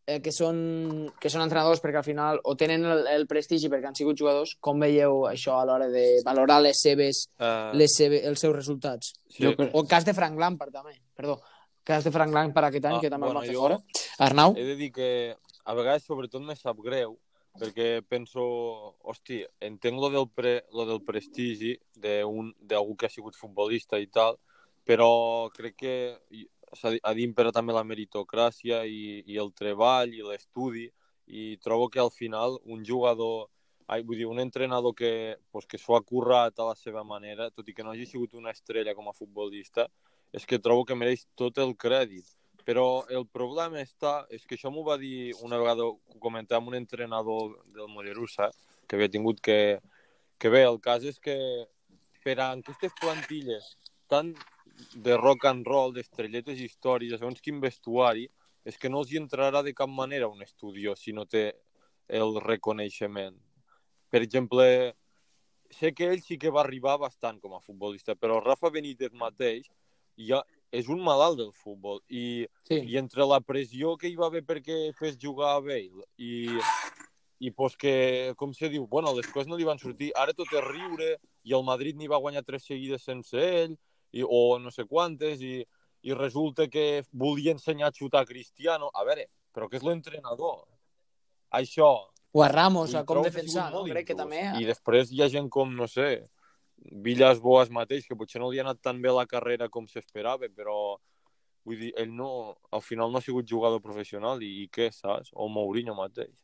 eh, 0.07 0.21
que, 0.21 0.31
són, 0.33 1.09
que 1.21 1.31
són 1.33 1.43
entrenadors 1.43 1.81
perquè 1.81 1.97
al 2.03 2.05
final 2.07 2.41
o 2.45 2.55
tenen 2.61 2.85
el, 2.85 3.07
el 3.09 3.27
prestigi 3.27 3.71
perquè 3.73 3.89
han 3.89 3.97
sigut 3.97 4.19
jugadors, 4.21 4.55
com 4.61 4.79
veieu 4.81 5.25
això 5.31 5.57
a 5.61 5.65
l'hora 5.65 5.89
de 5.89 6.21
valorar 6.27 6.61
les 6.63 6.79
seves, 6.81 7.25
Uh, 7.41 7.73
les 7.75 7.95
seve, 7.97 8.21
els 8.29 8.39
seus 8.41 8.55
resultats? 8.55 9.15
sí. 9.29 9.43
Jo 9.45 9.55
O 9.73 9.81
el 9.83 9.89
cas 9.89 10.05
de 10.05 10.15
Frank 10.15 10.39
Lampard 10.39 10.73
també, 10.73 10.99
perdó. 11.17 11.41
Cas 11.85 12.05
de 12.05 12.11
Frank 12.11 12.33
Lampard 12.33 12.69
aquest 12.71 12.85
any, 12.87 12.97
Ah, 12.97 13.01
que 13.01 13.11
també 13.11 13.27
bueno, 13.27 13.41
el 13.41 13.47
va 13.47 13.51
fer 13.51 13.55
jo- 13.55 13.61
fora. 13.61 13.79
Arnau? 14.19 14.55
He 14.57 14.65
de 14.65 14.77
dir 14.77 14.91
que 14.93 15.37
a 15.65 15.75
vegades 15.75 16.05
sobretot 16.05 16.41
me 16.43 16.55
sap 16.57 16.79
greu 16.81 17.19
perquè 17.61 18.03
penso, 18.09 18.43
hosti, 19.07 19.45
entenc 19.61 20.01
lo 20.01 20.09
del, 20.11 20.27
pre, 20.35 20.65
lo 20.73 20.85
del 20.87 21.03
prestigi 21.07 21.77
d'algú 21.95 22.97
que 22.97 23.07
ha 23.07 23.11
sigut 23.13 23.37
futbolista 23.37 23.99
i 24.03 24.09
tal, 24.09 24.39
però 24.85 25.49
crec 25.55 25.77
que 25.77 25.95
a 27.03 27.13
d'impera 27.15 27.53
també 27.53 27.75
la 27.75 27.85
meritocràcia 27.87 28.85
i, 28.85 29.23
i 29.27 29.39
el 29.41 29.53
treball 29.57 30.15
i 30.15 30.23
l'estudi 30.25 30.89
i 31.27 31.57
trobo 31.65 31.89
que 31.89 32.01
al 32.01 32.11
final 32.11 32.59
un 32.65 32.85
jugador, 32.85 33.49
ai, 33.87 34.03
vull 34.03 34.19
dir, 34.19 34.27
un 34.27 34.41
entrenador 34.41 34.95
que, 34.95 35.39
pues, 35.51 35.67
que 35.67 35.79
s'ho 35.81 35.97
ha 35.97 36.03
currat 36.05 36.59
a 36.59 36.69
la 36.71 36.75
seva 36.77 37.05
manera, 37.05 37.51
tot 37.51 37.69
i 37.69 37.75
que 37.75 37.85
no 37.85 37.93
hagi 37.93 38.07
sigut 38.07 38.35
una 38.35 38.53
estrella 38.53 38.95
com 38.95 39.09
a 39.09 39.17
futbolista, 39.17 39.89
és 40.33 40.45
que 40.45 40.61
trobo 40.61 40.85
que 40.85 40.97
mereix 40.99 41.27
tot 41.39 41.59
el 41.63 41.75
crèdit. 41.77 42.27
Però 42.65 43.05
el 43.13 43.27
problema 43.29 43.81
està, 43.81 44.25
és 44.33 44.45
que 44.49 44.57
això 44.57 44.73
m'ho 44.73 44.85
va 44.85 44.97
dir 45.01 45.35
una 45.45 45.59
vegada, 45.61 45.85
ho 45.85 46.21
comentava 46.21 46.63
amb 46.63 46.73
un 46.73 46.79
entrenador 46.81 47.59
del 47.75 47.89
Mollerussa, 47.93 48.51
que 48.89 48.97
havia 48.97 49.13
tingut 49.13 49.41
que... 49.41 49.81
Que 50.41 50.51
bé, 50.51 50.65
el 50.67 50.81
cas 50.83 51.05
és 51.07 51.21
que 51.23 51.37
per 52.25 52.35
a 52.43 52.51
aquestes 52.57 52.93
plantilles 53.01 53.69
tan 54.11 54.33
de 54.95 55.17
rock 55.17 55.47
and 55.51 55.67
roll, 55.67 55.93
d'estrelletes 55.95 56.61
històriques, 56.61 57.21
segons 57.21 57.41
quin 57.45 57.61
vestuari, 57.63 58.29
és 58.65 58.79
que 58.81 58.89
no 58.89 59.03
els 59.03 59.13
hi 59.13 59.21
entrarà 59.21 59.63
de 59.63 59.75
cap 59.77 59.91
manera 59.91 60.29
un 60.29 60.43
estudió 60.43 60.95
si 60.97 61.13
no 61.13 61.27
té 61.27 61.53
el 62.09 62.39
reconeixement. 62.41 63.37
Per 64.11 64.23
exemple, 64.23 64.95
sé 65.71 65.93
que 65.93 66.11
ell 66.13 66.23
sí 66.23 66.39
que 66.39 66.53
va 66.55 66.63
arribar 66.63 66.99
bastant 67.03 67.41
com 67.43 67.55
a 67.55 67.61
futbolista, 67.61 68.15
però 68.15 68.41
Rafa 68.43 68.71
Benítez 68.71 69.13
mateix 69.13 69.69
ja 70.17 70.43
és 70.75 70.89
un 70.91 71.01
malalt 71.03 71.39
del 71.39 71.53
futbol 71.53 72.01
i, 72.09 72.47
Sí. 72.67 72.81
i 72.87 72.97
entre 72.99 73.27
la 73.27 73.41
pressió 73.41 73.97
que 73.97 74.09
hi 74.09 74.17
va 74.17 74.27
haver 74.27 74.43
perquè 74.47 74.93
fes 74.95 75.17
jugar 75.21 75.57
a 75.57 75.61
Bale 75.61 76.05
i, 76.19 76.49
i 77.41 77.51
pues 77.51 77.77
que, 77.77 78.33
com 78.37 78.53
se 78.55 78.69
diu, 78.69 78.87
bueno, 78.87 79.13
les 79.15 79.27
coses 79.27 79.49
no 79.49 79.57
li 79.57 79.67
van 79.67 79.79
sortir, 79.79 80.13
ara 80.17 80.33
tot 80.33 80.51
és 80.53 80.65
riure 80.65 81.17
i 81.45 81.55
el 81.55 81.65
Madrid 81.67 81.97
n'hi 81.97 82.09
va 82.11 82.19
guanyar 82.23 82.45
tres 82.45 82.65
seguides 82.67 83.03
sense 83.03 83.37
ell 83.39 83.77
i, 84.15 84.23
o 84.23 84.59
no 84.63 84.71
sé 84.71 84.85
quantes 84.87 85.43
i, 85.43 85.59
i 86.07 86.15
resulta 86.15 86.69
que 86.71 87.03
volia 87.13 87.53
ensenyar 87.57 87.91
a 87.91 87.95
xutar 87.97 88.23
a 88.23 88.29
Cristiano. 88.29 88.91
A 88.95 89.03
veure, 89.09 89.27
però 89.55 89.67
que 89.69 89.79
és 89.81 89.85
l'entrenador. 89.87 90.63
Això, 91.55 91.91
O 92.35 92.43
a 92.43 92.49
Ramos, 92.51 92.95
a 92.99 93.05
com 93.07 93.21
defensar, 93.23 93.69
no? 93.71 93.85
Crec 93.87 94.09
que 94.11 94.15
també... 94.19 94.41
I 94.59 94.65
després 94.67 95.11
hi 95.15 95.21
ha 95.23 95.29
gent 95.31 95.47
com, 95.55 95.71
no 95.75 95.87
sé, 95.87 96.25
Villas 97.05 97.39
Boas 97.41 97.71
mateix, 97.71 98.09
que 98.09 98.17
potser 98.19 98.41
no 98.43 98.49
li 98.51 98.59
ha 98.59 98.65
anat 98.67 98.81
tan 98.83 98.99
bé 99.01 99.13
la 99.15 99.23
carrera 99.31 99.69
com 99.71 99.87
s'esperava, 99.87 100.49
però 100.51 100.97
vull 101.65 101.79
dir, 101.79 101.93
ell 101.97 102.11
no, 102.13 102.57
al 102.75 102.83
final 102.83 103.13
no 103.15 103.21
ha 103.23 103.25
sigut 103.25 103.47
jugador 103.49 103.79
professional 103.81 104.43
i, 104.43 104.51
i 104.65 104.69
què, 104.69 104.91
saps? 104.93 105.31
O 105.33 105.47
Mourinho 105.49 105.95
mateix. 105.95 106.35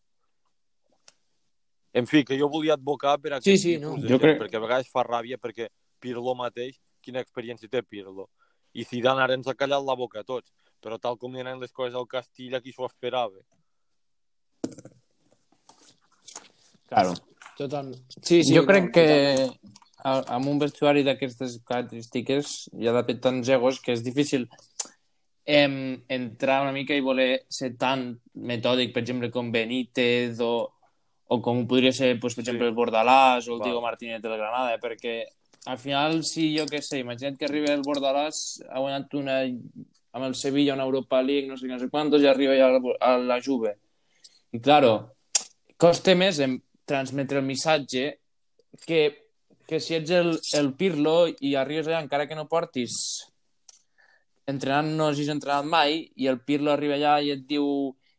En 1.93 2.07
fi, 2.07 2.23
que 2.25 2.39
jo 2.39 2.47
volia 2.49 2.77
advocar 2.79 3.17
per 3.19 3.33
Sí, 3.43 3.51
aquest 3.51 3.63
sí, 3.65 3.73
tipus 3.75 3.83
no. 3.83 3.97
de 3.99 4.07
Jo 4.07 4.15
gent, 4.15 4.23
crec- 4.23 4.39
perquè 4.45 4.57
a 4.61 4.63
vegades 4.63 4.89
fa 4.95 5.03
ràbia 5.05 5.39
perquè 5.43 5.67
Pirlo 6.01 6.37
mateix, 6.39 6.79
quina 7.03 7.21
experiència 7.21 7.69
té 7.71 7.83
Pirlo. 7.83 8.29
I 8.73 8.85
Zidane 8.85 9.23
ara 9.23 9.35
ens 9.35 9.49
ha 9.51 9.55
callat 9.55 9.83
la 9.85 9.97
boca 9.99 10.21
a 10.21 10.25
tots, 10.25 10.53
però 10.81 10.99
tal 11.01 11.17
com 11.19 11.35
li 11.35 11.43
les 11.43 11.73
coses 11.73 11.95
al 11.95 12.07
Castilla, 12.07 12.61
qui 12.61 12.73
s'ho 12.73 12.87
esperava? 12.87 13.41
Claro. 16.89 17.15
Total. 17.57 17.93
Sí, 18.23 18.43
sí, 18.43 18.55
jo 18.57 18.65
crec 18.67 18.85
no, 18.87 18.93
que 18.93 19.07
totalment. 19.07 19.75
a- 20.03 20.25
amb 20.37 20.49
un 20.49 20.59
vestuari 20.59 21.03
d'aquestes 21.05 21.59
característiques 21.69 22.71
hi 22.73 22.89
ha 22.89 22.93
d'haver 22.97 23.19
tants 23.21 23.49
egos 23.53 23.81
que 23.85 23.93
és 23.93 24.03
difícil 24.03 24.47
em, 25.45 26.03
entrar 26.09 26.63
una 26.63 26.73
mica 26.73 26.95
i 26.95 27.01
voler 27.05 27.45
ser 27.49 27.77
tan 27.77 28.15
metòdic, 28.35 28.95
per 28.95 29.03
exemple, 29.03 29.31
com 29.31 29.51
Benítez 29.53 30.41
o, 30.41 30.71
o 31.27 31.41
com 31.43 31.67
podria 31.67 31.93
ser, 31.93 32.19
pues, 32.21 32.35
per 32.35 32.43
exemple, 32.45 32.65
Sí. 32.67 32.71
el 32.71 32.75
Bordalàs 32.77 33.49
o 33.49 33.55
el 33.55 33.59
Val. 33.59 33.67
Diego 33.69 33.81
Martínez 33.83 34.23
del 34.23 34.37
Granada, 34.39 34.79
perquè 34.79 35.25
al 35.67 35.79
final, 35.79 36.23
si 36.25 36.51
jo 36.57 36.65
què 36.69 36.81
sé, 36.83 37.03
imagina't 37.03 37.37
que 37.39 37.47
arriba 37.49 37.73
el 37.75 37.85
Bordalàs, 37.85 38.61
ha 38.71 38.81
guanyat 38.81 39.17
una, 39.21 39.41
amb 40.17 40.27
el 40.27 40.35
Sevilla 40.35 40.75
una 40.75 40.87
Europa 40.89 41.21
League, 41.23 41.49
no 41.49 41.57
sé 41.57 41.67
què, 41.67 41.75
no 41.75 41.81
sé 41.83 41.91
quantos, 41.93 42.23
i 42.23 42.29
arriba 42.31 42.57
ja 42.57 42.71
a 42.73 43.17
la, 43.19 43.41
Juve. 43.45 43.77
I, 44.53 44.61
claro, 44.61 44.95
costa 45.81 46.17
més 46.17 46.41
en 46.41 46.59
transmetre 46.89 47.39
el 47.39 47.47
missatge 47.47 48.07
que, 48.87 49.03
que 49.69 49.81
si 49.81 49.95
ets 49.99 50.11
el, 50.17 50.33
el 50.59 50.73
Pirlo 50.75 51.29
i 51.29 51.55
arribes 51.55 51.91
allà 51.91 52.01
encara 52.03 52.27
que 52.27 52.39
no 52.39 52.49
portis 52.51 52.97
entrenant 54.51 54.89
no 54.99 55.07
hagis 55.11 55.31
entrenat 55.31 55.69
mai 55.69 56.01
i 56.17 56.27
el 56.31 56.41
Pirlo 56.43 56.73
arriba 56.73 56.97
allà 56.97 57.21
i 57.23 57.31
et 57.37 57.45
diu 57.47 57.67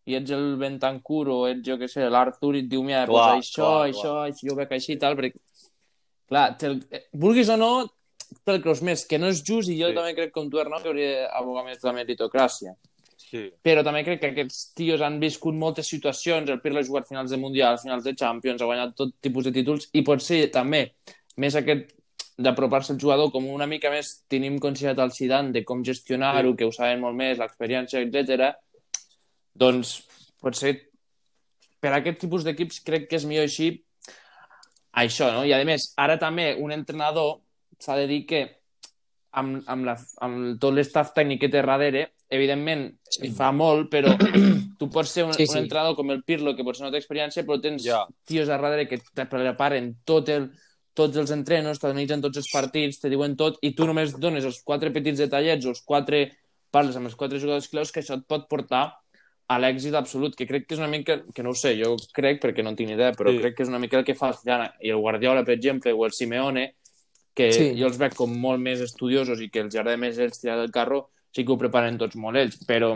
i 0.07 0.15
ets 0.17 0.31
el 0.33 0.55
Bentancur 0.57 1.27
o 1.29 1.37
ets, 1.49 1.61
jo 1.65 1.77
què 1.77 1.87
sé, 1.91 2.07
l'Arthur 2.09 2.55
i 2.55 2.63
et 2.63 2.69
diu, 2.71 2.81
mira, 2.85 3.03
Clar, 3.09 3.35
pues 3.35 3.45
això, 3.45 3.67
clar, 3.67 3.89
això, 3.91 4.13
això, 4.29 4.47
jo 4.49 4.55
veig 4.57 4.73
així 4.77 4.95
i 4.95 5.01
tal, 5.01 5.17
perquè, 5.19 5.37
clar, 6.31 6.53
te'l, 6.57 6.79
eh, 6.95 7.03
vulguis 7.19 7.49
o 7.51 7.57
no, 7.59 7.71
te'l 8.47 8.61
creus 8.63 8.79
més, 8.87 9.03
que 9.05 9.19
no 9.19 9.27
és 9.27 9.41
just 9.43 9.67
i 9.69 9.75
jo 9.81 9.89
Sí. 9.91 9.95
també 9.97 10.13
crec 10.15 10.31
com 10.31 10.47
tu, 10.49 10.59
Arnau, 10.61 10.79
que 10.81 10.87
hauria 10.89 11.27
d'abogar 11.27 11.65
més 11.67 11.83
la 11.83 11.91
meritocràcia 11.97 12.73
Sí, 13.31 13.45
però 13.63 13.79
també 13.83 14.01
crec 14.03 14.19
que 14.19 14.27
aquests 14.33 14.73
tios 14.75 14.99
han 15.01 15.19
viscut 15.19 15.53
moltes 15.55 15.87
situacions, 15.87 16.49
el 16.49 16.59
Pirlo 16.59 16.79
ha 16.81 16.83
jugat 16.83 17.07
finals 17.07 17.29
de 17.31 17.37
Mundial, 17.39 17.77
finals 17.79 18.03
de 18.03 18.13
Champions, 18.15 18.61
ha 18.61 18.65
guanyat 18.67 18.95
tot 18.95 19.13
tipus 19.21 19.45
de 19.45 19.51
títols, 19.55 19.85
i 19.93 20.01
potser 20.03 20.49
també 20.51 20.81
més 21.37 21.55
aquest 21.55 21.93
d'apropar-se 22.41 22.91
al 22.93 22.99
jugador 22.99 23.31
com 23.31 23.45
una 23.47 23.67
mica 23.67 23.89
més 23.91 24.23
tenim 24.27 24.57
considerat 24.59 24.99
el 24.99 25.11
Zidane 25.11 25.51
de 25.53 25.63
com 25.63 25.83
gestionar-ho, 25.83 26.51
Sí. 26.51 26.57
que 26.57 26.65
ho 26.65 26.71
saben 26.71 26.99
molt 26.99 27.15
més, 27.15 27.37
l'experiència, 27.37 28.01
etc. 28.01 28.55
doncs 29.55 30.01
potser 30.41 30.73
per 31.79 31.91
a 31.93 31.97
aquest 32.01 32.19
tipus 32.19 32.43
d'equips 32.43 32.81
crec 32.83 33.07
que 33.09 33.15
és 33.15 33.25
millor 33.25 33.43
així 33.47 33.83
això, 34.93 35.31
no? 35.33 35.45
I 35.45 35.53
a 35.53 35.63
més, 35.65 35.93
ara 35.97 36.17
també 36.19 36.55
un 36.59 36.71
entrenador 36.71 37.39
s'ha 37.79 37.95
de 37.97 38.07
dir 38.07 38.25
que 38.27 38.41
amb, 39.33 39.61
amb, 39.71 39.85
la, 39.87 39.95
amb 40.19 40.57
tot 40.59 40.73
l'estaf 40.75 41.13
tècnic 41.15 41.39
que 41.45 41.49
té 41.49 41.61
darrere, 41.63 42.09
evidentment 42.31 42.89
Sí. 43.11 43.29
fa 43.35 43.51
molt, 43.51 43.89
però 43.91 44.11
tu 44.79 44.89
pots 44.89 45.09
ser 45.11 45.25
un, 45.25 45.33
Sí, 45.33 45.45
sí, 45.45 45.51
un 45.57 45.63
entrenador 45.65 45.95
com 45.95 46.11
el 46.11 46.23
Pirlo, 46.23 46.55
que 46.55 46.63
potser 46.63 46.85
no 46.85 46.91
té 46.91 46.97
experiència, 46.99 47.43
però 47.47 47.59
tens 47.61 47.83
Ja. 47.83 48.05
tios 48.25 48.49
a 48.49 48.57
darrere 48.57 48.87
que 48.87 48.99
te 49.13 49.25
preparen 49.25 49.97
tot 50.05 50.29
el, 50.29 50.49
tots 50.93 51.17
els 51.17 51.31
entrenos, 51.31 51.79
t'organitzen 51.79 52.21
tots 52.21 52.37
els 52.37 52.51
partits, 52.51 52.99
te 52.99 53.09
diuen 53.09 53.35
tot, 53.37 53.57
i 53.61 53.73
tu 53.75 53.85
només 53.87 54.17
dones 54.19 54.43
els 54.45 54.61
quatre 54.63 54.91
petits 54.91 55.19
detallets, 55.19 55.65
o 55.65 55.69
els 55.69 55.81
quatre 55.81 56.31
parles 56.71 56.95
amb 56.95 57.07
els 57.07 57.15
quatre 57.15 57.39
jugadors 57.39 57.67
claus, 57.67 57.91
que 57.91 57.99
això 58.01 58.15
et 58.15 58.25
pot 58.27 58.47
portar 58.47 58.93
a 59.51 59.59
l'èxit 59.59 59.93
absolut, 59.97 60.35
que 60.37 60.45
crec 60.47 60.65
que 60.67 60.75
és 60.75 60.79
una 60.79 60.87
mica, 60.91 61.19
que 61.33 61.43
no 61.43 61.51
ho 61.51 61.57
sé, 61.57 61.73
jo 61.79 61.95
crec, 62.15 62.39
perquè 62.43 62.63
no 62.63 62.71
en 62.71 62.77
tinc 62.79 62.91
idea, 62.95 63.11
però 63.17 63.31
Sí. 63.31 63.39
crec 63.39 63.55
que 63.57 63.63
és 63.63 63.69
una 63.69 63.79
mica 63.79 63.97
el 63.99 64.05
que 64.07 64.15
fa 64.15 64.29
el 64.29 64.35
Zidane 64.39 64.71
i 64.81 64.89
el 64.93 64.97
Guardiola, 65.03 65.43
per 65.43 65.55
exemple, 65.55 65.91
o 65.93 66.05
el 66.05 66.11
Simeone, 66.15 66.75
que 67.33 67.51
Sí. 67.53 67.67
jo 67.79 67.87
els 67.87 67.97
veig 67.97 68.13
com 68.15 68.31
molt 68.37 68.59
més 68.59 68.79
estudiosos 68.81 69.39
i 69.41 69.49
que 69.49 69.59
els 69.63 69.75
agrada 69.75 69.97
més 69.97 70.17
ells 70.17 70.39
tirar 70.41 70.57
del 70.59 70.71
carro, 70.71 71.09
sí 71.31 71.45
que 71.45 71.51
ho 71.53 71.57
preparen 71.57 71.97
tots 71.97 72.15
molt 72.15 72.37
ells, 72.37 72.57
però 72.67 72.93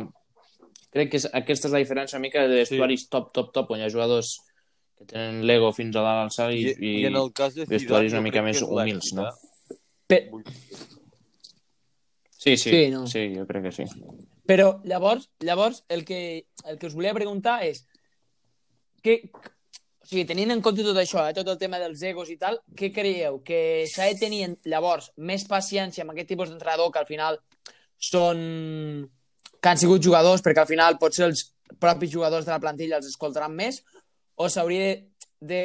crec 0.91 1.10
que 1.12 1.18
és, 1.18 1.26
aquesta 1.34 1.68
és 1.68 1.74
la 1.74 1.80
diferència 1.80 2.15
una 2.18 2.22
mica 2.28 2.48
de 2.48 2.56
vestuaris 2.63 3.02
sí. 3.04 3.08
top, 3.10 3.32
top, 3.34 3.52
top, 3.54 3.72
on 3.72 3.80
hi 3.80 3.84
ha 3.84 3.89
jugadors 3.89 4.38
que 4.98 5.06
tenen 5.06 5.41
l'ego 5.46 5.74
fins 5.74 5.96
a 5.96 6.02
dalt 6.02 6.24
al 6.24 6.32
cel 6.32 6.54
i, 6.56 6.70
I, 6.72 7.02
i 7.02 7.06
en 7.06 7.15
el 7.15 7.32
cas 7.34 7.54
de 7.56 7.65
vestuaris 7.65 8.13
una 8.13 8.22
mica 8.22 8.41
més 8.41 8.62
humils, 8.62 9.13
no? 9.13 9.28
eh? 9.28 9.76
Pe- 10.08 10.30
Sí, 12.38 12.58
sí, 12.58 12.70
Sí, 12.70 12.91
no. 12.91 13.08
sí, 13.08 13.34
jo 13.36 13.46
crec 13.48 13.63
que 13.63 13.72
sí. 13.72 13.84
Però 14.45 14.79
llavors, 14.86 15.29
llavors 15.41 15.84
el, 15.89 16.05
que, 16.05 16.47
el 16.65 16.77
que 16.77 16.88
us 16.88 16.95
volia 16.95 17.15
preguntar 17.17 17.60
és 17.65 17.81
que, 19.05 19.17
o 19.34 20.05
sigui, 20.05 20.25
tenint 20.29 20.53
en 20.53 20.62
compte 20.65 20.86
tot 20.86 20.97
això, 21.01 21.23
eh, 21.25 21.34
tot 21.38 21.49
el 21.49 21.60
tema 21.62 21.79
dels 21.81 22.03
egos 22.05 22.29
i 22.34 22.38
tal, 22.41 22.60
què 22.77 22.91
creieu? 22.93 23.39
Que 23.45 23.86
s'ha 23.89 24.10
de 24.12 24.19
tenir 24.21 24.43
llavors 24.69 25.12
més 25.17 25.47
paciència 25.49 26.05
amb 26.05 26.13
aquest 26.13 26.29
tipus 26.34 26.51
d'entrenador 26.51 26.93
que 26.93 27.01
al 27.01 27.10
final 27.10 27.39
són 27.97 28.39
que 29.62 29.71
han 29.71 29.81
sigut 29.81 30.03
jugadors 30.05 30.43
perquè 30.45 30.62
al 30.62 30.69
final 30.69 30.99
potser 31.01 31.25
els 31.25 31.47
propis 31.81 32.12
jugadors 32.13 32.45
de 32.45 32.53
la 32.53 32.62
plantilla 32.62 32.99
els 32.99 33.10
escoltaran 33.10 33.53
més 33.58 33.81
o 34.36 34.49
s'hauria 34.51 34.91
de, 34.93 34.99
de, 35.41 35.63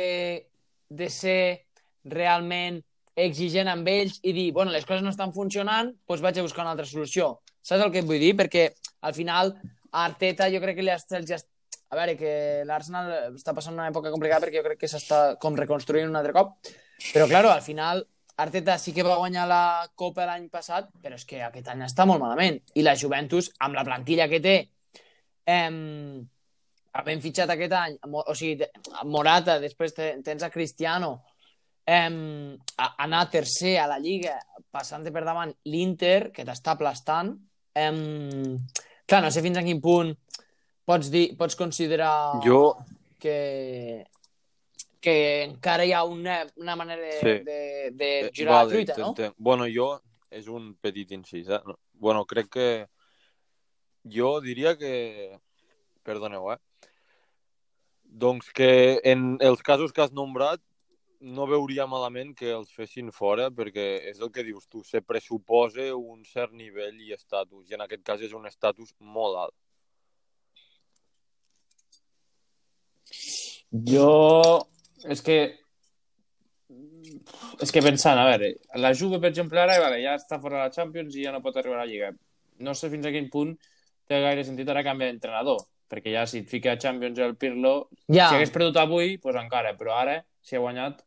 de 0.88 1.08
ser 1.12 1.66
realment 2.08 2.80
exigent 3.20 3.68
amb 3.68 3.88
ells 3.90 4.20
i 4.22 4.32
dir, 4.32 4.50
bueno, 4.56 4.72
les 4.72 4.86
coses 4.88 5.04
no 5.04 5.12
estan 5.12 5.34
funcionant, 5.36 5.92
doncs 6.08 6.22
vaig 6.24 6.38
a 6.38 6.44
buscar 6.46 6.64
una 6.64 6.72
altra 6.72 6.88
solució. 6.88 7.34
Saps 7.62 7.84
el 7.84 7.92
que 7.92 8.02
et 8.02 8.08
vull 8.08 8.22
dir? 8.22 8.34
Perquè 8.38 8.68
al 9.06 9.16
final 9.16 9.54
a 9.90 10.04
Arteta 10.04 10.48
jo 10.52 10.60
crec 10.62 10.80
que 10.80 10.86
li 10.86 10.94
està, 10.94 11.22
ja... 11.26 11.40
A 11.90 11.96
veure, 11.98 12.14
que 12.14 12.32
l'Arsenal 12.68 13.08
està 13.34 13.50
passant 13.50 13.74
una 13.74 13.88
època 13.90 14.12
complicada 14.14 14.44
perquè 14.44 14.60
jo 14.60 14.66
crec 14.68 14.78
que 14.78 14.90
s'està 14.90 15.34
com 15.42 15.56
reconstruint 15.58 16.06
un 16.06 16.18
altre 16.20 16.30
cop. 16.36 16.52
Però, 17.10 17.26
claro, 17.26 17.50
al 17.50 17.64
final 17.66 18.04
Arteta 18.40 18.76
sí 18.78 18.94
que 18.94 19.02
va 19.02 19.18
guanyar 19.18 19.48
la 19.50 19.62
Copa 19.98 20.24
l'any 20.28 20.46
passat, 20.52 20.86
però 21.02 21.18
és 21.18 21.26
que 21.26 21.42
aquest 21.42 21.66
any 21.72 21.82
està 21.84 22.06
molt 22.06 22.22
malament. 22.22 22.60
I 22.78 22.84
la 22.86 22.94
Juventus, 22.96 23.50
amb 23.66 23.74
la 23.74 23.84
plantilla 23.84 24.28
que 24.30 24.38
té, 24.44 24.54
eh, 25.50 26.22
havent 27.00 27.22
fitxat 27.26 27.52
aquest 27.54 27.74
any, 27.76 27.98
o 28.06 28.34
sigui, 28.38 28.70
Morata, 29.10 29.58
després 29.62 29.94
te, 29.96 30.12
tens 30.24 30.46
a 30.46 30.50
Cristiano, 30.54 31.12
eh, 31.86 32.08
anar 33.06 33.26
tercer 33.34 33.76
a 33.82 33.86
la 33.90 33.98
Lliga, 33.98 34.38
passant 34.70 35.04
per 35.12 35.24
davant 35.26 35.52
l'Inter, 35.66 36.30
que 36.32 36.46
t'està 36.46 36.78
aplastant. 36.78 37.34
Eh, 37.74 38.58
clar, 39.06 39.22
no 39.22 39.30
sé 39.30 39.42
fins 39.42 39.58
a 39.58 39.62
quin 39.66 39.80
punt 39.80 40.14
pots, 40.84 41.10
dir, 41.10 41.36
pots 41.38 41.54
considerar 41.56 42.40
Jo, 42.44 42.76
que, 43.18 44.04
que 45.00 45.16
encara 45.44 45.84
hi 45.86 45.92
ha 45.94 46.02
una, 46.04 46.40
una 46.56 46.74
manera 46.76 47.02
de, 47.02 47.12
Sí. 47.20 47.34
de, 47.46 47.90
de 47.92 48.08
Eh, 48.26 48.30
girar 48.34 48.54
vale, 48.54 48.66
la 48.66 48.72
truita, 48.72 48.96
no? 48.98 49.34
Bueno, 49.38 49.66
jo 49.70 50.00
és 50.30 50.48
un 50.48 50.74
petit 50.80 51.10
incís, 51.12 51.48
eh? 51.48 51.60
No. 51.66 51.78
Bueno, 51.94 52.24
crec 52.26 52.48
que 52.48 52.66
jo 54.04 54.40
diria 54.40 54.76
que... 54.78 55.38
Perdoneu, 56.02 56.52
eh? 56.52 56.58
Doncs 58.04 58.48
que 58.50 59.00
en 59.04 59.36
els 59.40 59.60
casos 59.62 59.92
que 59.92 60.02
has 60.02 60.12
nombrat 60.16 60.60
no 61.20 61.46
veuria 61.46 61.86
malament 61.86 62.32
que 62.36 62.48
els 62.54 62.70
fessin 62.72 63.10
fora 63.12 63.50
perquè 63.52 63.86
és 64.08 64.20
el 64.20 64.30
que 64.32 64.44
dius 64.44 64.66
tu, 64.68 64.82
se 64.84 65.02
pressuposa 65.04 65.90
un 65.96 66.24
cert 66.24 66.54
nivell 66.56 67.00
i 67.04 67.12
estatus 67.12 67.68
i 67.68 67.76
en 67.76 67.84
aquest 67.84 68.04
cas 68.06 68.22
és 68.24 68.32
un 68.36 68.46
estatus 68.48 68.94
molt 69.00 69.40
alt. 69.44 69.56
Jo... 73.70 74.66
És 75.08 75.22
que... 75.24 75.38
És 77.60 77.72
que 77.72 77.82
pensant, 77.84 78.18
a 78.20 78.24
veure, 78.28 78.52
la 78.80 78.92
Juve, 78.96 79.18
per 79.20 79.30
exemple, 79.30 79.60
ara 79.60 79.78
vale, 79.80 80.00
ja 80.02 80.14
està 80.18 80.38
fora 80.40 80.58
de 80.58 80.64
la 80.68 80.74
Champions 80.74 81.16
i 81.16 81.24
ja 81.24 81.32
no 81.34 81.42
pot 81.44 81.56
arribar 81.56 81.80
a 81.80 81.84
la 81.84 81.88
Lliga. 81.88 82.10
No 82.64 82.74
sé 82.76 82.90
fins 82.92 83.08
a 83.08 83.12
quin 83.12 83.28
punt 83.32 83.54
té 84.08 84.20
gaire 84.22 84.44
sentit 84.44 84.68
ara 84.68 84.84
canviar 84.86 85.10
d'entrenador, 85.10 85.62
perquè 85.90 86.12
ja 86.14 86.26
si 86.28 86.42
et 86.44 86.50
fica 86.50 86.74
a 86.74 86.80
Champions 86.80 87.18
el 87.18 87.36
Pirlo, 87.40 87.90
Ja. 88.08 88.28
si 88.28 88.36
hagués 88.36 88.52
perdut 88.54 88.76
avui, 88.80 89.16
doncs 89.16 89.22
pues 89.24 89.40
encara, 89.40 89.74
però 89.78 89.96
ara, 89.98 90.20
si 90.40 90.56
ha 90.56 90.62
guanyat... 90.62 91.04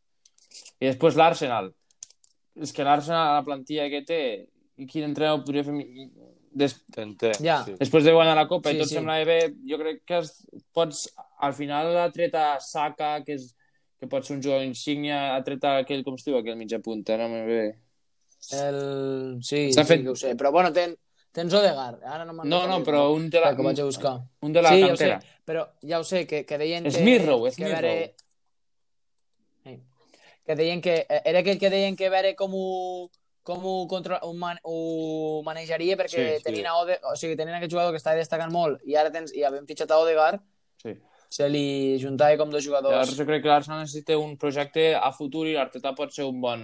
I 0.80 0.88
després 0.90 1.16
l'Arsenal. 1.20 1.72
És 2.62 2.72
que 2.74 2.84
l'Arsenal, 2.86 3.34
la 3.40 3.44
plantilla 3.48 3.88
que 3.90 4.04
té, 4.06 4.20
i 4.78 4.86
quin 4.90 5.08
entrenador 5.10 5.44
podria 5.46 5.64
fer... 5.66 5.74
Des... 6.54 6.76
T'entenc, 6.94 7.40
Ja. 7.42 7.64
sí. 7.66 7.74
Després 7.80 8.04
de 8.06 8.12
guanyar 8.14 8.36
la 8.38 8.46
Copa 8.48 8.70
Sí, 8.70 8.76
i 8.78 8.80
tot 8.84 8.90
sí. 8.92 8.96
semblava 9.00 9.26
bé, 9.26 9.40
jo 9.66 9.80
crec 9.82 10.04
que 10.06 10.20
es, 10.22 10.36
pots... 10.72 11.08
Al 11.42 11.56
final 11.58 11.90
ha 11.98 12.06
tret 12.14 12.36
a 12.38 12.60
Saka, 12.62 13.16
que, 13.26 13.34
és, 13.40 13.48
que 14.00 14.06
pot 14.12 14.22
ser 14.28 14.36
un 14.38 14.44
jugador 14.46 14.62
insígnia, 14.68 15.34
ha 15.34 15.40
tret 15.44 15.64
a 15.66 15.80
aquell, 15.82 16.04
com 16.06 16.14
es 16.20 16.24
diu, 16.28 16.38
aquell 16.38 16.56
mitja 16.60 16.78
punta, 16.86 17.18
no 17.18 17.26
me 17.32 17.42
ve. 17.48 17.64
El... 18.54 19.40
Sí, 19.42 19.72
sí 19.74 19.84
fet- 19.88 20.04
que 20.06 20.10
ho 20.14 20.16
sé. 20.20 20.36
Però 20.38 20.52
bueno, 20.54 20.70
ten, 20.76 20.94
tens 21.34 21.54
Odegaard. 21.58 22.04
Ara 22.06 22.26
no 22.28 22.34
me'n 22.38 22.50
No, 22.52 22.62
no, 22.70 22.82
però 22.86 23.08
un 23.16 23.30
de 23.34 23.42
la, 23.42 23.56
Que 23.58 23.64
vaig 23.66 23.80
a 23.82 23.86
buscar. 23.90 24.14
un 24.46 24.54
de 24.54 24.62
la 24.62 24.74
sí, 24.76 24.82
ja 24.84 24.92
ho 24.94 24.98
sé, 24.98 25.10
cantera. 25.10 25.40
però 25.48 25.66
ja 25.82 26.00
ho 26.00 26.04
sé, 26.06 26.26
que, 26.28 26.44
que 26.46 26.58
deien 26.62 26.84
que... 26.86 26.92
Smith-Rowe, 26.92 27.50
que 27.50 27.56
Smith-Rowe. 27.58 27.82
veure-. 27.82 28.14
Que 30.46 30.56
deien 30.60 30.82
que... 30.82 31.06
eh, 31.08 31.22
Era 31.26 31.40
aquell 31.40 31.60
que 31.60 31.70
deien 31.72 31.96
que 31.96 32.10
veure 32.12 32.34
com 32.36 32.52
ho, 32.54 33.10
com 33.44 33.64
ho, 33.64 33.76
contra, 33.88 34.20
ho, 34.24 34.34
man, 34.34 34.58
ho 34.64 35.42
manejaria 35.46 35.96
perquè 36.00 36.10
Sí, 36.18 36.26
sí. 36.40 36.44
tenien, 36.44 36.68
a 36.68 36.78
Ode, 36.82 36.98
o 37.12 37.16
sigui, 37.20 37.36
tenien 37.40 37.56
aquest 37.60 37.72
jugador 37.72 37.92
que 37.96 38.02
estava 38.02 38.20
destacant 38.20 38.52
molt 38.52 38.82
i 38.88 38.96
ara 39.00 39.12
tens, 39.12 39.32
i 39.36 39.44
havem 39.44 39.66
fitxat 39.70 39.92
a 39.92 40.00
Odegaard, 40.04 40.42
Sí. 40.84 40.98
se 41.30 41.48
li 41.50 41.98
juntava 42.02 42.36
com 42.38 42.50
dos 42.52 42.64
jugadors. 42.64 42.92
Llavors 42.94 43.16
jo 43.18 43.26
crec 43.26 43.42
que 43.44 43.50
l'Arsenal 43.50 43.82
necessita 43.86 44.18
un 44.20 44.36
projecte 44.38 44.94
a 44.96 45.12
futur 45.16 45.48
i 45.48 45.54
l'Arteta 45.56 45.96
pot 45.96 46.12
ser 46.12 46.26
un 46.28 46.42
bon, 46.42 46.62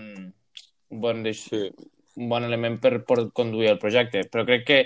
un 0.92 1.00
bon, 1.02 1.24
deix... 1.24 1.46
Sí. 1.50 1.70
un 2.20 2.28
bon 2.28 2.44
element 2.44 2.82
per, 2.84 3.06
per 3.08 3.30
conduir 3.32 3.70
el 3.72 3.78
projecte. 3.80 4.26
Però 4.28 4.44
crec 4.44 4.66
que 4.68 4.80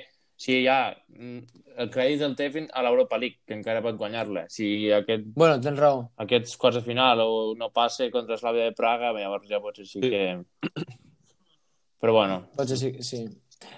si 0.43 0.57
hi 0.61 0.67
ha 0.67 0.79
mm, 1.07 1.61
el 1.83 1.89
crèdit 1.93 2.19
del 2.21 2.33
té 2.37 2.49
fins 2.53 2.73
a 2.75 2.83
l'Europa 2.85 3.17
League, 3.21 3.39
que 3.47 3.55
encara 3.55 3.81
pot 3.85 3.95
guanyar-la. 3.97 4.45
Si 4.51 4.67
aquest, 4.91 5.29
Bueno, 5.39 5.59
tens 5.63 5.79
raó. 5.79 6.03
aquests 6.25 6.57
quarts 6.59 6.81
de 6.81 6.83
final 6.85 7.21
o 7.23 7.29
no 7.57 7.71
passe 7.73 8.09
contra 8.11 8.37
Slavia 8.37 8.67
de 8.67 8.75
Praga, 8.77 9.13
llavors 9.15 9.47
ja 9.49 9.61
potser 9.63 9.85
sí 9.87 10.01
Sí. 10.01 10.09
que... 10.11 10.83
Però 12.03 12.11
bueno, 12.13 12.41
Potser 12.57 12.77
sí, 12.77 12.91
sí. 13.01 13.23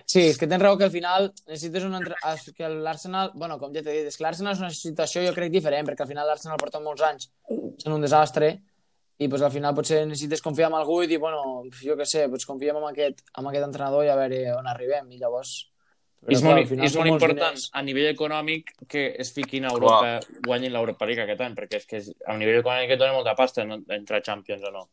Sí, 0.10 0.22
és 0.32 0.38
que 0.42 0.48
tens 0.50 0.62
raó 0.64 0.78
que 0.80 0.88
al 0.88 0.92
final 0.94 1.28
necessites 1.46 1.84
un 1.86 1.94
entre... 1.94 2.16
és 2.32 2.48
que 2.58 2.68
l'Arsenal, 2.68 3.30
bueno, 3.36 3.60
com 3.62 3.70
ja 3.74 3.84
t'he 3.86 3.94
dit, 4.00 4.08
és 4.10 4.18
que 4.18 4.24
l'Arsenal 4.26 4.56
és 4.56 4.62
una 4.64 4.72
situació 4.74 5.22
jo 5.28 5.34
crec 5.36 5.52
diferent, 5.54 5.86
perquè 5.86 6.02
al 6.02 6.10
final 6.10 6.26
l'Arsenal 6.26 6.58
porta 6.58 6.82
molts 6.82 7.04
anys 7.06 7.28
sent 7.84 7.94
un 7.94 8.02
desastre 8.02 8.50
i 9.22 9.30
pues, 9.30 9.44
al 9.46 9.54
final 9.54 9.76
potser 9.78 10.02
necessites 10.10 10.42
confiar 10.42 10.72
en 10.72 10.80
algú 10.80 11.04
i 11.04 11.08
dir, 11.12 11.20
bueno, 11.22 11.62
jo 11.78 11.94
què 12.00 12.08
sé, 12.10 12.26
doncs 12.28 12.48
confiem 12.50 12.82
en 12.82 12.88
aquest, 12.90 13.22
en 13.38 13.46
aquest 13.52 13.68
entrenador 13.70 14.08
i 14.08 14.10
a 14.10 14.18
veure 14.18 14.42
on 14.58 14.68
arribem 14.74 15.12
i 15.14 15.22
llavors... 15.22 15.54
Però, 16.26 16.34
és 16.34 16.42
clar, 16.42 16.54
molt, 16.56 16.72
és 16.88 16.96
molt 16.98 17.10
important 17.12 17.54
diners. 17.54 17.70
a 17.78 17.82
nivell 17.86 18.08
econòmic 18.10 18.72
que 18.90 19.02
es 19.22 19.30
fiquin 19.36 19.66
a 19.68 19.74
Europa, 19.76 20.16
guanyin 20.48 20.74
l'Europa 20.74 21.06
League 21.06 21.22
aquest 21.22 21.42
any, 21.46 21.54
perquè 21.54 21.78
és 21.78 21.86
que 21.86 21.98
és, 22.02 22.08
a 22.26 22.34
nivell 22.40 22.64
econòmic 22.64 22.96
et 22.96 23.00
dona 23.00 23.14
molta 23.14 23.36
pasta 23.38 23.64
no, 23.64 23.78
entrar 23.94 24.24
a 24.24 24.26
Champions 24.26 24.64
o 24.66 24.72
no. 24.74 24.88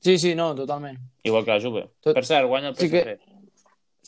Sí, 0.00 0.14
sí, 0.22 0.34
no, 0.38 0.52
totalment. 0.54 1.00
Igual 1.26 1.44
que 1.44 1.50
la 1.50 1.60
Juve. 1.60 1.82
Tot- 2.00 2.14
Per 2.14 2.24
cert, 2.24 2.46
guanya 2.46 2.68
el 2.70 2.76
Sí 2.76 2.86
PSG. 2.86 3.02
que- 3.04 3.18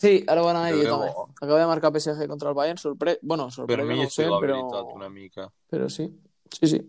Sí, 0.01 0.24
ara 0.28 0.41
ho 0.43 0.49
anava 0.49 0.68
a 0.68 0.72
dir 0.72 0.86
també. 0.86 1.11
Acaba 1.43 1.59
de 1.59 1.66
marcar 1.66 1.91
PSG 1.93 2.26
contra 2.28 2.49
el 2.49 2.55
Bayern, 2.55 2.78
sorpre... 2.78 3.18
Bueno, 3.20 3.47
Per 3.47 3.53
sorpresa 3.53 3.82
mi 3.84 3.97
no 3.97 4.03
ho 4.03 4.07
sí, 4.07 4.14
sé, 4.22 4.28
la 4.30 4.38
però... 4.38 4.55
veritat, 4.62 4.95
una 4.95 5.09
mica. 5.11 5.51
Però 5.68 5.88
sí, 5.91 6.07
sí, 6.55 6.66
sí. 6.68 6.80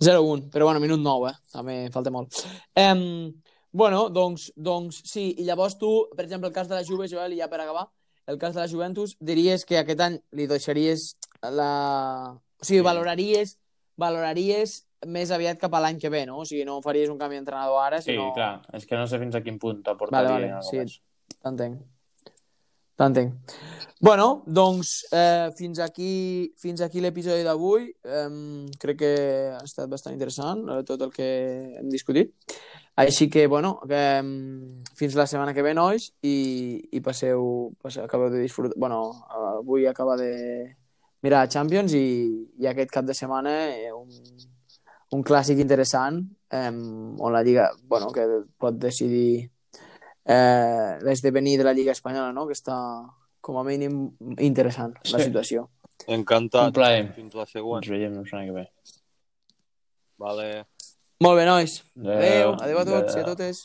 0-1, 0.00 0.50
però 0.50 0.64
bueno, 0.64 0.80
minut 0.80 0.98
9, 0.98 1.30
eh? 1.30 1.34
També 1.52 1.76
falta 1.94 2.10
molt. 2.10 2.34
Um, 2.76 3.30
bueno, 3.72 4.08
doncs, 4.12 4.50
doncs 4.56 5.00
sí, 5.08 5.30
i 5.38 5.44
llavors 5.48 5.78
tu, 5.80 5.90
per 6.16 6.24
exemple, 6.26 6.48
el 6.48 6.54
cas 6.54 6.68
de 6.68 6.76
la 6.76 6.84
Juve, 6.84 7.08
Joel, 7.08 7.32
i 7.32 7.40
ja 7.40 7.48
per 7.48 7.60
acabar, 7.64 7.86
el 8.30 8.38
cas 8.38 8.54
de 8.54 8.60
la 8.60 8.68
Juventus, 8.70 9.16
diries 9.18 9.64
que 9.66 9.78
aquest 9.80 10.00
any 10.00 10.18
li 10.32 10.46
deixaries 10.46 11.16
la... 11.42 12.36
O 12.62 12.64
sigui, 12.64 12.78
Sí. 12.78 12.86
valoraries, 12.86 13.56
valoraries 13.98 14.76
més 15.10 15.32
aviat 15.34 15.58
cap 15.58 15.72
a 15.74 15.80
l'any 15.82 15.98
que 15.98 16.08
ve, 16.12 16.20
no? 16.28 16.38
O 16.38 16.44
sigui, 16.46 16.62
no 16.64 16.76
faries 16.84 17.10
un 17.10 17.18
canvi 17.18 17.34
d'entrenador 17.40 17.80
ara, 17.82 17.98
Sí, 18.00 18.12
sinó... 18.12 18.28
clar. 18.36 18.60
És 18.72 18.86
que 18.86 18.94
no 18.96 19.08
sé 19.10 19.18
fins 19.18 19.34
a 19.34 19.42
quin 19.42 19.58
punt 19.58 19.82
t'aportaria 19.82 20.30
Vale, 20.36 20.52
vale, 20.60 20.86
sí. 20.86 21.00
T'entenc. 21.42 21.80
T'entenc. 23.00 23.32
Bueno, 24.02 24.42
doncs 24.46 25.06
eh, 25.10 25.48
fins 25.58 25.80
aquí, 25.82 26.52
fins 26.60 26.82
aquí 26.84 27.00
l'episodi 27.02 27.42
d'avui. 27.42 27.88
Eh, 28.04 28.68
crec 28.78 28.98
que 29.00 29.12
ha 29.56 29.62
estat 29.64 29.90
bastant 29.90 30.14
interessant 30.14 30.62
eh, 30.68 30.82
tot 30.86 31.02
el 31.02 31.10
que 31.14 31.26
hem 31.80 31.88
discutit. 31.90 32.34
Així 32.96 33.30
que, 33.32 33.46
bueno, 33.48 33.78
que, 33.88 34.00
em, 34.20 34.82
fins 34.98 35.14
la 35.16 35.24
setmana 35.26 35.54
que 35.56 35.62
ve, 35.64 35.72
nois, 35.74 36.10
i, 36.22 36.34
i 36.92 37.00
passeu, 37.00 37.70
passeu, 37.80 38.04
acabeu 38.04 38.28
de 38.30 38.42
disfrutar... 38.42 38.76
Bueno, 38.76 38.98
avui 39.56 39.86
acaba 39.88 40.16
de 40.20 40.76
mirar 41.22 41.48
Champions 41.48 41.94
i, 41.96 42.04
i 42.60 42.66
aquest 42.68 42.90
cap 42.92 43.06
de 43.08 43.14
setmana 43.16 43.54
eh, 43.70 43.88
un, 43.96 44.10
un 45.16 45.22
clàssic 45.24 45.60
interessant 45.62 46.20
eh, 46.50 46.68
on 46.68 47.32
la 47.32 47.42
Lliga, 47.46 47.70
bueno, 47.88 48.10
que 48.12 48.26
pot 48.60 48.76
decidir 48.76 49.48
eh, 50.26 50.98
l'esdevenir 51.00 51.56
de 51.58 51.64
la 51.64 51.72
Lliga 51.72 51.92
Espanyola, 51.96 52.32
no? 52.36 52.44
que 52.46 52.58
està 52.58 52.76
com 53.40 53.56
a 53.58 53.64
mínim 53.64 54.10
interessant 54.38 54.92
la 55.10 55.18
Sí. 55.18 55.30
situació. 55.30 55.70
Encantat. 56.08 56.68
Un 56.68 56.76
plaer. 56.76 57.06
Fins 57.14 57.34
la 57.38 57.46
següent. 57.46 57.80
Ens 57.82 57.90
veiem 57.90 58.14
la 58.18 58.24
setmana 58.26 58.46
que 58.46 58.52
ve. 58.52 58.68
Vale. 60.18 60.46
Molt 61.24 61.38
bé, 61.38 61.44
nois. 61.46 61.76
Adéu, 61.98 62.52
Adéu. 62.52 62.56
adéu 62.66 62.78
a 62.78 62.84
tots 62.88 63.14
i 63.14 63.18
a 63.18 63.22
Adéu. 63.22 63.34
totes. 63.34 63.62